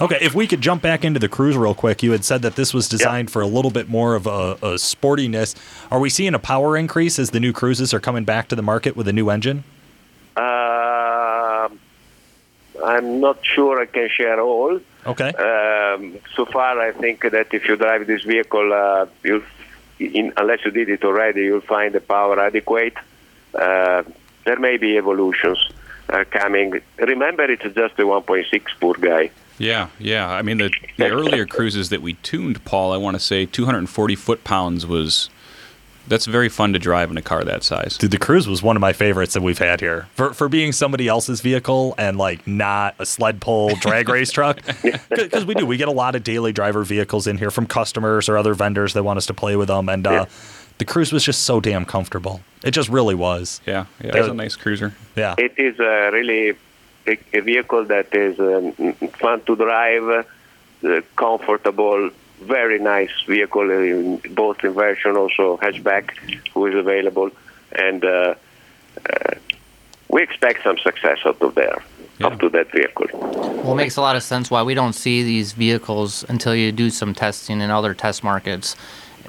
Okay, 0.00 0.16
if 0.22 0.34
we 0.34 0.46
could 0.46 0.62
jump 0.62 0.80
back 0.80 1.04
into 1.04 1.20
the 1.20 1.28
Cruze 1.28 1.58
real 1.58 1.74
quick, 1.74 2.02
you 2.02 2.12
had 2.12 2.24
said 2.24 2.40
that 2.40 2.56
this 2.56 2.72
was 2.72 2.88
designed 2.88 3.30
for 3.30 3.42
a 3.42 3.46
little 3.46 3.70
bit 3.70 3.86
more 3.86 4.14
of 4.14 4.26
a, 4.26 4.52
a 4.62 4.74
sportiness. 4.76 5.54
Are 5.90 6.00
we 6.00 6.08
seeing 6.08 6.32
a 6.34 6.38
power 6.38 6.74
increase 6.74 7.18
as 7.18 7.30
the 7.30 7.40
new 7.40 7.52
Cruzes 7.52 7.92
are 7.92 8.00
coming 8.00 8.24
back 8.24 8.48
to 8.48 8.56
the 8.56 8.62
market 8.62 8.96
with 8.96 9.08
a 9.08 9.12
new 9.12 9.28
engine? 9.28 9.62
Uh, 10.36 11.68
I'm 12.82 13.20
not 13.20 13.44
sure 13.44 13.78
I 13.78 13.84
can 13.84 14.08
share 14.08 14.40
all. 14.40 14.80
Okay. 15.04 15.32
Um, 15.34 16.18
so 16.34 16.46
far, 16.46 16.80
I 16.80 16.92
think 16.92 17.20
that 17.30 17.52
if 17.52 17.68
you 17.68 17.76
drive 17.76 18.06
this 18.06 18.22
vehicle, 18.22 18.72
uh, 18.72 19.04
you'll, 19.22 19.42
in, 20.00 20.32
unless 20.36 20.64
you 20.64 20.70
did 20.70 20.88
it 20.88 21.04
already, 21.04 21.42
you'll 21.42 21.60
find 21.60 21.94
the 21.94 22.00
power 22.00 22.40
adequate. 22.40 22.94
Uh, 23.54 24.02
there 24.44 24.58
may 24.58 24.76
be 24.76 24.96
evolutions 24.96 25.58
uh, 26.08 26.24
coming. 26.30 26.80
Remember, 26.98 27.44
it's 27.44 27.62
just 27.62 27.98
a 27.98 28.02
1.6 28.02 28.62
poor 28.80 28.94
guy. 28.94 29.30
Yeah, 29.58 29.88
yeah. 29.98 30.28
I 30.28 30.42
mean, 30.42 30.58
the, 30.58 30.70
the 30.96 31.10
earlier 31.10 31.46
Cruzes 31.46 31.90
that 31.90 32.02
we 32.02 32.14
tuned, 32.14 32.64
Paul, 32.64 32.92
I 32.92 32.96
want 32.96 33.14
to 33.14 33.20
say 33.20 33.46
240 33.46 34.16
foot 34.16 34.44
pounds 34.44 34.86
was. 34.86 35.28
That's 36.10 36.26
very 36.26 36.48
fun 36.50 36.74
to 36.74 36.78
drive 36.78 37.10
in 37.10 37.16
a 37.16 37.22
car 37.22 37.42
that 37.44 37.62
size. 37.62 37.96
Dude, 37.96 38.10
the 38.10 38.18
Cruze 38.18 38.46
was 38.46 38.62
one 38.62 38.76
of 38.76 38.80
my 38.80 38.92
favorites 38.92 39.32
that 39.34 39.42
we've 39.42 39.58
had 39.58 39.80
here 39.80 40.08
for 40.14 40.34
for 40.34 40.48
being 40.48 40.72
somebody 40.72 41.08
else's 41.08 41.40
vehicle 41.40 41.94
and 41.96 42.18
like 42.18 42.46
not 42.46 42.94
a 42.98 43.06
sled 43.06 43.40
pull 43.40 43.74
drag 43.80 44.08
race 44.08 44.30
truck. 44.32 44.60
Because 45.08 45.44
we 45.46 45.54
do, 45.54 45.64
we 45.64 45.76
get 45.78 45.88
a 45.88 45.92
lot 45.92 46.14
of 46.16 46.22
daily 46.24 46.52
driver 46.52 46.82
vehicles 46.84 47.26
in 47.26 47.38
here 47.38 47.50
from 47.50 47.66
customers 47.66 48.28
or 48.28 48.36
other 48.36 48.52
vendors 48.54 48.92
that 48.94 49.04
want 49.04 49.16
us 49.16 49.26
to 49.26 49.34
play 49.34 49.56
with 49.56 49.68
them, 49.68 49.88
and 49.88 50.06
uh, 50.06 50.10
Yeah. 50.10 50.24
the 50.78 50.84
Cruze 50.84 51.12
was 51.12 51.24
just 51.24 51.42
so 51.42 51.60
damn 51.60 51.84
comfortable. 51.84 52.40
It 52.64 52.72
just 52.72 52.88
really 52.88 53.14
was. 53.14 53.60
Yeah, 53.66 53.86
yeah. 54.02 54.16
It 54.16 54.18
was 54.18 54.28
a 54.28 54.34
nice 54.34 54.56
cruiser. 54.56 54.92
Yeah. 55.16 55.34
It 55.38 55.54
is 55.58 55.78
uh, 55.80 56.10
really 56.12 56.56
a, 57.06 57.18
a 57.32 57.40
vehicle 57.40 57.84
that 57.84 58.12
is 58.14 58.38
um, 58.40 58.72
fun 59.20 59.42
to 59.44 59.56
drive, 59.56 60.24
uh, 60.84 61.00
comfortable, 61.16 62.10
very 62.40 62.78
nice 62.78 63.10
vehicle, 63.26 63.70
in, 63.70 64.16
both 64.34 64.64
in 64.64 64.72
version 64.72 65.16
also 65.16 65.58
hatchback, 65.58 66.10
who 66.52 66.66
is 66.66 66.74
available, 66.74 67.30
and 67.72 68.04
uh, 68.04 68.34
uh, 69.08 69.34
we 70.08 70.22
expect 70.22 70.62
some 70.62 70.78
success 70.78 71.18
out 71.24 71.40
of 71.40 71.54
there, 71.54 71.82
Yeah. 72.18 72.28
up 72.28 72.40
to 72.40 72.48
that 72.50 72.72
vehicle. 72.72 73.06
Well, 73.12 73.72
it 73.72 73.76
makes 73.76 73.96
a 73.96 74.00
lot 74.00 74.16
of 74.16 74.22
sense 74.22 74.50
why 74.50 74.62
we 74.62 74.74
don't 74.74 74.94
see 74.94 75.22
these 75.22 75.52
vehicles 75.52 76.24
until 76.28 76.54
you 76.54 76.72
do 76.72 76.90
some 76.90 77.14
testing 77.14 77.60
in 77.60 77.70
other 77.70 77.94
test 77.94 78.24
markets 78.24 78.74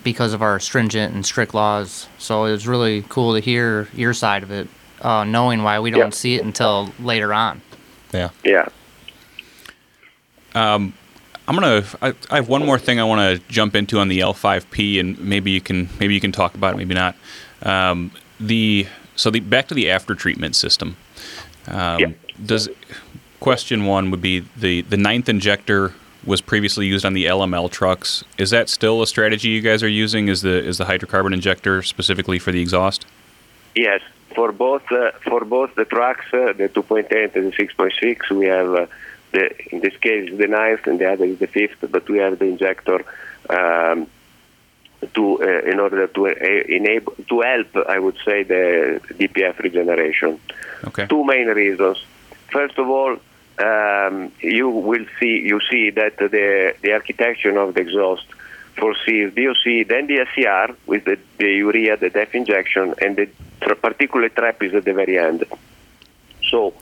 because 0.04 0.34
of 0.34 0.42
our 0.42 0.60
stringent 0.60 1.14
and 1.14 1.24
strict 1.26 1.54
laws. 1.54 2.08
So 2.18 2.46
it 2.46 2.52
was 2.52 2.68
really 2.68 3.04
cool 3.10 3.34
to 3.36 3.40
hear 3.40 3.88
your 3.94 4.14
side 4.14 4.42
of 4.42 4.50
it, 4.52 4.68
uh, 5.02 5.24
knowing 5.26 5.62
why 5.64 5.80
we 5.80 5.92
don't 5.92 6.00
Yeah. 6.00 6.10
see 6.10 6.36
it 6.36 6.44
until 6.44 6.92
later 7.00 7.34
on. 7.34 7.62
Yeah. 8.14 8.30
Yeah. 8.44 8.68
On 10.56 10.94
I'm 11.52 11.60
gonna. 11.60 11.84
I, 12.02 12.14
I 12.30 12.36
have 12.38 12.48
one 12.48 12.66
more 12.66 12.80
thing 12.80 12.98
I 13.02 13.04
want 13.04 13.20
to 13.20 13.46
jump 13.52 13.76
into 13.76 14.00
on 14.00 14.08
the 14.08 14.20
L5P, 14.20 15.02
and 15.02 15.20
maybe 15.20 15.52
you 15.52 15.60
can 15.60 15.90
maybe 16.00 16.14
you 16.14 16.22
can 16.22 16.32
talk 16.32 16.56
about 16.56 16.76
it, 16.76 16.78
maybe 16.78 16.94
not. 16.94 17.14
Um, 17.62 18.12
the 18.40 18.88
so 19.18 19.30
the 19.30 19.42
back 19.42 19.68
to 19.68 19.74
the 19.74 19.92
after 19.92 20.16
treatment 20.16 20.56
system. 20.56 20.96
Um, 21.68 22.00
Yeah. 22.00 22.08
Does 22.46 22.70
question 23.42 23.84
one 23.84 24.12
would 24.12 24.22
be 24.22 24.46
the 24.56 24.84
the 24.84 24.96
ninth 24.96 25.28
injector 25.28 25.94
was 26.26 26.40
previously 26.40 26.86
used 26.88 27.04
on 27.04 27.12
the 27.12 27.26
LML 27.26 27.70
trucks. 27.70 28.24
Is 28.38 28.52
that 28.52 28.70
still 28.70 29.02
a 29.02 29.08
strategy 29.08 29.50
you 29.50 29.60
guys 29.60 29.84
are 29.84 29.90
using? 29.90 30.30
Is 30.30 30.44
the 30.44 30.58
is 30.58 30.78
the 30.78 30.86
hydrocarbon 30.86 31.34
injector 31.34 31.84
specifically 31.84 32.40
for 32.40 32.54
the 32.54 32.62
exhaust? 32.62 33.06
Yes, 33.76 34.00
for 34.34 34.54
both 34.54 34.90
uh, 34.90 35.12
for 35.26 35.44
both 35.44 35.76
the 35.76 35.84
trucks, 35.84 36.24
uh, 36.32 36.54
the 36.54 36.70
2.8 36.70 37.36
and 37.36 37.52
the 37.52 37.58
6.6, 37.58 38.30
we 38.32 38.46
have 38.46 38.74
uh, 38.74 38.86
the 39.32 39.74
in 39.74 39.82
this 39.82 39.96
case 39.98 40.30
the 40.36 40.48
ninth 40.48 40.88
and 40.88 41.00
the 41.00 41.12
other 41.12 41.26
is 41.26 41.40
the 41.40 41.48
fifth, 41.48 41.84
but 41.90 42.08
we 42.10 42.20
have 42.20 42.40
the 42.40 42.46
injector 42.46 43.04
um, 43.50 44.08
to 45.14 45.42
uh, 45.42 45.72
in 45.72 45.80
order 45.80 46.08
to 46.08 46.28
uh, 46.28 46.34
enable 46.68 47.14
to 47.30 47.42
help, 47.42 47.76
I 47.88 48.00
would 48.00 48.18
say, 48.26 48.44
the 48.44 49.02
DPF 49.14 49.60
regeneration. 49.60 50.40
Okay. 50.86 51.08
Two 51.08 51.24
main 51.24 51.48
reasons. 51.48 51.98
First 52.52 52.78
of 52.78 52.90
all, 52.90 53.18
um, 53.60 54.32
you 54.40 54.70
will 54.70 55.06
see 55.20 55.42
you 55.52 55.60
see 55.70 55.90
that 55.92 56.18
the 56.18 56.76
the 56.82 56.92
architecture 56.94 57.58
of 57.58 57.74
the 57.74 57.82
exhaust 57.82 58.26
foresees 58.78 59.34
DOC, 59.34 59.88
then 59.88 60.08
the 60.08 60.26
SCR 60.32 60.76
with 60.86 61.06
the, 61.06 61.18
the 61.38 61.52
urea, 61.68 61.98
the 61.98 62.10
def 62.10 62.34
injection, 62.34 62.96
and 63.02 63.16
the 63.16 63.30
tra- 63.62 63.76
particulate 63.76 64.36
trap 64.36 64.62
is 64.64 64.74
at 64.74 64.86
the 64.86 64.94
very 64.94 65.18
end. 65.18 65.44
So 66.50 66.74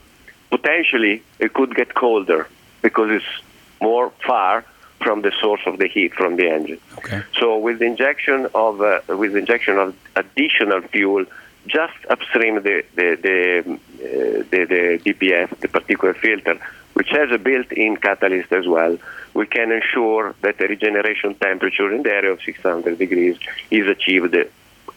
potentially 0.50 1.22
it 1.38 1.52
could 1.54 1.74
get 1.74 1.94
colder 1.94 2.46
because 2.82 3.10
it's 3.10 3.32
more 3.80 4.10
far 4.26 4.64
from 5.00 5.22
the 5.22 5.32
source 5.40 5.62
of 5.66 5.78
the 5.78 5.88
heat 5.88 6.14
from 6.14 6.36
the 6.36 6.48
engine. 6.48 6.80
Okay. 6.98 7.22
So 7.38 7.58
with 7.58 7.78
the 7.78 7.86
injection 7.86 8.48
of 8.54 8.80
uh, 8.80 9.00
with 9.08 9.32
the 9.32 9.38
injection 9.38 9.78
of 9.78 9.96
additional 10.16 10.82
fuel 10.82 11.24
just 11.66 11.94
upstream 12.08 12.56
the 12.62 12.84
the 12.94 13.08
the, 13.26 13.58
uh, 13.58 14.44
the, 14.50 14.64
the 14.74 15.12
DPF, 15.12 15.58
the 15.60 15.68
particulate 15.68 16.16
filter, 16.16 16.58
which 16.94 17.08
has 17.10 17.30
a 17.30 17.38
built-in 17.38 17.96
catalyst 17.96 18.52
as 18.52 18.66
well, 18.66 18.98
we 19.34 19.46
can 19.46 19.72
ensure 19.72 20.34
that 20.42 20.58
the 20.58 20.66
regeneration 20.66 21.34
temperature 21.34 21.92
in 21.92 22.02
the 22.02 22.12
area 22.12 22.32
of 22.32 22.40
600 22.42 22.98
degrees 22.98 23.36
is 23.70 23.86
achieved 23.86 24.36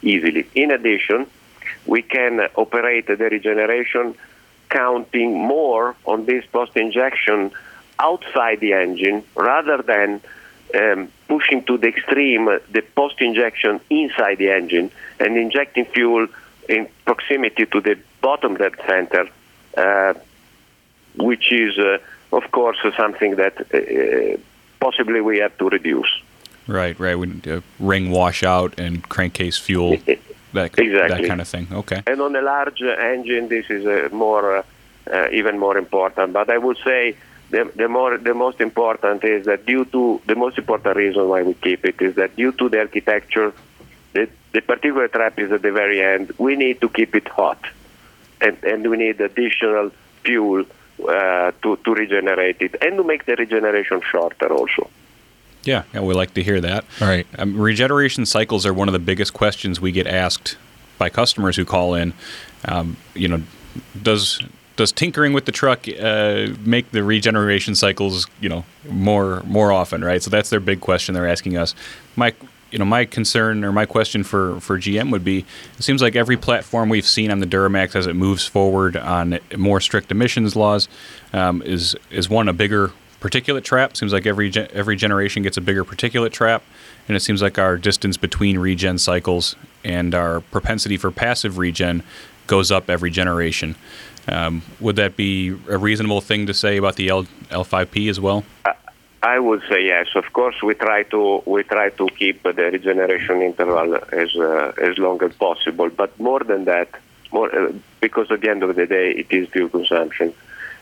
easily. 0.02 0.46
In 0.54 0.70
addition, 0.70 1.26
we 1.86 2.02
can 2.02 2.40
operate 2.56 3.06
the 3.06 3.16
regeneration 3.16 4.14
counting 4.70 5.38
more 5.38 5.96
on 6.04 6.26
this 6.26 6.44
post-injection 6.46 7.50
outside 7.98 8.60
the 8.60 8.72
engine 8.72 9.22
rather 9.34 9.82
than 9.82 10.20
um, 10.74 11.08
pushing 11.28 11.62
to 11.64 11.78
the 11.78 11.86
extreme 11.88 12.48
uh, 12.48 12.58
the 12.72 12.82
post-injection 12.96 13.80
inside 13.90 14.38
the 14.38 14.50
engine 14.50 14.90
and 15.20 15.36
injecting 15.36 15.84
fuel 15.84 16.26
in 16.68 16.88
proximity 17.04 17.66
to 17.66 17.80
the 17.80 17.98
bottom 18.20 18.56
dead 18.56 18.74
center, 18.86 19.28
uh, 19.76 20.14
which 21.16 21.52
is, 21.52 21.78
uh, 21.78 21.98
of 22.32 22.50
course, 22.50 22.78
uh, 22.84 22.90
something 22.96 23.36
that 23.36 23.54
uh, 23.60 24.38
possibly 24.80 25.20
we 25.20 25.38
have 25.38 25.56
to 25.58 25.68
reduce. 25.68 26.12
Right, 26.66 26.98
right. 26.98 27.18
We 27.18 27.40
uh, 27.46 27.60
ring 27.78 28.10
washout 28.10 28.78
and 28.78 29.06
crankcase 29.08 29.58
fuel, 29.58 29.98
that 30.54 30.72
that 30.72 31.24
kind 31.26 31.40
of 31.40 31.48
thing. 31.48 31.66
Okay. 31.70 32.02
And 32.06 32.20
on 32.20 32.34
a 32.34 32.42
large 32.42 32.80
engine, 32.82 33.48
this 33.48 33.66
is 33.68 33.84
uh, 33.86 34.08
more, 34.12 34.58
uh, 34.58 34.62
uh, 35.12 35.28
even 35.30 35.58
more 35.58 35.76
important. 35.76 36.32
But 36.32 36.50
I 36.50 36.58
would 36.58 36.78
say 36.84 37.16
the, 37.50 37.70
the 37.76 37.88
more, 37.88 38.18
the 38.18 38.34
most 38.34 38.60
important 38.60 39.24
is 39.24 39.46
that 39.46 39.66
due 39.66 39.84
to 39.86 40.20
the 40.26 40.34
most 40.34 40.58
important 40.58 40.96
reason 40.96 41.28
why 41.28 41.42
we 41.42 41.54
keep 41.54 41.84
it 41.84 42.00
is 42.00 42.14
that 42.16 42.36
due 42.36 42.52
to 42.52 42.68
the 42.68 42.80
architecture, 42.80 43.52
the, 44.12 44.28
the 44.52 44.60
particular 44.60 45.08
trap 45.08 45.38
is 45.38 45.52
at 45.52 45.62
the 45.62 45.72
very 45.72 46.02
end. 46.02 46.32
We 46.38 46.56
need 46.56 46.80
to 46.80 46.88
keep 46.88 47.14
it 47.14 47.28
hot, 47.28 47.62
and, 48.40 48.56
and 48.64 48.88
we 48.88 48.96
need 48.96 49.20
additional 49.20 49.90
fuel 50.24 50.64
uh, 51.08 51.52
to 51.62 51.76
to 51.84 51.94
regenerate 51.94 52.58
it 52.60 52.76
and 52.80 52.96
to 52.96 53.04
make 53.04 53.26
the 53.26 53.36
regeneration 53.36 54.00
shorter 54.10 54.52
also. 54.52 54.88
Yeah, 55.66 55.84
yeah, 55.92 56.00
we 56.00 56.14
like 56.14 56.34
to 56.34 56.42
hear 56.42 56.60
that. 56.60 56.84
All 57.00 57.08
right. 57.08 57.26
Um, 57.38 57.58
regeneration 57.58 58.26
cycles 58.26 58.66
are 58.66 58.74
one 58.74 58.88
of 58.88 58.92
the 58.92 58.98
biggest 58.98 59.32
questions 59.32 59.80
we 59.80 59.92
get 59.92 60.06
asked 60.06 60.56
by 60.98 61.08
customers 61.10 61.56
who 61.56 61.64
call 61.64 61.94
in. 61.94 62.12
Um, 62.66 62.96
you 63.14 63.28
know, 63.28 63.42
does 64.00 64.40
does 64.76 64.90
tinkering 64.90 65.32
with 65.32 65.44
the 65.44 65.52
truck 65.52 65.86
uh, 65.88 66.48
make 66.64 66.90
the 66.90 67.04
regeneration 67.04 67.74
cycles 67.74 68.26
you 68.40 68.48
know 68.48 68.64
more 68.88 69.42
more 69.44 69.72
often? 69.72 70.04
Right. 70.04 70.22
So 70.22 70.30
that's 70.30 70.50
their 70.50 70.60
big 70.60 70.80
question 70.80 71.14
they're 71.14 71.28
asking 71.28 71.56
us. 71.56 71.74
My 72.16 72.34
you 72.70 72.78
know 72.78 72.84
my 72.84 73.04
concern 73.04 73.64
or 73.64 73.72
my 73.72 73.86
question 73.86 74.24
for 74.24 74.58
for 74.60 74.78
GM 74.78 75.12
would 75.12 75.24
be: 75.24 75.44
it 75.78 75.82
seems 75.84 76.02
like 76.02 76.16
every 76.16 76.36
platform 76.36 76.88
we've 76.88 77.06
seen 77.06 77.30
on 77.30 77.38
the 77.38 77.46
Duramax 77.46 77.94
as 77.94 78.06
it 78.06 78.14
moves 78.14 78.46
forward 78.46 78.96
on 78.96 79.38
more 79.56 79.80
strict 79.80 80.10
emissions 80.10 80.56
laws 80.56 80.88
um, 81.32 81.62
is 81.62 81.96
is 82.10 82.28
one 82.28 82.48
a 82.48 82.52
bigger 82.52 82.92
particulate 83.24 83.64
trap. 83.64 83.96
Seems 83.96 84.12
like 84.12 84.26
every 84.26 84.50
ge- 84.50 84.70
every 84.72 84.96
generation 84.96 85.42
gets 85.42 85.56
a 85.56 85.62
bigger 85.62 85.84
particulate 85.84 86.32
trap, 86.32 86.62
and 87.08 87.16
it 87.16 87.20
seems 87.20 87.40
like 87.40 87.58
our 87.58 87.78
distance 87.78 88.16
between 88.18 88.58
regen 88.58 88.98
cycles 88.98 89.56
and 89.82 90.14
our 90.14 90.40
propensity 90.40 90.98
for 90.98 91.10
passive 91.10 91.56
regen 91.56 92.02
goes 92.46 92.70
up 92.70 92.90
every 92.90 93.10
generation. 93.10 93.76
Um, 94.28 94.62
would 94.78 94.96
that 94.96 95.16
be 95.16 95.56
a 95.68 95.78
reasonable 95.78 96.20
thing 96.20 96.46
to 96.46 96.54
say 96.54 96.76
about 96.76 96.96
the 96.96 97.08
L 97.08 97.24
L5P 97.50 98.10
as 98.10 98.20
well? 98.20 98.44
I 99.22 99.38
would 99.38 99.62
say 99.70 99.86
yes. 99.86 100.08
Of 100.14 100.34
course, 100.34 100.62
we 100.62 100.74
try 100.74 101.04
to 101.04 101.42
we 101.46 101.62
try 101.62 101.88
to 101.88 102.06
keep 102.08 102.42
the 102.42 102.52
regeneration 102.52 103.40
interval 103.40 103.96
as 104.12 104.36
uh, 104.36 104.72
as 104.88 104.98
long 104.98 105.22
as 105.22 105.32
possible. 105.32 105.88
But 105.88 106.10
more 106.20 106.40
than 106.40 106.66
that, 106.66 106.88
more 107.32 107.48
uh, 107.58 107.72
because 108.00 108.30
at 108.30 108.42
the 108.42 108.50
end 108.50 108.62
of 108.62 108.76
the 108.76 108.86
day, 108.86 109.12
it 109.12 109.28
is 109.30 109.48
fuel 109.48 109.70
consumption. 109.70 110.34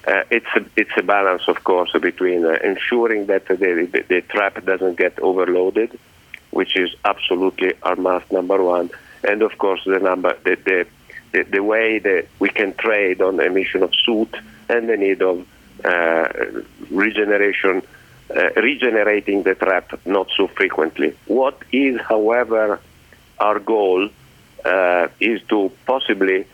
Uh, 0.07 0.25
it's 0.31 0.47
a, 0.57 0.65
it's 0.77 0.91
a 0.97 1.03
balance, 1.03 1.43
of 1.47 1.63
course, 1.63 1.93
between 1.93 2.45
uh, 2.45 2.59
ensuring 2.65 3.27
that 3.27 3.47
the, 3.47 3.55
the 3.57 4.05
the 4.09 4.21
trap 4.23 4.65
doesn't 4.65 4.97
get 4.97 5.19
overloaded, 5.21 5.97
which 6.51 6.77
is 6.77 6.91
absolutely 7.05 7.75
our 7.83 7.95
must 7.97 8.31
number 8.33 8.61
one, 8.63 8.91
and 9.23 9.43
of 9.43 9.57
course 9.59 9.83
the 9.87 10.01
number 10.01 10.37
the 10.43 10.57
the, 10.57 10.87
the, 11.33 11.43
the 11.45 11.63
way 11.63 12.01
that 12.01 12.27
we 12.41 12.49
can 12.49 12.75
trade 12.75 13.23
on 13.23 13.39
emission 13.41 13.83
of 13.85 13.93
soot 14.05 14.35
and 14.69 14.89
the 14.89 14.97
need 14.97 15.23
of 15.23 15.47
uh, 15.85 16.29
regeneration 16.91 17.83
uh, 18.35 18.51
regenerating 18.57 19.43
the 19.43 19.55
trap 19.55 20.01
not 20.05 20.29
so 20.37 20.47
frequently. 20.49 21.15
What 21.27 21.63
is, 21.71 22.01
however, 22.01 22.81
our 23.39 23.59
goal 23.59 24.09
uh, 24.65 25.09
is 25.21 25.43
to 25.49 25.71
possibly 25.87 26.47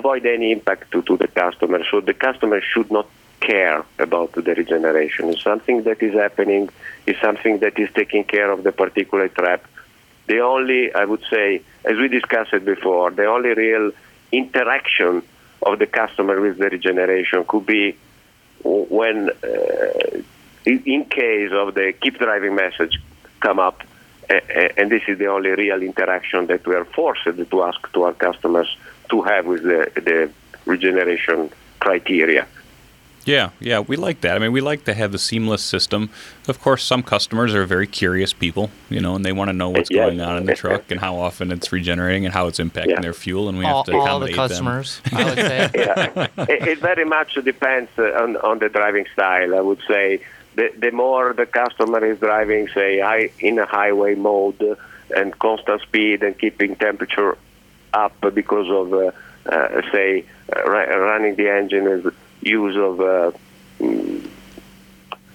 avoid 0.00 0.24
any 0.26 0.48
impact 0.52 0.84
to, 0.92 1.02
to 1.08 1.14
the 1.16 1.28
customer. 1.42 1.80
So 1.90 2.00
the 2.00 2.14
customer 2.26 2.60
should 2.60 2.90
not 2.90 3.08
care 3.40 3.84
about 3.98 4.32
the 4.32 4.54
regeneration. 4.62 5.22
It's 5.30 5.42
something 5.42 5.78
that 5.88 6.02
is 6.02 6.14
happening, 6.14 6.68
is 7.06 7.16
something 7.20 7.54
that 7.64 7.78
is 7.78 7.88
taking 8.00 8.24
care 8.24 8.50
of 8.50 8.62
the 8.66 8.72
particular 8.72 9.28
trap. 9.28 9.62
The 10.26 10.40
only, 10.40 10.92
I 10.94 11.04
would 11.04 11.24
say, 11.30 11.62
as 11.84 11.96
we 11.96 12.08
discussed 12.08 12.52
it 12.52 12.64
before, 12.64 13.10
the 13.10 13.26
only 13.26 13.52
real 13.54 13.92
interaction 14.32 15.22
of 15.62 15.78
the 15.78 15.86
customer 15.86 16.40
with 16.40 16.58
the 16.58 16.68
regeneration 16.68 17.44
could 17.50 17.66
be 17.66 17.96
when 18.64 19.30
uh, 19.30 20.22
in 20.64 21.04
case 21.04 21.52
of 21.52 21.74
the 21.74 21.94
keep 22.02 22.18
driving 22.18 22.54
message 22.56 23.00
come 23.40 23.60
up, 23.60 23.82
and 24.28 24.90
this 24.90 25.02
is 25.06 25.18
the 25.18 25.28
only 25.28 25.50
real 25.50 25.80
interaction 25.82 26.48
that 26.48 26.66
we 26.66 26.74
are 26.74 26.84
forced 26.84 27.24
to 27.24 27.62
ask 27.62 27.80
to 27.92 28.02
our 28.02 28.12
customers 28.14 28.68
to 29.10 29.22
have 29.22 29.46
with 29.46 29.62
the, 29.62 29.90
the 29.96 30.30
regeneration 30.64 31.50
criteria. 31.80 32.46
Yeah, 33.24 33.50
yeah, 33.58 33.80
we 33.80 33.96
like 33.96 34.20
that. 34.20 34.36
I 34.36 34.38
mean, 34.38 34.52
we 34.52 34.60
like 34.60 34.84
to 34.84 34.94
have 34.94 35.10
the 35.10 35.18
seamless 35.18 35.60
system. 35.60 36.10
Of 36.46 36.60
course, 36.60 36.84
some 36.84 37.02
customers 37.02 37.56
are 37.56 37.64
very 37.66 37.88
curious 37.88 38.32
people, 38.32 38.70
you 38.88 39.00
know, 39.00 39.16
and 39.16 39.24
they 39.24 39.32
want 39.32 39.48
to 39.48 39.52
know 39.52 39.68
what's 39.70 39.90
Yes. 39.90 39.98
going 40.06 40.20
on 40.20 40.36
in 40.36 40.44
the 40.46 40.54
truck 40.54 40.92
and 40.92 41.00
how 41.00 41.16
often 41.16 41.50
it's 41.50 41.72
regenerating 41.72 42.24
and 42.24 42.32
how 42.32 42.46
it's 42.46 42.60
impacting 42.60 42.90
Yeah. 42.90 43.00
their 43.00 43.12
fuel, 43.12 43.48
and 43.48 43.58
we 43.58 43.64
all, 43.64 43.78
have 43.82 43.86
to 43.86 43.96
all 43.98 44.20
the 44.20 44.26
accommodate 44.26 44.36
them. 44.36 44.48
customers, 44.48 45.00
I 45.12 45.24
would 45.24 45.38
say. 45.38 45.70
yeah, 45.74 46.26
it, 46.48 46.68
it 46.68 46.78
very 46.78 47.04
much 47.04 47.34
depends 47.42 47.90
uh, 47.98 48.12
on, 48.22 48.36
on 48.36 48.60
the 48.60 48.68
driving 48.68 49.06
style. 49.12 49.56
I 49.56 49.60
would 49.60 49.80
say 49.88 50.20
the, 50.54 50.70
the 50.78 50.92
more 50.92 51.32
the 51.32 51.46
customer 51.46 52.04
is 52.04 52.20
driving, 52.20 52.68
say, 52.68 53.00
high, 53.00 53.30
in 53.40 53.58
a 53.58 53.66
highway 53.66 54.14
mode 54.14 54.78
and 55.16 55.36
constant 55.40 55.82
speed 55.82 56.22
and 56.22 56.38
keeping 56.38 56.76
temperature 56.76 57.36
up 57.92 58.14
because 58.34 58.68
of, 58.70 58.92
uh, 58.92 59.10
uh, 59.46 59.82
say, 59.92 60.24
uh, 60.54 60.70
running 60.70 61.34
the 61.36 61.48
engine 61.50 61.86
is 61.86 62.12
use 62.40 62.76
of 62.76 63.00
uh, 63.00 63.32
mm, 63.80 64.28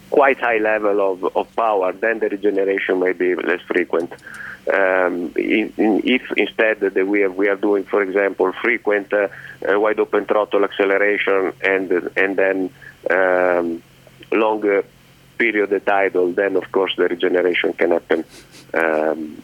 quite 0.09 0.39
high 0.39 0.57
level 0.57 1.11
of, 1.11 1.35
of 1.35 1.55
power, 1.55 1.91
then 1.93 2.19
the 2.19 2.29
regeneration 2.29 2.99
may 2.99 3.13
be 3.13 3.35
less 3.35 3.61
frequent. 3.61 4.11
Um, 4.71 5.33
in, 5.35 5.73
in, 5.77 6.01
if 6.05 6.21
instead 6.37 6.81
that 6.81 6.95
we 7.07 7.23
are, 7.23 7.31
we 7.31 7.47
are 7.47 7.55
doing, 7.55 7.83
for 7.83 8.03
example, 8.03 8.51
frequent 8.61 9.11
uh, 9.11 9.29
uh, 9.67 9.79
wide 9.79 9.99
open 9.99 10.25
throttle 10.25 10.63
acceleration 10.63 11.53
and 11.63 11.91
and 12.15 12.35
then 12.37 12.69
um, 13.09 13.81
longer 14.31 14.85
period 15.39 15.73
at 15.73 15.89
idle, 15.89 16.31
then 16.33 16.55
of 16.55 16.71
course 16.71 16.93
the 16.95 17.07
regeneration 17.07 17.73
can 17.73 17.91
happen 17.91 18.23
um, 18.75 19.41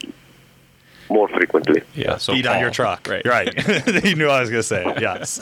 more 1.10 1.28
frequently. 1.30 1.82
Yeah. 1.96 2.18
So 2.18 2.34
Beat 2.34 2.48
on 2.48 2.60
your 2.60 2.72
truck. 2.72 3.08
Right. 3.08 3.26
Right. 3.38 4.04
you 4.06 4.16
knew 4.16 4.28
I 4.28 4.42
was 4.42 4.50
going 4.50 4.62
to 4.62 4.68
say 4.68 4.86
it. 4.86 5.02
Yes. 5.02 5.40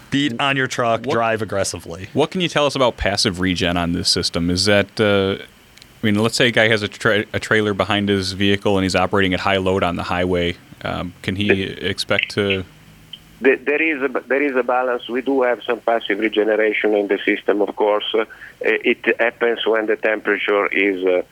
Beat 0.10 0.40
on 0.40 0.56
your 0.56 0.66
truck, 0.66 1.04
What- 1.04 1.12
drive 1.12 1.42
aggressively. 1.42 2.08
What 2.12 2.30
can 2.30 2.40
you 2.40 2.48
tell 2.48 2.66
us 2.66 2.74
about 2.74 2.96
passive 2.96 3.40
regen 3.40 3.76
on 3.76 3.92
this 3.92 4.08
system? 4.08 4.50
Is 4.50 4.64
that, 4.66 5.00
uh, 5.00 5.42
I 5.42 6.06
mean, 6.06 6.14
let's 6.16 6.36
say 6.36 6.48
a 6.48 6.50
guy 6.52 6.68
has 6.68 6.82
a, 6.82 6.88
tra- 6.88 7.24
a 7.32 7.40
trailer 7.40 7.74
behind 7.74 8.08
his 8.08 8.32
vehicle 8.32 8.76
and 8.76 8.84
he's 8.84 8.96
operating 8.96 9.34
at 9.34 9.40
high 9.40 9.56
load 9.58 9.82
on 9.82 9.96
the 9.96 10.04
highway. 10.04 10.56
Um, 10.84 11.12
can 11.22 11.36
he 11.36 11.62
expect 11.62 12.30
to? 12.32 12.64
There 13.40 13.56
there 13.56 13.80
is 13.80 14.02
a, 14.02 14.08
there 14.26 14.42
is 14.42 14.56
a 14.56 14.64
balance. 14.64 15.08
We 15.08 15.22
do 15.22 15.42
have 15.42 15.62
some 15.62 15.80
passive 15.80 16.18
regeneration 16.18 16.94
in 16.94 17.06
the 17.06 17.18
system, 17.24 17.62
of 17.62 17.74
course. 17.76 18.12
Uh, 18.12 18.24
it 18.60 19.20
happens 19.20 19.64
when 19.64 19.86
the 19.86 19.94
temperature 19.96 20.66
is 20.66 21.04
uh, 21.04 21.22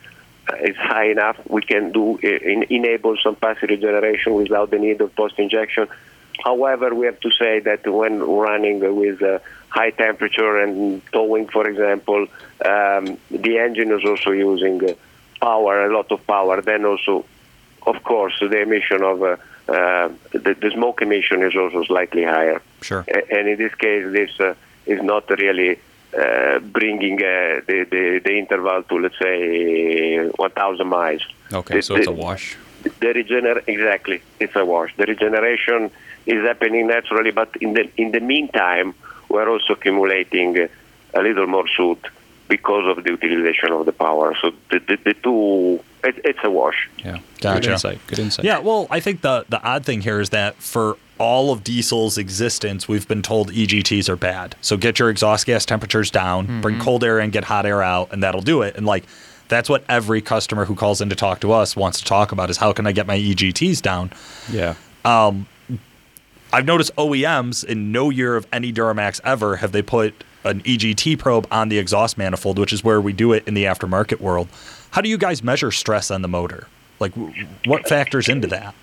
is 0.61 0.75
high 0.75 1.09
enough. 1.09 1.37
We 1.47 1.61
can 1.61 1.91
do 1.91 2.17
in, 2.17 2.63
enable 2.69 3.17
some 3.17 3.35
passive 3.35 3.69
regeneration 3.69 4.33
without 4.33 4.71
the 4.71 4.79
need 4.79 5.01
of 5.01 5.15
post 5.15 5.37
injection. 5.39 5.87
However, 6.43 6.93
we 6.93 7.05
have 7.05 7.19
to 7.21 7.31
say 7.31 7.59
that 7.61 7.87
when 7.87 8.19
running 8.21 8.79
with 8.95 9.21
uh, 9.21 9.39
high 9.69 9.89
temperature 9.91 10.59
and 10.59 11.01
towing, 11.11 11.47
for 11.47 11.67
example, 11.67 12.27
um, 12.63 13.17
the 13.31 13.57
engine 13.57 13.91
is 13.91 14.05
also 14.05 14.31
using 14.31 14.87
uh, 14.87 14.93
power, 15.41 15.85
a 15.85 15.93
lot 15.93 16.11
of 16.11 16.25
power. 16.27 16.61
Then 16.61 16.85
also, 16.85 17.25
of 17.85 18.03
course, 18.03 18.35
the 18.39 18.61
emission 18.61 19.03
of 19.03 19.23
uh, 19.23 19.37
uh, 19.67 20.09
the, 20.31 20.55
the 20.61 20.71
smoke 20.73 21.01
emission 21.01 21.43
is 21.43 21.55
also 21.55 21.83
slightly 21.83 22.23
higher. 22.23 22.61
Sure. 22.81 23.03
And 23.31 23.47
in 23.49 23.57
this 23.57 23.75
case, 23.75 24.05
this 24.11 24.39
uh, 24.39 24.53
is 24.85 25.01
not 25.01 25.29
really 25.29 25.79
uh, 26.17 26.59
bringing 26.59 27.15
uh, 27.15 27.61
the, 27.67 27.85
the, 27.89 28.21
the 28.23 28.37
interval 28.37 28.83
to, 28.83 28.99
let's 28.99 29.17
say, 29.19 30.27
1,000 30.27 30.87
miles. 30.87 31.21
Okay, 31.53 31.75
The- 31.75 31.81
so 31.81 31.95
it's 31.95 32.07
a 32.07 32.11
wash. 32.11 32.57
The 32.83 33.07
regener- 33.07 33.63
exactly, 33.67 34.21
it's 34.39 34.55
a 34.55 34.63
wash. 34.63 34.95
The 34.97 35.05
regeneration 35.05 35.91
is 36.25 36.45
happening 36.45 36.87
naturally, 36.87 37.31
but 37.31 37.49
in 37.59 37.73
the 37.73 37.89
in 37.97 38.11
the 38.11 38.19
meantime, 38.19 38.93
we're 39.29 39.49
also 39.49 39.73
accumulating 39.73 40.57
uh, 40.57 40.67
a 41.13 41.21
little 41.21 41.47
more 41.47 41.67
soot 41.75 41.99
because 42.47 42.85
of 42.97 43.03
the 43.03 43.09
utilization 43.11 43.71
of 43.73 43.85
the 43.85 43.91
power. 43.91 44.35
So 44.41 44.51
the, 44.71 44.79
the, 44.79 44.97
the 45.03 45.13
two, 45.15 45.83
it, 46.03 46.15
it's 46.23 46.39
a 46.43 46.51
wash. 46.51 46.87
Yeah. 47.03 47.19
Gotcha. 47.41 47.59
Good 47.61 47.71
insight. 47.71 47.99
Good 48.07 48.19
insight. 48.19 48.45
Yeah, 48.45 48.59
well, 48.59 48.87
I 48.89 48.99
think 49.01 49.21
the 49.21 49.45
the 49.49 49.61
odd 49.61 49.83
thing 49.83 50.01
here 50.01 50.21
is 50.21 50.29
that 50.29 50.55
for 50.55 50.97
all 51.19 51.51
of 51.51 51.63
diesel's 51.63 52.17
existence, 52.17 52.87
we've 52.87 53.07
been 53.07 53.21
told 53.21 53.51
EGTs 53.51 54.09
are 54.09 54.15
bad. 54.15 54.55
So 54.61 54.77
get 54.77 54.99
your 54.99 55.09
exhaust 55.09 55.45
gas 55.45 55.65
temperatures 55.65 56.11
down, 56.11 56.61
bring 56.61 56.75
mm-hmm. 56.75 56.83
cold 56.83 57.03
air 57.03 57.19
in, 57.19 57.29
get 57.29 57.43
hot 57.43 57.65
air 57.65 57.81
out, 57.81 58.11
and 58.11 58.23
that'll 58.23 58.41
do 58.41 58.61
it. 58.61 58.75
And 58.75 58.85
like 58.85 59.05
that's 59.47 59.69
what 59.69 59.83
every 59.87 60.21
customer 60.21 60.65
who 60.65 60.75
calls 60.75 61.01
in 61.01 61.09
to 61.09 61.15
talk 61.15 61.39
to 61.41 61.51
us 61.51 61.75
wants 61.75 61.99
to 61.99 62.05
talk 62.05 62.31
about 62.31 62.49
is 62.49 62.57
how 62.57 62.73
can 62.73 62.85
I 62.87 62.91
get 62.91 63.07
my 63.07 63.17
EGTs 63.17 63.81
down? 63.81 64.11
Yeah. 64.51 64.75
Um, 65.05 65.47
I've 66.51 66.65
noticed 66.65 66.95
OEMs 66.95 67.63
in 67.63 67.91
no 67.91 68.09
year 68.09 68.35
of 68.35 68.47
any 68.53 68.71
Duramax 68.71 69.19
ever 69.23 69.57
have 69.57 69.71
they 69.71 69.81
put 69.81 70.23
an 70.43 70.61
EGT 70.61 71.19
probe 71.19 71.47
on 71.51 71.69
the 71.69 71.77
exhaust 71.77 72.17
manifold, 72.17 72.57
which 72.57 72.71
is 72.71 72.83
where 72.83 73.01
we 73.01 73.13
do 73.13 73.33
it 73.33 73.47
in 73.47 73.53
the 73.53 73.65
aftermarket 73.65 74.21
world. 74.21 74.47
How 74.91 75.01
do 75.01 75.09
you 75.09 75.17
guys 75.17 75.43
measure 75.43 75.71
stress 75.71 76.09
on 76.09 76.21
the 76.21 76.27
motor? 76.27 76.67
Like, 76.99 77.13
what 77.65 77.87
factors 77.87 78.29
into 78.29 78.47
that? 78.47 78.73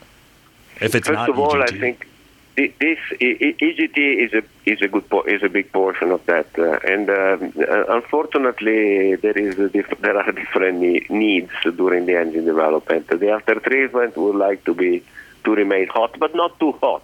If 0.81 0.95
it's 0.95 1.09
First 1.09 1.17
not 1.17 1.31
of 1.31 1.39
all, 1.39 1.61
I 1.61 1.67
think 1.67 2.01
thi- 2.01 2.09
this 2.57 2.99
EGT 3.21 3.99
is 3.99 4.33
a 4.33 4.43
is 4.65 4.81
a 4.81 4.89
good 4.89 5.05
is 5.27 5.43
a 5.43 5.49
big 5.49 5.73
portion 5.73 6.13
of 6.13 6.25
that, 6.27 6.47
uh, 6.57 6.79
and 6.85 7.11
um, 7.11 7.53
uh, 7.59 7.85
unfortunately, 7.89 9.17
there 9.17 9.37
is 9.37 9.57
diff- 9.73 10.01
there 10.01 10.17
are 10.17 10.31
different 10.31 10.79
ne- 10.79 11.07
needs 11.11 11.51
during 11.77 12.07
the 12.07 12.17
engine 12.17 12.45
development. 12.45 13.09
The 13.09 13.31
after 13.31 13.57
treatment 13.59 14.17
would 14.17 14.37
like 14.37 14.65
to 14.67 14.75
be 14.75 15.03
to 15.45 15.55
remain 15.55 15.89
hot, 15.89 16.17
but 16.19 16.35
not 16.35 16.59
too 16.61 16.73
hot. 16.73 17.03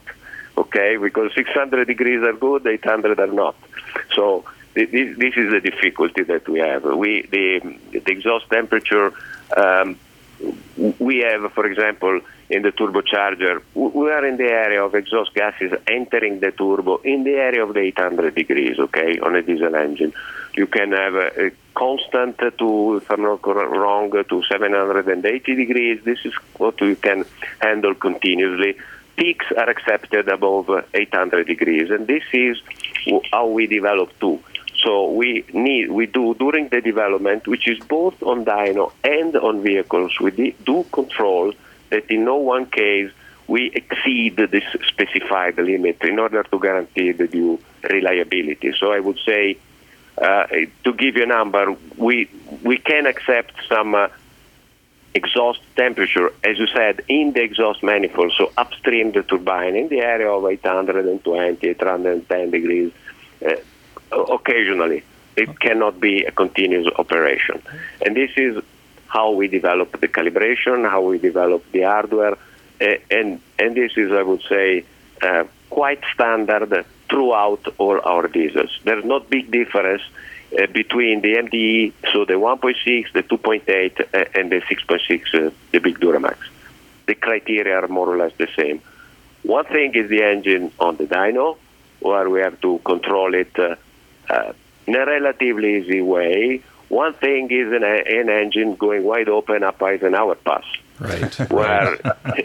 Okay, 0.57 0.97
because 0.97 1.33
600 1.35 1.87
degrees 1.87 2.23
are 2.23 2.33
good, 2.33 2.67
800 2.67 3.19
are 3.19 3.27
not. 3.27 3.57
So 4.15 4.45
this, 4.75 4.89
this 4.91 5.35
is 5.37 5.51
the 5.51 5.61
difficulty 5.61 6.23
that 6.25 6.49
we 6.49 6.61
have. 6.61 6.85
We 6.85 7.23
the, 7.23 7.77
the 7.91 8.13
exhaust 8.13 8.49
temperature. 8.51 9.13
Um, 9.57 9.99
we 10.99 11.19
have, 11.19 11.53
for 11.53 11.67
example, 11.67 12.21
in 12.49 12.63
the 12.63 12.73
turbocharger, 12.73 13.63
we 13.75 14.11
are 14.11 14.27
in 14.27 14.37
the 14.37 14.51
area 14.51 14.85
of 14.85 14.95
exhaust 14.95 15.35
gases 15.35 15.73
entering 15.87 16.41
the 16.41 16.51
turbo 16.53 16.97
in 16.99 17.25
the 17.25 17.35
area 17.35 17.63
of 17.63 17.75
the 17.75 17.81
800 17.81 18.35
degrees, 18.35 18.79
okay, 18.79 19.19
on 19.21 19.37
a 19.37 19.43
diesel 19.43 19.75
engine. 19.75 20.13
You 20.55 20.67
can 20.67 20.93
have 20.93 21.15
a, 21.15 21.51
constant 21.75 22.39
to, 22.39 22.97
if 22.97 23.11
I'm 23.11 23.23
not 23.23 23.47
wrong, 23.47 24.11
to 24.11 24.43
780 24.51 25.55
degrees. 25.55 26.03
This 26.05 26.19
is 26.25 26.35
what 26.57 26.81
we 26.81 26.97
can 26.97 27.25
handle 27.61 27.95
continuously. 27.95 28.77
Peaks 29.17 29.47
are 29.57 29.69
accepted 29.69 30.29
above 30.29 30.71
800 30.95 31.47
degrees, 31.47 31.91
and 31.91 32.07
this 32.07 32.25
is 32.33 32.57
how 33.31 33.47
we 33.47 33.67
develop 33.67 34.19
too. 34.19 34.43
So 34.83 35.11
we 35.11 35.45
need 35.53 35.91
we 35.91 36.07
do 36.07 36.35
during 36.35 36.69
the 36.69 36.81
development, 36.81 37.47
which 37.47 37.69
is 37.69 37.79
both 37.81 38.23
on 38.23 38.45
dyno 38.45 38.93
and 39.05 39.37
on 39.37 39.63
vehicles, 39.63 40.19
we 40.21 40.31
do 40.65 40.85
control 40.93 41.53
that 41.91 42.11
in 42.11 42.25
no 42.25 42.37
one 42.37 42.67
case 42.67 43.11
we 43.47 43.71
exceed 43.73 44.37
this 44.37 44.65
specified 44.87 45.59
limit 45.59 45.99
in 46.03 46.19
order 46.19 46.43
to 46.45 46.59
guarantee 46.59 47.13
the 47.13 47.27
due 47.27 47.59
reliability. 47.91 48.73
So 48.79 48.93
I 48.93 49.01
would 49.01 49.19
say, 49.27 49.59
uh, 50.17 50.47
to 50.85 50.93
give 50.93 51.17
you 51.17 51.25
a 51.25 51.27
number, 51.27 51.77
we 51.97 52.31
we 52.63 52.79
can 52.79 53.07
accept 53.07 53.55
some. 53.69 53.95
Uh, 53.95 54.09
exhaust 55.13 55.61
temperature, 55.75 56.33
as 56.45 56.57
you 56.57 56.69
said, 56.69 57.03
in 57.09 57.33
the 57.33 57.43
exhaust 57.43 57.83
manifold, 57.83 58.33
so 58.39 58.53
upstream 58.57 59.11
the 59.11 59.25
turbine, 59.25 59.75
in 59.75 59.89
the 59.89 59.99
area 59.99 60.31
of 60.31 60.47
820, 60.47 61.67
810 61.67 62.51
degrees, 62.51 62.93
uh, 63.45 63.57
occasionally. 64.13 65.03
It 65.37 65.61
cannot 65.61 66.01
be 66.01 66.25
a 66.25 66.33
continuous 66.33 66.87
operation. 66.99 67.63
And 68.05 68.17
this 68.17 68.31
is 68.37 68.63
how 69.07 69.33
we 69.33 69.49
develop 69.49 70.01
the 70.01 70.09
calibration, 70.09 70.89
how 70.89 71.03
we 71.03 71.19
develop 71.19 71.65
the 71.73 71.83
hardware, 71.83 72.37
uh, 72.81 72.95
and, 73.11 73.41
and 73.59 73.75
this 73.75 73.93
is, 73.97 74.11
I 74.13 74.23
would 74.23 74.43
say, 74.49 74.85
uh, 75.23 75.45
quite 75.69 76.03
standard 76.15 76.85
throughout 77.09 77.67
all 77.79 78.01
our 78.05 78.29
diesels. 78.29 78.71
There's 78.85 79.05
not 79.05 79.29
big 79.29 79.51
difference 79.51 80.03
uh, 80.59 80.67
between 80.67 81.21
the 81.21 81.35
MDE, 81.35 81.93
so 82.13 82.25
the 82.25 82.35
1.6, 82.35 83.13
the 83.13 83.23
2.8, 83.23 84.01
uh, 84.01 84.25
and 84.35 84.51
the 84.51 84.61
6.6, 84.63 85.35
uh, 85.35 85.51
the 85.73 85.79
big 85.79 85.99
Duramax. 86.01 86.37
The 87.07 87.15
criteria 87.15 87.77
are 87.81 87.89
more 87.89 88.09
or 88.09 88.17
less 88.17 88.33
the 88.39 88.49
same. 88.57 88.81
One 89.43 89.65
thing 89.65 89.95
is 89.95 90.09
the 90.09 90.23
engine 90.23 90.73
on 90.79 90.97
the 90.97 91.07
dyno, 91.07 91.57
where 92.01 92.31
we 92.31 92.41
have 92.41 92.61
to 92.61 92.79
control 92.85 93.35
it 93.35 93.53
uh, 94.31 94.53
in 94.87 94.95
a 94.97 95.05
relatively 95.07 95.71
easy 95.79 96.01
way. 96.01 96.63
One 96.89 97.15
thing 97.15 97.43
is 97.51 97.69
an, 97.73 97.85
an 97.85 98.29
engine 98.43 98.75
going 98.85 99.05
wide 99.05 99.29
open 99.29 99.63
up 99.63 99.81
Eisenhower 99.83 100.35
Pass 100.35 100.65
Right. 100.99 101.35
where 101.59 101.97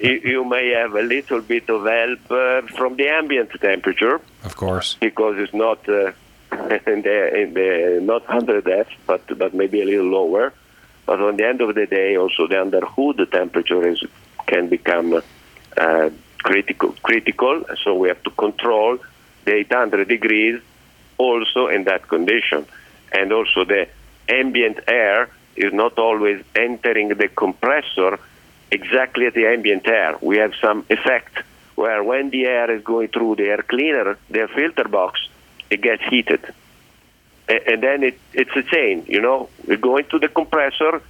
you 0.02 0.14
you 0.34 0.42
may 0.46 0.70
have 0.82 0.94
a 0.96 1.02
little 1.16 1.42
bit 1.42 1.66
of 1.76 1.80
help 1.86 2.24
uh, 2.32 2.62
from 2.78 2.96
the 2.96 3.08
ambient 3.10 3.52
temperature 3.60 4.22
Of 4.50 4.54
course. 4.56 4.90
because 5.08 5.36
it's 5.44 5.54
not 5.54 5.80
uh, 5.90 6.12
in 6.94 7.02
the 7.08 7.18
in 7.42 7.54
the 7.60 8.00
not 8.02 8.22
100 8.28 8.68
F, 8.68 8.88
but 9.10 9.22
but 9.42 9.54
maybe 9.54 9.82
a 9.82 9.86
little 9.86 10.10
lower. 10.20 10.54
But 11.06 11.18
on 11.22 11.36
the 11.40 11.46
end 11.52 11.60
of 11.62 11.76
the 11.76 11.86
day, 11.86 12.16
also 12.18 12.48
the 12.48 12.62
underhood 12.62 13.18
temperature 13.32 13.86
is 13.94 14.00
can 14.48 14.70
become 14.70 15.22
uh, 15.78 16.10
critical. 16.48 16.96
Critical. 17.04 17.56
So 17.84 17.96
we 17.96 18.08
have 18.08 18.24
to 18.24 18.32
control 18.46 19.00
the 19.46 19.54
800 19.54 20.08
degrees 20.08 20.62
also 21.18 21.68
in 21.68 21.86
that 21.86 22.08
condition, 22.08 22.66
and 23.12 23.32
also 23.32 23.66
the 23.66 23.88
ambient 24.28 24.80
air 24.88 25.30
is 25.56 25.72
not 25.74 25.98
always 25.98 26.44
entering 26.56 27.10
the 27.10 27.28
compressor 27.30 28.20
exactly 28.72 29.26
at 29.26 29.34
the 29.34 29.46
ambient 29.48 29.88
air. 29.88 30.18
We 30.22 30.38
have 30.38 30.54
some 30.62 30.86
effect 30.90 31.40
where 31.76 32.04
when 32.04 32.30
the 32.30 32.46
air 32.46 32.72
is 32.72 32.84
going 32.84 33.10
through 33.10 33.36
the 33.36 33.46
air 33.46 33.62
cleaner, 33.62 34.18
the 34.30 34.48
filter 34.54 34.88
box, 34.88 35.28
it 35.70 35.82
gets 35.82 36.04
heated. 36.04 36.54
And 37.48 37.84
then 37.84 38.04
it, 38.04 38.20
it's 38.34 38.56
a 38.56 38.64
chain, 38.64 39.06
you 39.08 39.22
know. 39.22 39.50
We're 39.68 39.78
going 39.78 40.06
to 40.06 40.20
the 40.20 40.28
compressor, 40.28 41.02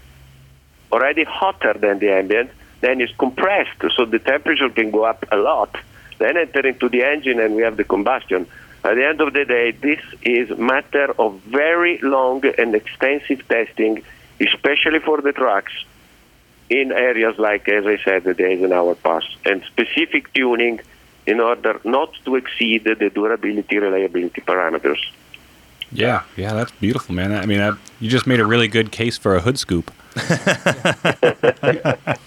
already 0.92 1.24
hotter 1.24 1.74
than 1.74 2.00
the 2.00 2.12
ambient, 2.12 2.52
then 2.82 3.00
it's 3.00 3.16
compressed, 3.16 3.82
so 3.96 4.06
the 4.06 4.20
temperature 4.20 4.70
can 4.70 4.92
go 4.92 5.06
up 5.06 5.26
a 5.32 5.38
lot. 5.38 5.76
Then 6.18 6.38
enter 6.38 6.66
into 6.68 6.90
the 6.90 7.04
engine 7.04 7.40
and 7.40 7.56
we 7.56 7.62
have 7.62 7.78
the 7.78 7.84
combustion. 7.84 8.48
At 8.86 8.96
the 8.98 9.08
end 9.08 9.20
of 9.20 9.34
the 9.34 9.46
day, 9.46 9.72
this 9.72 10.00
is 10.22 10.56
matter 10.60 11.12
of 11.18 11.40
very 11.42 11.98
long 12.04 12.46
and 12.60 12.76
extensive 12.76 13.42
testing, 13.48 14.04
especially 14.40 15.00
for 15.00 15.22
the 15.22 15.32
trucks, 15.32 15.74
in 16.70 16.92
areas 16.92 17.40
like, 17.40 17.68
as 17.68 17.88
I 17.88 17.98
said, 18.04 18.26
the 18.26 18.48
Eisenhower 18.48 18.94
Pass, 18.94 19.24
and 19.44 19.64
specific 19.64 20.32
tuning 20.36 20.82
in 21.26 21.40
order 21.40 21.82
not 21.84 22.14
to 22.26 22.36
exceed 22.36 22.84
the 22.84 23.10
durability 23.10 23.80
reliability 23.80 24.42
parameters. 24.42 25.00
Yeah, 25.92 26.22
yeah, 26.36 26.54
that's 26.54 26.72
beautiful, 26.74 27.16
man. 27.16 27.34
I 27.34 27.48
mean, 27.48 27.62
I, 27.62 27.72
you 28.00 28.08
just 28.08 28.28
made 28.28 28.40
a 28.40 28.46
really 28.46 28.68
good 28.68 28.92
case 28.92 29.18
for 29.18 29.36
a 29.36 29.42
hood 29.42 29.58
scoop. 29.58 29.92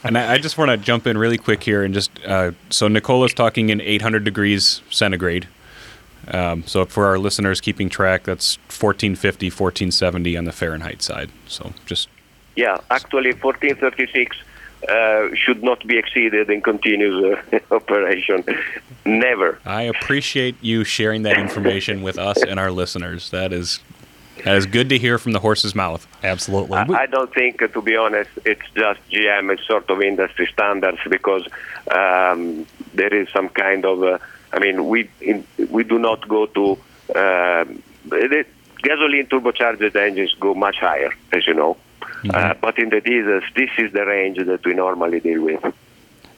and 0.02 0.18
I, 0.18 0.32
I 0.32 0.38
just 0.38 0.58
want 0.58 0.72
to 0.72 0.76
jump 0.76 1.06
in 1.06 1.16
really 1.16 1.38
quick 1.38 1.62
here 1.62 1.84
and 1.84 1.94
just 1.94 2.10
uh, 2.26 2.50
so 2.68 2.88
Nicola's 2.88 3.32
talking 3.32 3.70
in 3.70 3.80
800 3.80 4.24
degrees 4.24 4.82
centigrade. 4.90 5.46
Um, 6.30 6.64
so 6.66 6.84
for 6.84 7.06
our 7.06 7.18
listeners 7.18 7.60
keeping 7.60 7.88
track, 7.88 8.24
that's 8.24 8.56
1450, 8.68 9.46
1470 9.46 10.36
on 10.36 10.44
the 10.44 10.52
Fahrenheit 10.52 11.02
side. 11.02 11.30
So 11.46 11.72
just 11.86 12.08
Yeah, 12.56 12.78
actually 12.90 13.32
1436 13.32 14.36
uh, 14.88 15.34
should 15.34 15.62
not 15.62 15.84
be 15.86 15.98
exceeded 15.98 16.50
in 16.50 16.60
continuous 16.60 17.38
uh, 17.52 17.58
operation. 17.74 18.44
Never. 19.04 19.58
I 19.64 19.82
appreciate 19.82 20.56
you 20.60 20.84
sharing 20.84 21.22
that 21.22 21.38
information 21.38 22.02
with 22.02 22.18
us 22.18 22.42
and 22.42 22.60
our 22.60 22.70
listeners. 22.70 23.30
That 23.30 23.52
is 23.52 23.80
that 24.44 24.56
is 24.56 24.66
good 24.66 24.88
to 24.90 24.98
hear 24.98 25.18
from 25.18 25.32
the 25.32 25.40
horse's 25.40 25.74
mouth. 25.74 26.06
Absolutely. 26.22 26.76
I, 26.76 27.02
I 27.02 27.06
don't 27.06 27.32
think, 27.34 27.60
uh, 27.60 27.66
to 27.68 27.82
be 27.82 27.96
honest, 27.96 28.30
it's 28.44 28.62
just 28.74 29.00
GM. 29.10 29.52
It's 29.52 29.66
sort 29.66 29.90
of 29.90 30.00
industry 30.00 30.48
standards 30.52 30.98
because 31.08 31.44
um, 31.90 32.64
there 32.94 33.12
is 33.12 33.28
some 33.30 33.48
kind 33.48 33.84
of. 33.84 34.20
Uh, 34.52 34.56
I 34.56 34.58
mean, 34.60 34.88
we 34.88 35.10
in, 35.20 35.46
we 35.70 35.84
do 35.84 35.98
not 35.98 36.26
go 36.28 36.46
to. 36.46 36.72
Um, 37.14 37.82
the 38.06 38.44
gasoline 38.82 39.26
turbocharged 39.26 39.94
engines 39.96 40.34
go 40.38 40.54
much 40.54 40.76
higher, 40.76 41.12
as 41.32 41.46
you 41.46 41.54
know. 41.54 41.76
Uh, 42.30 42.54
but 42.60 42.78
in 42.78 42.88
the 42.90 43.00
diesels, 43.00 43.44
this 43.54 43.70
is 43.78 43.92
the 43.92 44.04
range 44.04 44.38
that 44.38 44.64
we 44.64 44.74
normally 44.74 45.20
deal 45.20 45.42
with. 45.42 45.64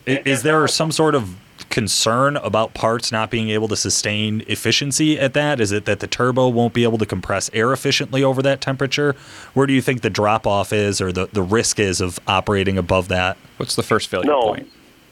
I- 0.07 0.23
Is 0.25 0.43
there 0.43 0.67
some 0.69 0.91
sort 0.93 1.15
of 1.15 1.37
concern 1.69 2.37
about 2.39 2.75
parts 2.75 3.13
not 3.13 3.31
being 3.31 3.51
able 3.51 3.69
to 3.69 3.77
sustain 3.77 4.43
efficiency 4.49 5.19
at 5.19 5.35
that? 5.35 5.61
Is 5.61 5.71
it 5.73 5.85
that 5.85 6.01
the 6.01 6.07
turbo 6.07 6.49
won't 6.49 6.75
be 6.75 6.83
able 6.83 6.99
to 6.99 7.07
compress 7.07 7.51
air 7.53 7.73
efficiently 7.73 8.25
over 8.25 8.43
that 8.43 8.61
temperature? 8.61 9.15
Where 9.55 9.67
do 9.67 9.73
you 9.73 9.81
think 9.83 10.01
the 10.03 10.11
drop 10.11 10.47
off 10.47 10.73
is 10.73 11.01
or 11.01 11.13
the, 11.13 11.27
the 11.33 11.43
risk 11.43 11.79
is 11.79 12.01
of 12.01 12.19
operating 12.27 12.77
above 12.79 13.09
that? 13.09 13.37
What's 13.59 13.77
the 13.77 13.83
first 13.83 14.09
failure 14.09 14.27
No, 14.31 14.43
point? 14.43 14.71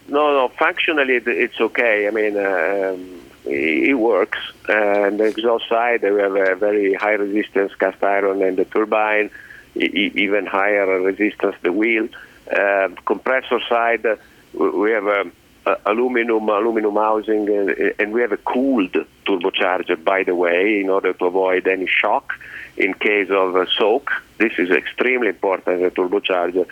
No, 0.08 0.32
no. 0.32 0.48
Functionally, 0.58 1.14
it's 1.14 1.60
okay. 1.60 2.08
I 2.08 2.10
mean, 2.10 2.36
um, 2.36 3.20
it 3.44 3.98
works. 3.98 4.38
And 4.68 5.20
the 5.20 5.24
exhaust 5.24 5.68
side, 5.68 6.02
we 6.02 6.20
have 6.20 6.36
a 6.36 6.54
very 6.56 6.94
high 6.94 7.12
resistance 7.12 7.74
cast 7.74 8.02
iron, 8.02 8.42
and 8.42 8.56
the 8.56 8.64
turbine, 8.64 9.30
even 9.74 10.46
higher 10.46 10.86
resistance 11.00 11.56
the 11.62 11.72
wheel. 11.72 12.08
Uh, 12.50 12.88
compressor 13.04 13.60
side, 13.68 14.04
uh, 14.06 14.16
we 14.54 14.90
have 14.90 15.06
a, 15.06 15.30
a 15.66 15.76
aluminum 15.86 16.48
aluminum 16.48 16.94
housing, 16.94 17.48
and, 17.48 17.70
and 17.98 18.12
we 18.12 18.20
have 18.20 18.32
a 18.32 18.38
cooled 18.38 18.96
turbocharger, 19.26 20.02
by 20.02 20.22
the 20.22 20.34
way, 20.34 20.80
in 20.80 20.88
order 20.88 21.12
to 21.12 21.26
avoid 21.26 21.66
any 21.66 21.86
shock 21.86 22.32
in 22.76 22.94
case 22.94 23.28
of 23.30 23.56
a 23.56 23.66
soak. 23.78 24.10
This 24.38 24.52
is 24.58 24.70
extremely 24.70 25.28
important 25.28 25.82
a 25.82 25.90
turbocharger. 25.90 26.66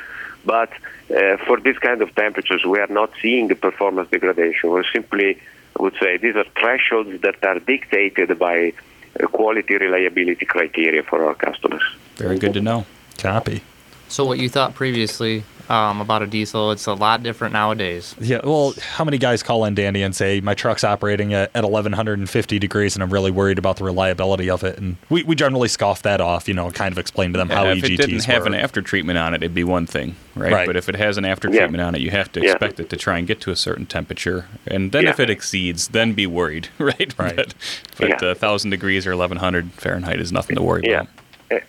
But 0.46 0.72
uh, 1.10 1.36
for 1.46 1.60
this 1.60 1.78
kind 1.78 2.00
of 2.00 2.14
temperatures, 2.14 2.64
we 2.64 2.78
are 2.78 2.86
not 2.86 3.10
seeing 3.20 3.48
the 3.48 3.56
performance 3.56 4.08
degradation. 4.10 4.70
We're 4.70 4.90
simply, 4.92 5.38
I 5.78 5.82
would 5.82 5.96
say, 6.00 6.16
these 6.16 6.36
are 6.36 6.46
thresholds 6.58 7.20
that 7.22 7.44
are 7.44 7.58
dictated 7.58 8.38
by 8.38 8.72
uh, 9.20 9.26
quality 9.26 9.76
reliability 9.76 10.46
criteria 10.46 11.02
for 11.02 11.24
our 11.26 11.34
customers. 11.34 11.82
Very 12.16 12.38
good 12.38 12.54
to 12.54 12.60
know. 12.60 12.86
Copy. 13.18 13.62
So 14.08 14.24
what 14.24 14.38
you 14.38 14.48
thought 14.48 14.74
previously 14.74 15.44
um, 15.68 16.00
about 16.00 16.22
a 16.22 16.26
diesel, 16.26 16.70
it's 16.70 16.86
a 16.86 16.94
lot 16.94 17.22
different 17.22 17.52
nowadays. 17.52 18.14
Yeah, 18.20 18.40
well, 18.44 18.74
how 18.80 19.04
many 19.04 19.18
guys 19.18 19.42
call 19.42 19.64
in 19.64 19.74
Danny 19.74 20.02
and 20.02 20.14
say 20.14 20.40
my 20.40 20.54
truck's 20.54 20.84
operating 20.84 21.34
at, 21.34 21.50
at 21.54 21.64
1150 21.64 22.58
degrees 22.58 22.94
and 22.96 23.02
I'm 23.02 23.12
really 23.12 23.30
worried 23.30 23.58
about 23.58 23.76
the 23.76 23.84
reliability 23.84 24.48
of 24.50 24.62
it? 24.64 24.78
And 24.78 24.96
we, 25.10 25.22
we 25.24 25.34
generally 25.34 25.68
scoff 25.68 26.02
that 26.02 26.20
off, 26.20 26.48
you 26.48 26.54
know, 26.54 26.70
kind 26.70 26.92
of 26.92 26.98
explain 26.98 27.32
to 27.32 27.38
them 27.38 27.50
how 27.50 27.64
Yeah, 27.64 27.72
if 27.72 27.78
EGTs 27.84 27.84
it 27.84 27.96
didn't 27.96 28.24
have 28.24 28.42
work. 28.42 28.48
an 28.48 28.54
after 28.54 28.82
treatment 28.82 29.18
on 29.18 29.34
it, 29.34 29.42
it'd 29.42 29.54
be 29.54 29.64
one 29.64 29.86
thing, 29.86 30.16
right? 30.34 30.52
Right. 30.52 30.66
But 30.66 30.76
if 30.76 30.88
it 30.88 30.96
has 30.96 31.18
an 31.18 31.24
after 31.24 31.48
Yeah. 31.48 31.60
treatment 31.60 31.82
on 31.82 31.94
it, 31.94 32.00
you 32.00 32.10
have 32.10 32.30
to 32.32 32.40
Yeah. 32.40 32.52
expect 32.52 32.80
it 32.80 32.88
to 32.90 32.96
try 32.96 33.18
and 33.18 33.26
get 33.26 33.40
to 33.42 33.50
a 33.50 33.56
certain 33.56 33.86
temperature, 33.86 34.46
and 34.66 34.92
then 34.92 35.04
Yeah. 35.04 35.10
if 35.10 35.20
it 35.20 35.30
exceeds, 35.30 35.88
then 35.88 36.12
be 36.12 36.26
worried, 36.26 36.68
right? 36.78 37.14
Right. 37.18 37.36
But, 37.36 37.54
but 37.98 38.08
Yeah. 38.22 38.28
uh, 38.30 38.34
thousand 38.34 38.70
degrees 38.70 39.06
or 39.06 39.12
eleven 39.12 39.38
hundred 39.38 39.72
Fahrenheit 39.72 40.20
is 40.20 40.32
nothing 40.32 40.56
to 40.56 40.62
worry 40.62 40.82
Yeah. 40.84 41.00
about. 41.02 41.08
Uh, 41.50 41.60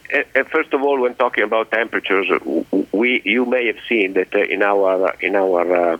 first 0.51 0.73
of 0.73 0.82
all, 0.82 0.99
when 0.99 1.13
talking 1.15 1.43
about 1.43 1.69
temperatures, 1.71 2.28
we 2.91 3.21
you 3.23 3.45
may 3.45 3.67
have 3.67 3.78
seen 3.88 4.13
that 4.13 4.34
uh, 4.34 4.39
in 4.39 4.63
our 4.63 5.13
in 5.21 5.36
our 5.36 5.93
uh, 5.93 5.97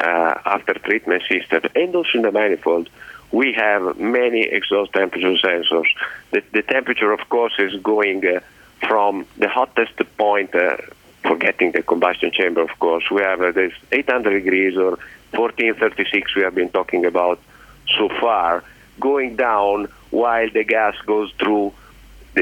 uh, 0.00 0.40
after 0.46 0.74
treatment 0.74 1.22
system 1.28 1.62
and 1.74 1.94
also 1.94 2.10
in 2.14 2.22
the 2.22 2.32
manifold, 2.32 2.88
we 3.30 3.52
have 3.52 3.98
many 3.98 4.42
exhaust 4.42 4.92
temperature 4.92 5.34
sensors. 5.34 5.88
The, 6.30 6.42
the 6.52 6.62
temperature, 6.62 7.12
of 7.12 7.28
course, 7.28 7.52
is 7.58 7.74
going 7.82 8.26
uh, 8.26 8.40
from 8.86 9.26
the 9.36 9.48
hottest 9.48 9.96
point. 10.16 10.54
Uh, 10.54 10.76
forgetting 11.22 11.72
the 11.72 11.82
combustion 11.82 12.30
chamber, 12.30 12.62
of 12.62 12.78
course, 12.78 13.10
we 13.10 13.20
have 13.20 13.42
uh, 13.42 13.50
this 13.50 13.72
800 13.92 14.30
degrees 14.30 14.76
or 14.76 14.92
1436 15.32 16.34
we 16.34 16.42
have 16.42 16.54
been 16.54 16.70
talking 16.70 17.04
about 17.04 17.38
so 17.98 18.08
far, 18.20 18.64
going 19.00 19.36
down 19.36 19.88
while 20.10 20.48
the 20.50 20.64
gas 20.64 20.94
goes 21.06 21.30
through 21.38 21.74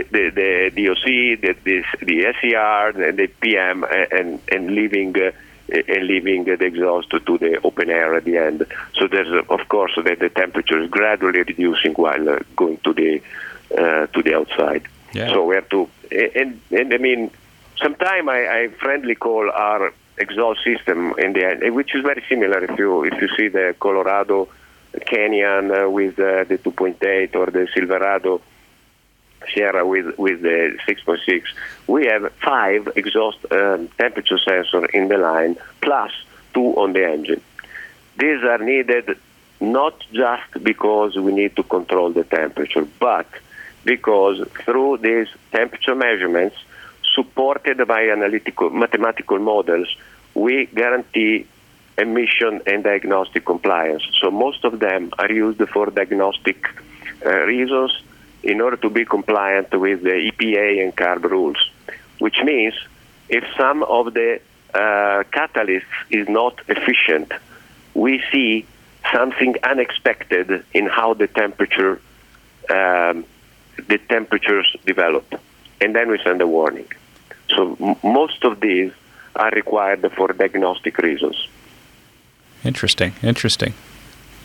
the, 0.04 0.30
the, 0.30 0.70
the 0.74 0.86
DOC, 0.86 1.04
the, 1.40 1.56
the, 1.64 1.84
the 2.02 2.34
SCR, 2.34 2.98
the, 2.98 3.12
the 3.12 3.26
PM, 3.40 3.84
and, 3.84 4.40
and 4.50 4.70
leaving 4.70 5.16
uh, 5.20 5.30
and 5.68 6.06
leaving 6.06 6.44
the 6.44 6.52
exhaust 6.52 7.10
to, 7.10 7.38
the 7.38 7.58
open 7.64 7.90
air 7.90 8.14
at 8.14 8.24
the 8.24 8.36
end. 8.36 8.64
So 8.94 9.08
there's, 9.08 9.26
uh, 9.28 9.52
of 9.52 9.68
course, 9.68 9.92
the, 9.96 10.14
the 10.14 10.28
temperature 10.28 10.80
is 10.80 10.88
gradually 10.88 11.40
reducing 11.40 11.94
while 11.94 12.28
uh, 12.28 12.38
going 12.54 12.78
to 12.84 12.92
the 12.92 13.20
uh, 13.76 14.06
to 14.06 14.22
the 14.22 14.36
outside. 14.36 14.86
Yeah. 15.12 15.32
So 15.32 15.44
we 15.44 15.56
have 15.56 15.68
to, 15.70 15.88
and, 16.12 16.60
and 16.70 16.94
I 16.94 16.98
mean, 16.98 17.32
sometimes 17.82 18.28
I, 18.28 18.62
I 18.62 18.68
friendly 18.68 19.16
call 19.16 19.50
our 19.50 19.92
exhaust 20.18 20.62
system 20.62 21.14
in 21.18 21.32
the 21.32 21.44
end, 21.44 21.74
which 21.74 21.94
is 21.96 22.02
very 22.02 22.22
similar 22.28 22.62
if 22.62 22.78
you 22.78 23.04
if 23.04 23.20
you 23.20 23.28
see 23.36 23.48
the 23.48 23.74
Colorado 23.80 24.48
Canyon 25.04 25.72
uh, 25.72 25.88
with 25.88 26.18
uh, 26.20 26.44
the 26.44 26.58
2.8 26.58 27.34
or 27.34 27.46
the 27.46 27.66
Silverado 27.74 28.40
Sierra 29.52 29.86
with 29.86 30.18
with 30.18 30.42
the 30.42 30.78
6.6, 30.88 31.42
we 31.86 32.06
have 32.06 32.32
five 32.42 32.88
exhaust 32.96 33.38
um, 33.50 33.88
temperature 33.98 34.38
sensors 34.38 34.88
in 34.90 35.08
the 35.08 35.18
line 35.18 35.56
plus 35.80 36.12
two 36.54 36.74
on 36.76 36.92
the 36.92 37.04
engine. 37.04 37.42
These 38.18 38.42
are 38.44 38.58
needed 38.58 39.18
not 39.60 40.04
just 40.12 40.62
because 40.62 41.16
we 41.16 41.32
need 41.32 41.56
to 41.56 41.62
control 41.62 42.10
the 42.10 42.24
temperature, 42.24 42.86
but 42.98 43.28
because 43.84 44.46
through 44.64 44.98
these 44.98 45.28
temperature 45.52 45.94
measurements 45.94 46.56
supported 47.14 47.86
by 47.86 48.10
analytical 48.10 48.70
mathematical 48.70 49.38
models, 49.38 49.88
we 50.34 50.66
guarantee 50.66 51.46
emission 51.98 52.60
and 52.66 52.84
diagnostic 52.84 53.44
compliance. 53.44 54.02
So 54.20 54.30
most 54.30 54.64
of 54.64 54.80
them 54.80 55.12
are 55.18 55.32
used 55.32 55.62
for 55.70 55.86
diagnostic 55.86 56.66
uh, 57.24 57.30
reasons 57.42 57.92
in 58.46 58.60
order 58.60 58.76
to 58.76 58.88
be 58.88 59.04
compliant 59.04 59.68
with 59.72 60.02
the 60.02 60.30
EPA 60.30 60.82
and 60.82 60.94
CARB 60.94 61.24
rules, 61.24 61.58
which 62.20 62.38
means 62.44 62.74
if 63.28 63.44
some 63.56 63.82
of 63.82 64.14
the 64.14 64.40
uh, 64.72 65.24
catalysts 65.36 65.96
is 66.10 66.28
not 66.28 66.54
efficient, 66.68 67.32
we 67.94 68.22
see 68.30 68.64
something 69.12 69.56
unexpected 69.64 70.64
in 70.72 70.86
how 70.86 71.12
the 71.14 71.26
temperature 71.26 72.00
um, 72.70 73.24
the 73.88 73.98
temperatures 74.08 74.68
develop, 74.86 75.26
and 75.80 75.94
then 75.94 76.08
we 76.10 76.18
send 76.22 76.40
a 76.40 76.46
warning. 76.46 76.88
So 77.54 77.76
m- 77.80 77.96
most 78.02 78.44
of 78.44 78.60
these 78.60 78.92
are 79.34 79.50
required 79.50 80.10
for 80.16 80.28
diagnostic 80.32 80.98
reasons. 80.98 81.36
Interesting, 82.64 83.12
interesting. 83.22 83.74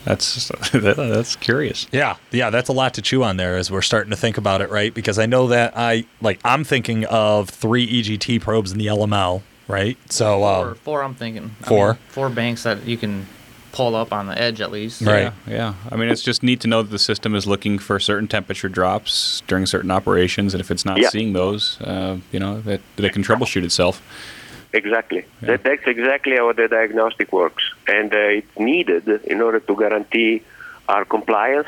That's 0.06 0.52
that's 0.74 1.36
curious. 1.36 1.88
Yeah, 1.92 2.16
yeah, 2.32 2.50
that's 2.50 2.70
a 2.70 2.74
lot 2.74 2.94
to 2.96 3.02
chew 3.02 3.24
on 3.24 3.38
there 3.38 3.56
as 3.58 3.70
we're 3.72 3.82
starting 3.82 4.10
to 4.12 4.18
think 4.18 4.38
about 4.38 4.62
it, 4.62 4.70
right? 4.70 4.94
Because 4.94 5.20
I 5.20 5.26
know 5.26 5.48
that 5.48 5.74
I 5.76 6.06
like 6.22 6.40
I'm 6.44 6.64
thinking 6.64 7.06
of 7.06 7.50
three 7.50 7.88
EGT 7.88 8.42
probes 8.42 8.72
in 8.72 8.78
the 8.80 8.88
LML, 8.88 9.42
right? 9.68 9.98
So 10.12 10.40
Four, 10.40 10.68
um, 10.70 10.76
four 10.76 11.04
I'm 11.04 11.16
thinking. 11.16 11.52
I 11.64 11.68
four? 11.68 11.88
mean, 11.90 11.98
four 12.10 12.30
banks 12.30 12.64
that 12.64 12.86
you 12.86 12.98
can 12.98 13.28
pull 13.74 13.96
up 13.96 14.12
on 14.12 14.28
the 14.28 14.38
edge 14.38 14.60
at 14.60 14.70
least. 14.70 15.02
Right. 15.02 15.32
Yeah, 15.48 15.54
yeah. 15.54 15.74
I 15.90 15.96
mean, 15.96 16.10
it's 16.10 16.22
just 16.24 16.44
neat 16.44 16.60
to 16.62 16.68
know 16.68 16.82
that 16.82 16.90
the 16.90 17.00
system 17.00 17.34
is 17.36 17.48
looking 17.48 17.80
for 17.80 18.00
certain 18.02 18.28
temperature 18.28 18.68
drops 18.68 19.44
during 19.48 19.66
certain 19.66 19.92
operations, 19.92 20.54
and 20.54 20.60
if 20.60 20.72
it's 20.72 20.84
not 20.84 20.98
Yeah. 20.98 21.08
seeing 21.08 21.32
those, 21.32 21.80
uh, 21.80 22.18
you 22.34 22.40
know, 22.40 22.60
that, 22.62 22.82
that 22.98 23.06
it 23.06 23.14
can 23.14 23.24
troubleshoot 23.24 23.64
itself. 23.64 24.02
Exactly. 24.74 25.26
That, 25.42 25.64
that's 25.64 25.86
exactly 25.86 26.38
how 26.38 26.54
the 26.54 26.68
diagnostic 26.68 27.34
works. 27.34 27.64
And 27.88 28.14
uh, 28.14 28.18
it's 28.18 28.60
needed 28.60 29.08
in 29.26 29.42
order 29.42 29.60
to 29.60 29.76
guarantee 29.76 30.44
our 30.88 31.06
compliance 31.06 31.68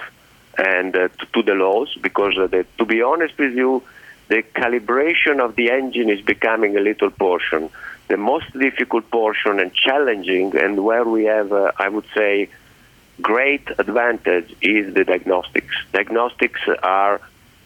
and 0.58 0.95
uh, 0.95 1.08
to, 1.10 1.26
to 1.34 1.43
the 1.43 1.54
laws 1.54 1.95
because, 2.01 2.38
uh, 2.38 2.47
the, 2.47 2.66
to 2.78 2.86
be 2.86 3.01
honest 3.01 3.38
with 3.38 3.54
you, 3.54 3.84
the 4.30 4.43
calibration 4.56 5.39
of 5.39 5.56
the 5.56 5.70
engine 5.70 6.10
is 6.10 6.22
becoming 6.22 6.78
a 6.78 6.80
little 6.80 7.10
portion. 7.10 7.70
The 8.08 8.18
most 8.18 8.51
difficult 8.58 9.10
portion 9.12 9.60
and 9.60 9.74
challenging, 9.74 10.56
and 10.56 10.84
where 10.84 11.04
we 11.04 11.26
have, 11.26 11.51
uh, 11.51 11.72
I 11.78 11.89
would 11.89 12.06
say, 12.16 12.49
great 13.22 13.68
advantage 13.78 14.56
is 14.62 14.93
the 14.93 15.04
diagnostics. 15.04 15.76
Diagnostics 15.91 16.62
are 16.82 17.22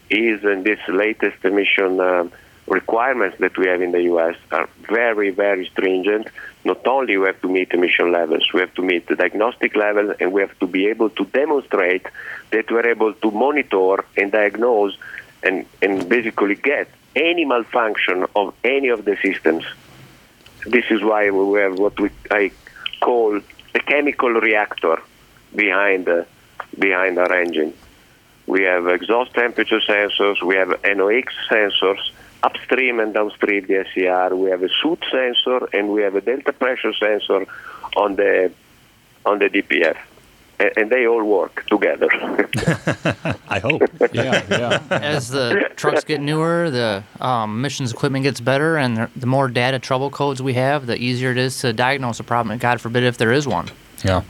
is 0.09 0.43
in 0.43 0.63
this 0.63 0.79
latest 0.87 1.43
emission 1.43 1.99
um, 1.99 2.31
requirements 2.67 3.37
that 3.39 3.57
we 3.57 3.67
have 3.67 3.81
in 3.81 3.91
the 3.91 4.03
U.S. 4.03 4.35
are 4.51 4.69
very, 4.81 5.29
very 5.29 5.65
stringent. 5.67 6.27
Not 6.65 6.85
only 6.85 7.17
we 7.17 7.25
have 7.27 7.41
to 7.41 7.47
meet 7.47 7.71
emission 7.71 8.11
levels, 8.11 8.51
we 8.53 8.59
have 8.59 8.73
to 8.75 8.81
meet 8.81 9.07
the 9.07 9.15
diagnostic 9.15 9.75
level, 9.75 10.13
and 10.19 10.33
we 10.33 10.41
have 10.41 10.57
to 10.59 10.67
be 10.67 10.87
able 10.87 11.09
to 11.11 11.25
demonstrate 11.25 12.05
that 12.51 12.69
we're 12.69 12.89
able 12.89 13.13
to 13.13 13.31
monitor 13.31 14.03
and 14.17 14.31
diagnose 14.31 14.97
and, 15.43 15.65
and 15.81 16.09
basically 16.09 16.55
get 16.55 16.89
any 17.15 17.45
malfunction 17.45 18.25
of 18.35 18.53
any 18.63 18.89
of 18.89 19.05
the 19.05 19.17
systems. 19.23 19.63
This 20.65 20.85
is 20.89 21.01
why 21.01 21.29
we 21.31 21.59
have 21.59 21.79
what 21.79 21.97
we, 21.99 22.09
I 22.29 22.51
call 22.99 23.39
the 23.73 23.79
chemical 23.79 24.29
reactor 24.29 25.01
behind 25.55 26.09
behind 26.77 27.17
our 27.17 27.31
engine. 27.33 27.73
We 28.45 28.63
have 28.63 28.87
exhaust 28.87 29.33
temperature 29.33 29.79
sensors, 29.79 30.41
we 30.43 30.55
have 30.55 30.69
NOx 30.83 31.33
sensors, 31.49 31.99
upstream 32.43 32.99
and 32.99 33.13
downstream 33.13 33.65
the 33.67 33.85
SCR. 33.89 34.35
We 34.35 34.49
have 34.49 34.63
a 34.63 34.69
soot 34.81 35.03
sensor 35.11 35.67
and 35.73 35.89
we 35.89 36.01
have 36.01 36.15
a 36.15 36.21
delta 36.21 36.53
pressure 36.53 36.93
sensor 36.93 37.45
on 37.95 38.15
the 38.15 38.51
on 39.25 39.39
the 39.39 39.49
DPF, 39.49 39.97
and, 40.59 40.71
and 40.77 40.89
they 40.89 41.05
all 41.05 41.23
work 41.23 41.65
together. 41.67 42.07
I 43.49 43.59
hope. 43.59 43.81
Yeah, 44.13 44.43
yeah. 44.49 44.81
As 44.89 45.29
the 45.29 45.69
trucks 45.75 46.05
get 46.05 46.21
newer, 46.21 46.69
the 46.69 47.03
um, 47.19 47.59
emissions 47.59 47.91
equipment 47.91 48.23
gets 48.23 48.39
better, 48.39 48.77
and 48.77 48.97
the, 48.97 49.09
the 49.15 49.27
more 49.27 49.49
data 49.49 49.79
trouble 49.79 50.09
codes 50.09 50.41
we 50.41 50.53
have, 50.53 50.85
the 50.85 50.97
easier 50.97 51.31
it 51.31 51.37
is 51.37 51.59
to 51.59 51.73
diagnose 51.73 52.19
a 52.19 52.23
problem. 52.23 52.51
And 52.51 52.61
God 52.61 52.79
forbid 52.79 53.03
if 53.03 53.17
there 53.17 53.33
is 53.33 53.47
one. 53.47 53.67
Yeah. 54.03 54.23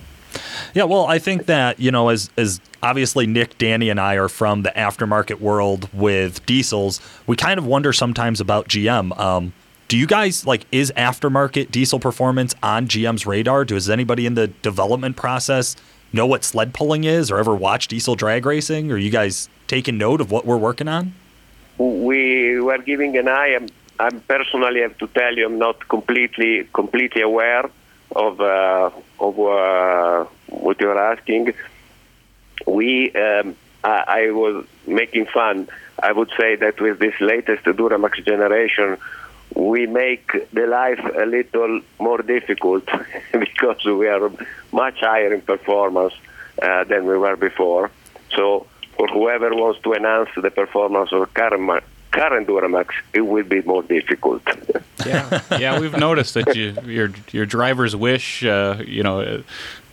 Yeah, 0.73 0.83
well, 0.83 1.05
I 1.05 1.19
think 1.19 1.45
that, 1.45 1.79
you 1.79 1.91
know, 1.91 2.09
as 2.09 2.29
as 2.37 2.61
obviously 2.83 3.27
Nick, 3.27 3.57
Danny, 3.57 3.89
and 3.89 3.99
I 3.99 4.15
are 4.15 4.29
from 4.29 4.63
the 4.63 4.71
aftermarket 4.71 5.39
world 5.39 5.89
with 5.93 6.45
diesels, 6.45 6.99
we 7.25 7.35
kind 7.35 7.57
of 7.57 7.65
wonder 7.65 7.93
sometimes 7.93 8.39
about 8.39 8.67
GM. 8.67 9.17
Um, 9.19 9.53
do 9.87 9.97
you 9.97 10.07
guys 10.07 10.45
like 10.45 10.65
is 10.71 10.91
aftermarket 10.97 11.71
diesel 11.71 11.99
performance 11.99 12.53
on 12.61 12.87
GM's 12.87 13.25
radar? 13.25 13.65
Does 13.65 13.89
anybody 13.89 14.25
in 14.25 14.35
the 14.35 14.47
development 14.47 15.15
process 15.15 15.75
know 16.13 16.25
what 16.25 16.43
sled 16.43 16.73
pulling 16.73 17.03
is 17.03 17.31
or 17.31 17.37
ever 17.37 17.55
watch 17.55 17.87
diesel 17.87 18.15
drag 18.15 18.45
racing? 18.45 18.91
Or 18.91 18.97
you 18.97 19.09
guys 19.09 19.49
taking 19.67 19.97
note 19.97 20.21
of 20.21 20.31
what 20.31 20.45
we're 20.45 20.57
working 20.57 20.87
on? 20.87 21.13
we 21.77 22.59
were 22.59 22.79
giving 22.79 23.17
an 23.17 23.27
eye. 23.27 23.55
I'm, 23.55 23.67
I'm 23.99 24.19
personally 24.21 24.81
have 24.81 24.97
to 24.99 25.07
tell 25.07 25.35
you, 25.35 25.45
I'm 25.45 25.59
not 25.59 25.87
completely 25.87 26.67
completely 26.73 27.21
aware 27.21 27.69
of 28.15 28.39
uh, 28.41 28.89
of 29.19 29.39
uh, 29.39 30.25
what 30.47 30.79
you're 30.79 30.97
asking. 30.97 31.53
We, 32.65 33.11
um, 33.13 33.55
I, 33.83 34.03
I 34.07 34.31
was 34.31 34.65
making 34.85 35.27
fun. 35.27 35.69
I 36.01 36.11
would 36.11 36.31
say 36.39 36.55
that 36.55 36.79
with 36.79 36.99
this 36.99 37.13
latest 37.19 37.63
Duramax 37.63 38.25
generation, 38.25 38.97
we 39.55 39.87
make 39.87 40.31
the 40.51 40.67
life 40.67 40.99
a 41.15 41.25
little 41.25 41.81
more 41.99 42.21
difficult 42.21 42.85
because 43.31 43.83
we 43.85 44.07
are 44.07 44.31
much 44.71 44.99
higher 44.99 45.33
in 45.33 45.41
performance 45.41 46.13
uh, 46.61 46.83
than 46.83 47.05
we 47.05 47.17
were 47.17 47.35
before. 47.35 47.91
So, 48.35 48.67
for 48.95 49.07
whoever 49.07 49.53
wants 49.55 49.81
to 49.83 49.93
enhance 49.93 50.29
the 50.35 50.51
performance 50.51 51.11
of 51.11 51.33
current 51.33 51.83
current 52.11 52.47
Duramax, 52.47 52.89
it 53.13 53.21
will 53.21 53.43
be 53.43 53.61
more 53.61 53.83
difficult. 53.83 54.41
yeah, 55.05 55.41
yeah. 55.59 55.79
We've 55.79 55.97
noticed 55.97 56.33
that 56.33 56.55
you, 56.55 56.75
your 56.85 57.11
your 57.31 57.45
driver's 57.45 57.95
wish. 57.95 58.43
Uh, 58.43 58.81
you 58.85 59.03
know, 59.03 59.21
uh, 59.21 59.41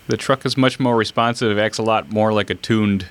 the 0.07 0.17
truck 0.17 0.45
is 0.47 0.57
much 0.57 0.79
more 0.79 0.97
responsive. 0.97 1.57
It 1.57 1.61
acts 1.61 1.79
a 1.79 1.83
lot 1.83 2.11
more 2.11 2.33
like 2.33 2.51
a 2.51 2.55
tuned, 2.55 3.07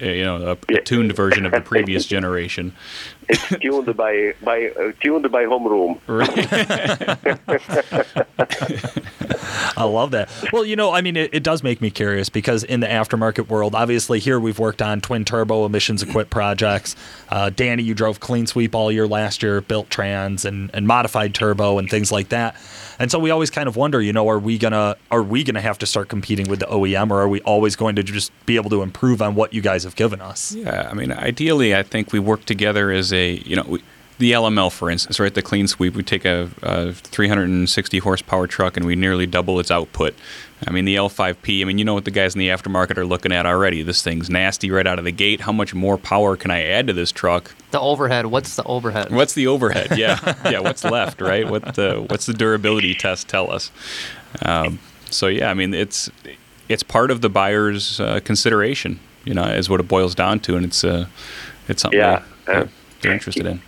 uh, 0.00 0.06
you 0.06 0.24
know, 0.24 0.56
a, 0.68 0.74
a 0.74 0.80
tuned 0.80 1.14
version 1.14 1.46
of 1.46 1.52
the 1.52 1.60
previous 1.72 2.06
generation. 2.06 2.74
It's 3.28 3.48
tuned 3.60 3.96
by 3.96 4.34
by 4.42 4.68
uh, 4.68 4.92
tuned 5.00 5.30
by 5.30 5.44
homeroom. 5.44 6.00
I 9.76 9.84
love 9.84 10.10
that. 10.12 10.30
Well, 10.52 10.64
you 10.64 10.76
know, 10.76 10.92
I 10.92 11.00
mean, 11.00 11.16
it, 11.16 11.34
it 11.34 11.42
does 11.42 11.62
make 11.62 11.80
me 11.80 11.90
curious 11.90 12.28
because 12.28 12.64
in 12.64 12.80
the 12.80 12.86
aftermarket 12.86 13.48
world, 13.48 13.74
obviously 13.74 14.18
here 14.18 14.40
we've 14.40 14.58
worked 14.58 14.82
on 14.82 15.00
twin 15.00 15.24
turbo 15.24 15.66
emissions 15.66 16.02
equipped 16.02 16.30
projects. 16.30 16.96
Uh, 17.28 17.50
Danny, 17.50 17.82
you 17.82 17.94
drove 17.94 18.20
clean 18.20 18.46
sweep 18.46 18.74
all 18.74 18.90
year 18.90 19.06
last 19.06 19.42
year, 19.42 19.60
built 19.60 19.90
trans 19.90 20.44
and, 20.44 20.70
and 20.72 20.86
modified 20.86 21.34
turbo 21.34 21.78
and 21.78 21.90
things 21.90 22.10
like 22.10 22.30
that. 22.30 22.56
And 22.98 23.10
so 23.10 23.18
we 23.18 23.30
always 23.30 23.50
kind 23.50 23.68
of 23.68 23.76
wonder, 23.76 24.00
you 24.00 24.12
know, 24.12 24.28
are 24.28 24.38
we 24.38 24.58
gonna 24.58 24.96
are 25.10 25.22
we 25.22 25.44
gonna 25.44 25.60
have 25.60 25.78
to 25.78 25.86
start 25.86 26.08
competing 26.08 26.48
with 26.48 26.60
the 26.60 26.66
OEM, 26.66 27.10
or 27.10 27.20
are 27.20 27.28
we 27.28 27.40
always 27.42 27.76
going 27.76 27.96
to 27.96 28.02
just 28.02 28.32
be 28.46 28.56
able 28.56 28.70
to 28.70 28.82
improve 28.82 29.20
on 29.20 29.34
what 29.34 29.52
you 29.52 29.60
guys 29.60 29.84
have 29.84 29.96
given 29.96 30.20
us? 30.20 30.54
Yeah, 30.54 30.88
I 30.90 30.94
mean, 30.94 31.12
ideally, 31.12 31.74
I 31.74 31.82
think 31.82 32.12
we 32.12 32.18
work 32.18 32.44
together 32.46 32.90
as 32.90 33.12
a, 33.16 33.36
you 33.48 33.56
know, 33.56 33.64
we, 33.66 33.82
the 34.18 34.32
LML, 34.32 34.72
for 34.72 34.90
instance, 34.90 35.20
right? 35.20 35.34
The 35.34 35.42
clean 35.42 35.68
sweep, 35.68 35.94
we 35.94 36.02
take 36.02 36.24
a, 36.24 36.48
a 36.62 36.92
360 36.92 37.98
horsepower 37.98 38.46
truck 38.46 38.76
and 38.76 38.86
we 38.86 38.96
nearly 38.96 39.26
double 39.26 39.60
its 39.60 39.70
output. 39.70 40.14
I 40.66 40.70
mean, 40.70 40.86
the 40.86 40.96
L5P, 40.96 41.60
I 41.60 41.64
mean, 41.64 41.76
you 41.76 41.84
know 41.84 41.92
what 41.92 42.06
the 42.06 42.10
guys 42.10 42.34
in 42.34 42.38
the 42.38 42.48
aftermarket 42.48 42.96
are 42.96 43.04
looking 43.04 43.30
at 43.30 43.44
already. 43.44 43.82
This 43.82 44.02
thing's 44.02 44.30
nasty 44.30 44.70
right 44.70 44.86
out 44.86 44.98
of 44.98 45.04
the 45.04 45.12
gate. 45.12 45.42
How 45.42 45.52
much 45.52 45.74
more 45.74 45.98
power 45.98 46.34
can 46.34 46.50
I 46.50 46.62
add 46.62 46.86
to 46.86 46.94
this 46.94 47.12
truck? 47.12 47.54
The 47.72 47.80
overhead. 47.80 48.26
What's 48.26 48.56
the 48.56 48.64
overhead? 48.64 49.10
What's 49.10 49.34
the 49.34 49.46
overhead? 49.48 49.88
Yeah, 49.96 50.18
yeah. 50.50 50.60
What's 50.60 50.84
left, 50.84 51.20
right? 51.20 51.48
What 51.48 51.74
the 51.74 52.04
what's 52.08 52.26
the 52.26 52.34
durability 52.34 52.94
test 52.94 53.28
tell 53.28 53.50
us? 53.50 53.70
Um, 54.42 54.78
so 55.10 55.26
yeah, 55.26 55.50
I 55.50 55.54
mean, 55.54 55.72
it's 55.72 56.10
it's 56.68 56.82
part 56.82 57.10
of 57.10 57.20
the 57.20 57.30
buyer's 57.30 57.98
uh, 58.00 58.20
consideration. 58.24 58.98
You 59.24 59.34
know, 59.34 59.44
is 59.44 59.70
what 59.70 59.80
it 59.80 59.88
boils 59.88 60.14
down 60.14 60.40
to, 60.40 60.56
and 60.56 60.66
it's 60.66 60.84
uh, 60.84 61.06
it's 61.68 61.82
something 61.82 61.98
Yeah, 61.98 62.22
they, 62.46 62.52
uh, 62.54 62.66
they're 63.00 63.12
interested 63.12 63.46
in. 63.46 63.58
Uh, 63.58 63.60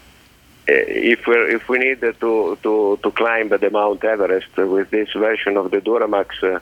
if 0.69 1.27
we 1.27 1.35
if 1.55 1.69
we 1.69 1.79
need 1.79 2.01
to 2.01 2.13
to 2.63 2.99
to 3.03 3.11
climb 3.13 3.49
the 3.49 3.71
Mount 3.71 4.05
Everest 4.05 4.57
with 4.57 4.91
this 4.91 5.11
version 5.13 5.57
of 5.57 5.71
the 5.71 5.79
Duramax, 5.79 6.43
uh, 6.43 6.61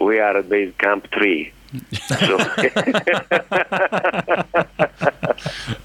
we 0.00 0.20
are 0.20 0.36
at 0.36 0.48
base 0.48 0.72
camp 0.78 1.08
three. 1.12 1.52
so, 1.92 2.38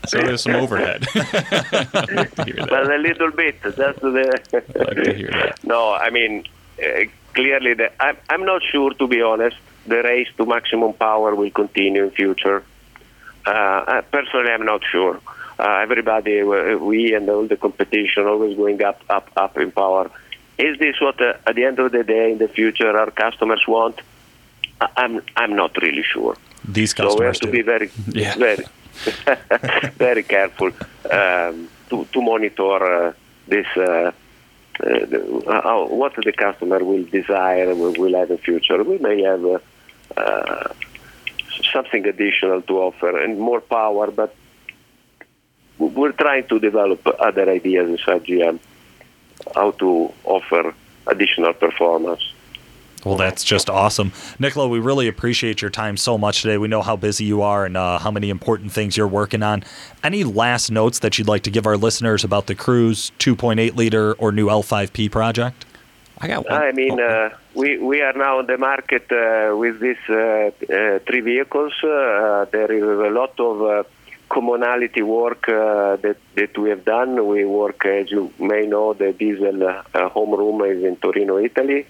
So 0.08 0.18
there's 0.18 0.42
some 0.44 0.56
overhead. 0.56 1.06
I 1.16 2.06
like 2.12 2.36
to 2.36 2.44
hear 2.46 2.56
that. 2.56 2.70
well, 2.72 2.92
a 2.92 2.98
little 2.98 3.32
bit. 3.32 3.62
That's 3.62 4.00
the. 4.00 4.42
I 4.54 4.84
like 4.84 5.04
to 5.04 5.14
hear 5.14 5.30
that. 5.32 5.64
No, 5.64 5.94
I 5.94 6.10
mean, 6.10 6.46
uh, 6.82 7.06
clearly, 7.34 7.74
the, 7.74 7.92
I'm, 8.02 8.18
I'm 8.30 8.46
not 8.46 8.62
sure, 8.72 8.94
to 8.94 9.08
be 9.08 9.22
honest. 9.22 9.58
The 9.88 10.02
race 10.04 10.28
to 10.38 10.46
maximum 10.46 10.94
power 10.94 11.36
will 11.36 11.52
continue 11.52 12.04
in 12.06 12.12
future. 12.12 12.64
Uh, 13.46 14.02
personally, 14.12 14.52
I'm 14.52 14.66
not 14.66 14.82
sure. 14.90 15.20
Uh, 15.64 15.80
everybody, 15.82 16.42
uh, 16.42 16.78
we 16.78 17.14
and 17.16 17.30
all 17.30 17.48
the 17.48 17.56
competition, 17.56 18.28
always 18.28 18.58
going 18.58 18.84
up, 18.84 19.02
up, 19.10 19.30
up 19.38 19.58
in 19.58 19.72
power. 19.72 20.12
Is 20.58 20.78
this 20.78 21.00
what, 21.00 21.22
uh, 21.22 21.36
at 21.48 21.56
the 21.56 21.64
end 21.64 21.80
of 21.80 21.94
the 21.94 22.04
day, 22.04 22.34
in 22.34 22.38
the 22.38 22.50
future, 22.50 22.98
our 22.98 23.12
customers 23.12 23.64
want? 23.66 24.02
I'm, 24.98 25.22
I'm 25.38 25.56
not 25.56 25.82
really 25.82 26.04
sure. 26.04 26.36
These 26.68 26.94
customers. 26.94 27.14
So 27.14 27.20
we 27.20 27.26
have 27.28 27.36
to 27.36 27.46
do. 27.46 27.52
be 27.54 27.62
very, 27.62 27.90
Yeah. 28.12 28.36
very, 28.36 28.66
very 29.96 30.24
careful 30.24 30.72
um, 31.10 31.70
to, 31.90 32.06
to 32.12 32.22
monitor 32.22 33.08
uh, 33.08 33.14
this. 33.48 33.68
Uh, 33.78 34.12
uh, 34.80 35.06
the, 35.06 35.44
how, 35.64 35.88
what 35.88 36.14
the 36.16 36.34
customer 36.34 36.84
will 36.84 37.04
desire 37.06 37.74
will, 37.76 37.94
will 37.94 38.16
have 38.20 38.32
in 38.32 38.38
future. 38.40 38.84
We 38.84 38.98
may 38.98 39.22
have 39.22 39.46
uh, 39.46 39.60
uh, 40.18 40.74
something 41.72 42.06
additional 42.06 42.64
to 42.64 42.74
offer 42.80 43.18
and 43.24 43.40
more 43.40 43.62
power, 43.62 44.10
but 44.12 44.36
we're 45.88 46.12
trying 46.12 46.48
to 46.48 46.60
develop 46.60 47.06
other 47.20 47.50
ideas 47.50 47.90
inside 47.90 48.24
GM 48.26 48.60
how 49.56 49.72
to 49.72 50.14
offer 50.24 50.74
additional 51.08 51.54
performance. 51.54 52.34
Well, 53.06 53.18
that's 53.18 53.44
just 53.44 53.70
awesome. 53.70 54.14
Nicola, 54.40 54.70
we 54.70 54.80
really 54.80 55.10
appreciate 55.10 55.62
your 55.62 55.72
time 55.72 55.98
so 55.98 56.18
much 56.18 56.42
today. 56.42 56.58
We 56.58 56.70
know 56.70 56.82
how 56.82 56.96
busy 56.96 57.26
you 57.26 57.42
are 57.42 57.66
and 57.66 57.76
uh, 57.76 58.00
how 58.00 58.12
many 58.12 58.30
important 58.30 58.72
things 58.72 58.96
you're 58.96 59.08
working 59.08 59.44
on. 59.44 59.64
Any 60.04 60.24
last 60.24 60.72
notes 60.72 61.00
that 61.00 61.18
you'd 61.18 61.28
like 61.28 61.44
to 61.44 61.52
give 61.52 61.68
our 61.68 61.76
listeners 61.76 62.24
about 62.24 62.48
the 62.48 62.56
Cruze 62.56 63.12
2.8 63.20 63.76
liter 63.76 64.14
or 64.14 64.32
new 64.32 64.48
L5P 64.48 65.12
project? 65.12 65.66
I 66.20 66.28
got 66.28 66.50
one. 66.50 66.62
I 66.62 66.72
mean, 66.72 66.98
oh, 66.98 67.06
uh, 67.06 67.38
we 67.54 67.78
we 67.80 68.02
are 68.02 68.14
now 68.14 68.40
on 68.40 68.46
the 68.46 68.58
market 68.58 69.12
uh, 69.12 69.58
with 69.58 69.82
these 69.82 69.98
uh, 70.08 70.16
uh, 70.16 71.00
three 71.00 71.20
vehicles. 71.20 71.74
Uh, 71.84 72.46
there 72.52 72.72
is 72.72 72.84
a 72.84 73.10
lot 73.10 73.38
of 73.40 73.62
uh, 73.62 73.84
commonality 74.36 75.04
work 75.20 75.44
uh, 75.48 75.96
that 76.04 76.18
that 76.40 76.54
we 76.62 76.68
have 76.74 76.84
done. 76.98 77.12
We 77.34 77.42
work, 77.62 77.80
as 77.86 78.08
you 78.16 78.24
may 78.52 78.64
know, 78.74 78.88
the 79.02 79.10
diesel 79.22 79.60
uh, 79.68 80.10
home 80.16 80.34
room 80.42 80.58
is 80.74 80.80
in 80.90 80.96
Torino, 81.04 81.36
Italy, 81.50 81.82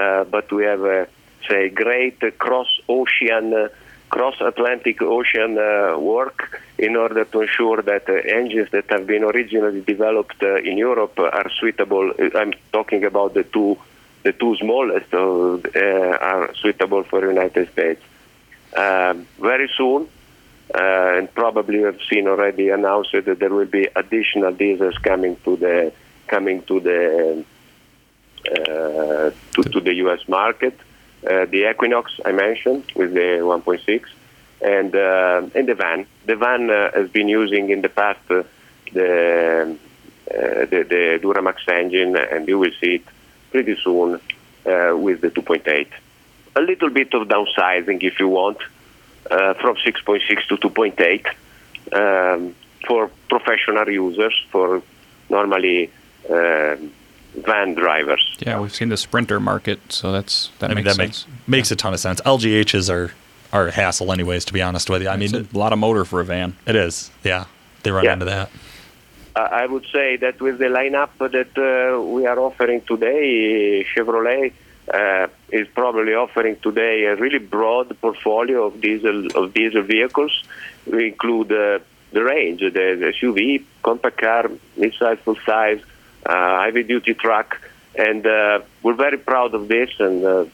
uh, 0.00 0.24
but 0.34 0.46
we 0.56 0.62
have 0.72 0.84
uh, 0.84 1.04
say 1.48 1.62
great 1.84 2.18
cross 2.44 2.70
ocean. 2.88 3.46
Uh, 3.54 3.68
cross-Atlantic 4.12 5.00
Ocean 5.00 5.56
uh, 5.56 5.96
work 5.98 6.38
in 6.76 6.96
order 6.96 7.24
to 7.24 7.40
ensure 7.40 7.80
that 7.80 8.04
uh, 8.10 8.38
engines 8.40 8.68
that 8.70 8.86
have 8.90 9.06
been 9.06 9.24
originally 9.24 9.80
developed 9.80 10.40
uh, 10.42 10.70
in 10.70 10.76
Europe 10.76 11.18
are 11.18 11.50
suitable. 11.60 12.06
uh, 12.10 12.38
I'm 12.40 12.52
talking 12.76 13.02
about 13.04 13.32
the 13.32 13.44
two, 13.54 13.78
the 14.22 14.32
two 14.40 14.54
smallest 14.56 15.10
uh, 15.14 15.20
uh, 15.20 16.30
are 16.30 16.54
suitable 16.62 17.02
for 17.04 17.18
United 17.36 17.64
States. 17.72 18.02
Very 19.50 19.68
soon, 19.78 20.00
uh, 20.74 21.18
and 21.18 21.34
probably 21.34 21.78
you 21.80 21.84
have 21.86 21.98
seen 22.08 22.26
already 22.26 22.70
announced 22.70 23.10
that 23.12 23.38
there 23.38 23.50
will 23.50 23.66
be 23.66 23.88
additional 23.94 24.52
diesels 24.52 24.96
coming 24.98 25.36
to 25.44 25.56
the 25.56 25.92
coming 26.28 26.62
to 26.62 26.80
the 26.80 27.44
uh, 28.50 29.30
to, 29.54 29.62
to 29.70 29.80
the 29.80 29.94
U.S. 30.04 30.26
market. 30.28 30.78
Uh, 31.24 31.44
the 31.46 31.70
Equinox 31.70 32.12
I 32.24 32.32
mentioned 32.32 32.84
with 32.96 33.12
the 33.14 33.38
1.6, 33.42 34.04
and 34.60 34.94
uh, 34.94 35.48
and 35.54 35.68
the 35.68 35.74
van. 35.74 36.06
The 36.26 36.36
van 36.36 36.70
uh, 36.70 36.90
has 36.92 37.10
been 37.10 37.28
using 37.28 37.70
in 37.70 37.82
the 37.82 37.88
past 37.88 38.20
uh, 38.30 38.42
the, 38.92 39.78
the 40.70 40.80
the 40.92 41.20
Duramax 41.22 41.68
engine, 41.68 42.16
and 42.16 42.48
you 42.48 42.58
will 42.58 42.72
see 42.80 42.94
it 42.96 43.04
pretty 43.50 43.76
soon 43.84 44.20
with 44.64 45.20
the 45.20 45.30
2.8. 45.30 45.88
A 46.54 46.60
little 46.60 46.90
bit 46.90 47.12
of 47.14 47.28
downsizing, 47.28 48.02
if 48.02 48.18
you 48.18 48.28
want, 48.28 48.58
from 49.28 49.76
6.6 49.76 50.46
to 50.48 50.56
2.8 50.56 51.26
um, 52.36 52.54
for 52.86 53.10
professional 53.28 53.88
users, 53.90 54.34
for 54.50 54.82
normally 55.30 55.90
um 56.30 56.92
van 57.34 57.72
drivers. 57.74 58.36
Yeah, 58.40 58.60
we've 58.60 58.74
seen 58.74 58.90
the 58.90 58.96
sprinter 58.98 59.40
market, 59.40 59.80
so 59.88 60.12
that's 60.12 60.50
that 60.58 60.70
I 60.70 60.74
mean, 60.74 60.84
makes 60.84 60.96
that 60.96 61.02
sense. 61.02 61.26
makes 61.26 61.48
makes 61.48 61.70
a 61.70 61.76
ton 61.76 61.94
of 61.94 62.00
sense. 62.00 62.20
LGHs 62.22 62.90
are 62.92 63.12
are 63.52 63.68
a 63.68 63.70
hassle, 63.72 64.12
anyways. 64.12 64.44
To 64.46 64.52
be 64.52 64.60
honest 64.62 64.90
with 64.90 65.02
you, 65.02 65.08
I 65.08 65.16
mean, 65.16 65.34
a 65.34 65.46
lot 65.58 65.72
of 65.72 65.78
motor 65.78 66.04
for 66.04 66.20
a 66.20 66.24
van. 66.24 66.56
it 66.66 66.76
is. 66.76 67.10
Yeah, 67.24 67.46
they 67.82 67.90
run 67.90 68.04
Yeah. 68.04 68.12
into 68.14 68.26
that. 68.26 68.50
Uh, 69.34 69.40
I 69.50 69.64
would 69.66 69.86
say 69.90 70.16
that 70.18 70.40
with 70.42 70.58
the 70.58 70.66
lineup 70.66 71.08
that 71.18 71.56
uh, 71.56 72.02
we 72.02 72.26
are 72.26 72.38
offering 72.38 72.82
today, 72.82 73.82
Chevrolet 73.94 74.52
uh, 74.92 75.28
is 75.50 75.66
probably 75.68 76.14
offering 76.14 76.56
today 76.60 77.04
a 77.04 77.16
really 77.16 77.38
broad 77.38 77.98
portfolio 78.00 78.66
of 78.66 78.80
diesel 78.80 79.26
of 79.34 79.54
diesel 79.54 79.82
vehicles. 79.82 80.44
We 80.86 81.08
include 81.08 81.50
uh, 81.52 81.78
the 82.12 82.22
range, 82.22 82.60
the, 82.60 82.70
the 82.70 83.12
SUV, 83.18 83.64
compact 83.82 84.18
car, 84.18 84.50
mid-size, 84.76 85.18
full-size, 85.24 85.80
uh, 86.26 86.62
heavy-duty 86.64 87.14
truck, 87.14 87.60
and 87.94 88.26
uh, 88.26 88.60
we're 88.82 88.94
very 88.94 89.18
proud 89.18 89.54
of 89.54 89.68
this, 89.68 89.90
and 89.98 90.24
uh, 90.24 90.44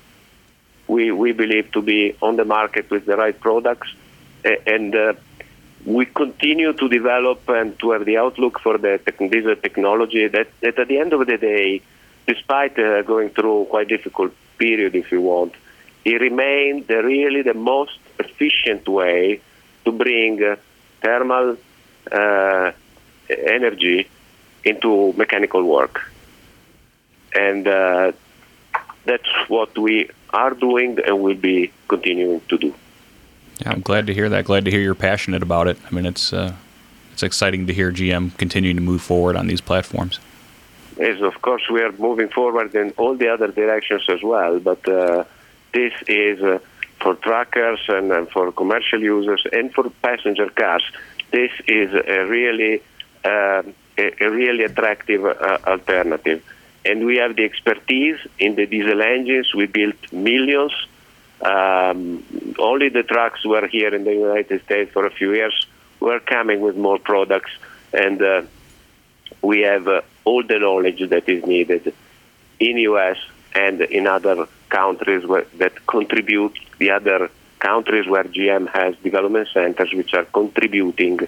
we 0.86 1.10
we 1.10 1.32
believe 1.32 1.72
to 1.72 1.82
be 1.82 2.16
on 2.22 2.36
the 2.36 2.44
market 2.44 2.90
with 2.90 3.06
the 3.06 3.16
right 3.16 3.38
products, 3.38 3.92
and. 4.66 4.94
Uh, 4.94 5.14
we 5.84 6.04
continue 6.04 6.72
to 6.72 6.88
develop 6.88 7.48
and 7.48 7.78
to 7.78 7.92
have 7.92 8.04
the 8.04 8.18
outlook 8.18 8.58
for 8.60 8.76
the 8.76 9.00
tech- 9.04 9.30
diesel 9.30 9.56
technology 9.56 10.26
that, 10.26 10.48
that 10.60 10.78
at 10.78 10.88
the 10.88 10.98
end 10.98 11.12
of 11.12 11.24
the 11.26 11.38
day, 11.38 11.80
despite 12.28 12.78
uh, 12.78 13.02
going 13.02 13.30
through 13.30 13.66
quite 13.70 13.88
difficult 13.88 14.32
period, 14.58 14.94
if 14.94 15.10
you 15.10 15.20
want, 15.20 15.54
it 16.04 16.20
remained 16.20 16.86
the, 16.86 17.02
really 17.02 17.42
the 17.42 17.54
most 17.54 17.98
efficient 18.18 18.86
way 18.86 19.40
to 19.84 19.90
bring 19.90 20.44
uh, 20.44 20.56
thermal 21.00 21.56
uh, 22.12 22.70
energy 23.28 24.08
into 24.64 25.12
mechanical 25.14 25.64
work. 25.64 26.12
And 27.34 27.66
uh, 27.66 28.12
that's 29.04 29.28
what 29.48 29.76
we 29.76 30.10
are 30.30 30.52
doing 30.52 30.98
and 31.06 31.20
will 31.20 31.34
be 31.34 31.72
continuing 31.88 32.42
to 32.50 32.58
do. 32.58 32.74
Yeah, 33.60 33.70
I'm 33.72 33.80
glad 33.80 34.06
to 34.06 34.14
hear 34.14 34.28
that. 34.28 34.44
Glad 34.44 34.66
to 34.66 34.70
hear 34.70 34.80
you're 34.80 34.94
passionate 34.94 35.42
about 35.42 35.66
it. 35.66 35.78
I 35.86 35.94
mean, 35.94 36.06
it's 36.06 36.32
uh, 36.32 36.54
it's 37.12 37.22
exciting 37.22 37.66
to 37.66 37.72
hear 37.72 37.90
GM 37.90 38.36
continuing 38.38 38.76
to 38.76 38.82
move 38.82 39.02
forward 39.02 39.34
on 39.34 39.46
these 39.46 39.60
platforms. 39.60 40.20
Yes, 40.98 41.20
of 41.20 41.40
course, 41.42 41.62
we 41.70 41.80
are 41.82 41.92
moving 41.92 42.28
forward 42.28 42.74
in 42.74 42.92
all 42.96 43.14
the 43.16 43.28
other 43.28 43.48
directions 43.48 44.02
as 44.08 44.22
well, 44.22 44.58
but 44.58 44.86
uh, 44.88 45.24
this 45.72 45.92
is 46.08 46.42
uh, 46.42 46.58
for 47.00 47.14
truckers 47.14 47.80
and, 47.88 48.10
and 48.10 48.28
for 48.30 48.50
commercial 48.52 49.00
users 49.00 49.46
and 49.52 49.72
for 49.72 49.88
passenger 50.02 50.48
cars. 50.50 50.82
This 51.30 51.52
is 51.66 51.94
a 51.94 52.24
really, 52.26 52.82
um 53.24 53.74
a, 53.98 54.24
a 54.24 54.30
really 54.30 54.64
attractive 54.64 55.24
uh, 55.24 55.58
alternative. 55.66 56.42
And 56.84 57.04
we 57.04 57.16
have 57.16 57.36
the 57.36 57.44
expertise 57.44 58.18
in 58.38 58.54
the 58.54 58.66
diesel 58.66 59.02
engines. 59.02 59.52
We 59.54 59.66
built 59.66 60.12
millions. 60.12 60.72
Um, 61.42 62.24
only 62.58 62.88
the 62.88 63.02
trucks 63.02 63.44
were 63.44 63.66
here 63.66 63.94
in 63.94 64.04
the 64.04 64.14
United 64.14 64.62
States 64.64 64.92
for 64.92 65.04
a 65.04 65.10
few 65.10 65.34
years. 65.34 65.66
We're 66.00 66.20
coming 66.20 66.60
with 66.60 66.76
more 66.76 66.98
products, 66.98 67.50
and 67.92 68.22
uh, 68.22 68.42
we 69.42 69.60
have 69.60 69.86
uh, 69.88 70.00
all 70.24 70.42
the 70.42 70.58
knowledge 70.58 71.08
that 71.08 71.28
is 71.28 71.44
needed 71.46 71.94
in 72.60 72.76
U.S. 72.78 73.16
and 73.54 73.80
in 73.80 74.06
other 74.06 74.46
countries 74.68 75.26
where, 75.26 75.46
that 75.58 75.86
contribute, 75.86 76.58
the 76.78 76.90
other 76.90 77.30
countries 77.58 78.06
where 78.06 78.24
GM 78.24 78.68
has 78.68 78.94
development 78.96 79.48
centers 79.52 79.92
which 79.92 80.14
are 80.14 80.24
contributing 80.24 81.18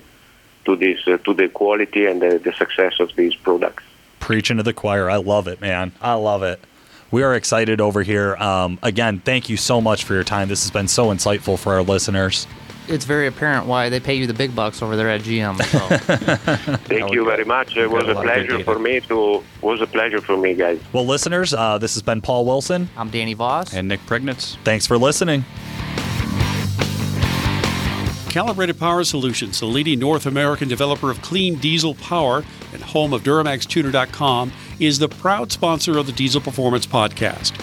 to 0.65 0.77
this, 0.77 1.07
uh, 1.07 1.17
to 1.19 1.35
the 1.35 1.49
quality 1.49 2.07
and 2.07 2.21
the, 2.23 2.39
the 2.39 2.53
success 2.53 2.95
of 3.01 3.15
these 3.17 3.35
products. 3.35 3.83
Preaching 4.19 4.59
to 4.59 4.63
the 4.63 4.73
choir. 4.73 5.11
I 5.11 5.17
love 5.17 5.49
it, 5.49 5.61
man. 5.61 5.93
I 6.01 6.15
love 6.15 6.43
it. 6.43 6.61
We 7.11 7.25
are 7.25 7.35
excited 7.35 7.81
over 7.81 8.03
here. 8.03 8.37
Um, 8.37 8.79
again, 8.83 9.19
thank 9.19 9.49
you 9.49 9.57
so 9.57 9.81
much 9.81 10.05
for 10.05 10.15
your 10.15 10.23
time. 10.23 10.49
This 10.49 10.63
has 10.63 10.71
been 10.71 10.87
so 10.87 11.07
insightful 11.07 11.59
for 11.59 11.75
our 11.75 11.83
listeners. 11.83 12.47
It's 12.89 13.05
very 13.05 13.27
apparent 13.27 13.67
why 13.67 13.89
they 13.89 14.01
pay 14.01 14.15
you 14.15 14.27
the 14.27 14.35
big 14.35 14.55
bucks 14.55 14.83
over 14.83 14.97
there 14.97 15.09
at 15.09 15.21
GM. 15.23 15.63
So. 15.65 16.77
Thank 16.77 17.13
you 17.13 17.25
very 17.25 17.45
much. 17.45 17.77
It 17.77 17.91
was 17.91 18.05
a 18.09 18.13
a 18.13 18.15
lot 18.15 18.27
of 18.27 18.47
good 18.49 18.57
pleasure 18.57 18.65
for 18.65 18.79
me 18.79 19.01
to 19.01 19.45
was 19.63 19.81
a 19.81 19.87
pleasure 19.87 20.21
for 20.21 20.37
me, 20.37 20.55
guys. 20.55 20.81
Well, 20.93 21.07
listeners, 21.07 21.55
uh, 21.55 21.79
this 21.79 21.95
has 21.95 22.03
been 22.03 22.21
Paul 22.21 22.45
Wilson. 22.45 22.89
I'm 22.97 23.11
Danny 23.11 23.35
Voss. 23.35 23.75
And 23.75 23.89
Nick 23.89 24.01
Priegnitz. 24.07 24.57
Thanks 24.65 24.87
for 24.87 24.99
listening. 24.99 25.45
Calibrated 28.31 28.79
Power 28.79 29.03
Solutions, 29.03 29.59
the 29.59 29.67
leading 29.67 29.99
North 29.99 30.25
American 30.25 30.69
developer 30.69 31.11
of 31.11 31.21
clean 31.21 31.57
diesel 31.57 31.97
power 31.97 32.45
and 32.73 32.81
home 32.81 33.13
of 33.13 33.25
DuramaxTuner.com, 33.25 34.53
is 34.79 35.01
the 35.01 35.09
proud 35.09 35.51
sponsor 35.51 35.99
of 35.99 36.07
the 36.07 36.13
Diesel 36.13 36.41
Performance 36.41 36.87
Podcast. 36.87 37.61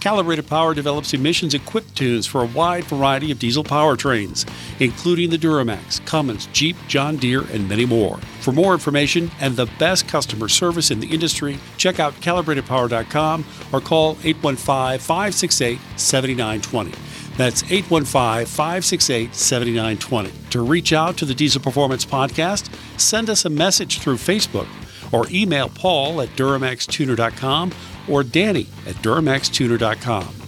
Calibrated 0.00 0.46
Power 0.46 0.72
develops 0.74 1.12
emissions 1.12 1.52
equipped 1.52 1.94
tunes 1.94 2.26
for 2.26 2.42
a 2.42 2.46
wide 2.46 2.84
variety 2.84 3.30
of 3.30 3.38
diesel 3.38 3.62
powertrains, 3.62 4.48
including 4.80 5.30
the 5.30 5.36
Duramax, 5.36 6.04
Cummins, 6.06 6.46
Jeep, 6.52 6.76
John 6.88 7.16
Deere, 7.16 7.42
and 7.52 7.68
many 7.68 7.84
more. 7.84 8.16
For 8.40 8.52
more 8.52 8.72
information 8.72 9.30
and 9.40 9.56
the 9.56 9.70
best 9.78 10.08
customer 10.08 10.48
service 10.48 10.90
in 10.90 11.00
the 11.00 11.10
industry, 11.10 11.58
check 11.76 12.00
out 12.00 12.14
calibratedpower.com 12.14 13.44
or 13.72 13.80
call 13.80 14.16
815 14.24 14.98
568 14.98 15.78
7920. 15.96 16.92
That's 17.36 17.62
815 17.64 18.46
568 18.46 19.34
7920. 19.34 20.32
To 20.50 20.62
reach 20.62 20.92
out 20.92 21.16
to 21.18 21.24
the 21.24 21.34
Diesel 21.34 21.60
Performance 21.60 22.04
Podcast, 22.04 22.70
send 22.98 23.30
us 23.30 23.44
a 23.44 23.50
message 23.50 23.98
through 23.98 24.16
Facebook 24.16 24.66
or 25.12 25.26
email 25.30 25.68
Paul 25.68 26.20
at 26.22 26.28
DuramaxTuner.com 26.30 27.72
or 28.08 28.22
Danny 28.22 28.66
at 28.86 28.96
DuramaxTuner.com. 28.96 30.40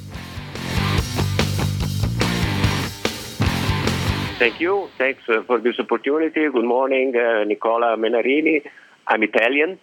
Thank 4.38 4.60
you. 4.60 4.88
Thanks 4.98 5.22
uh, 5.28 5.42
for 5.42 5.60
this 5.60 5.78
opportunity. 5.78 6.50
Good 6.50 6.64
morning, 6.64 7.14
uh, 7.14 7.44
Nicola 7.44 7.96
Menarini. 7.96 8.66
I'm 9.06 9.22
Italian. 9.22 9.78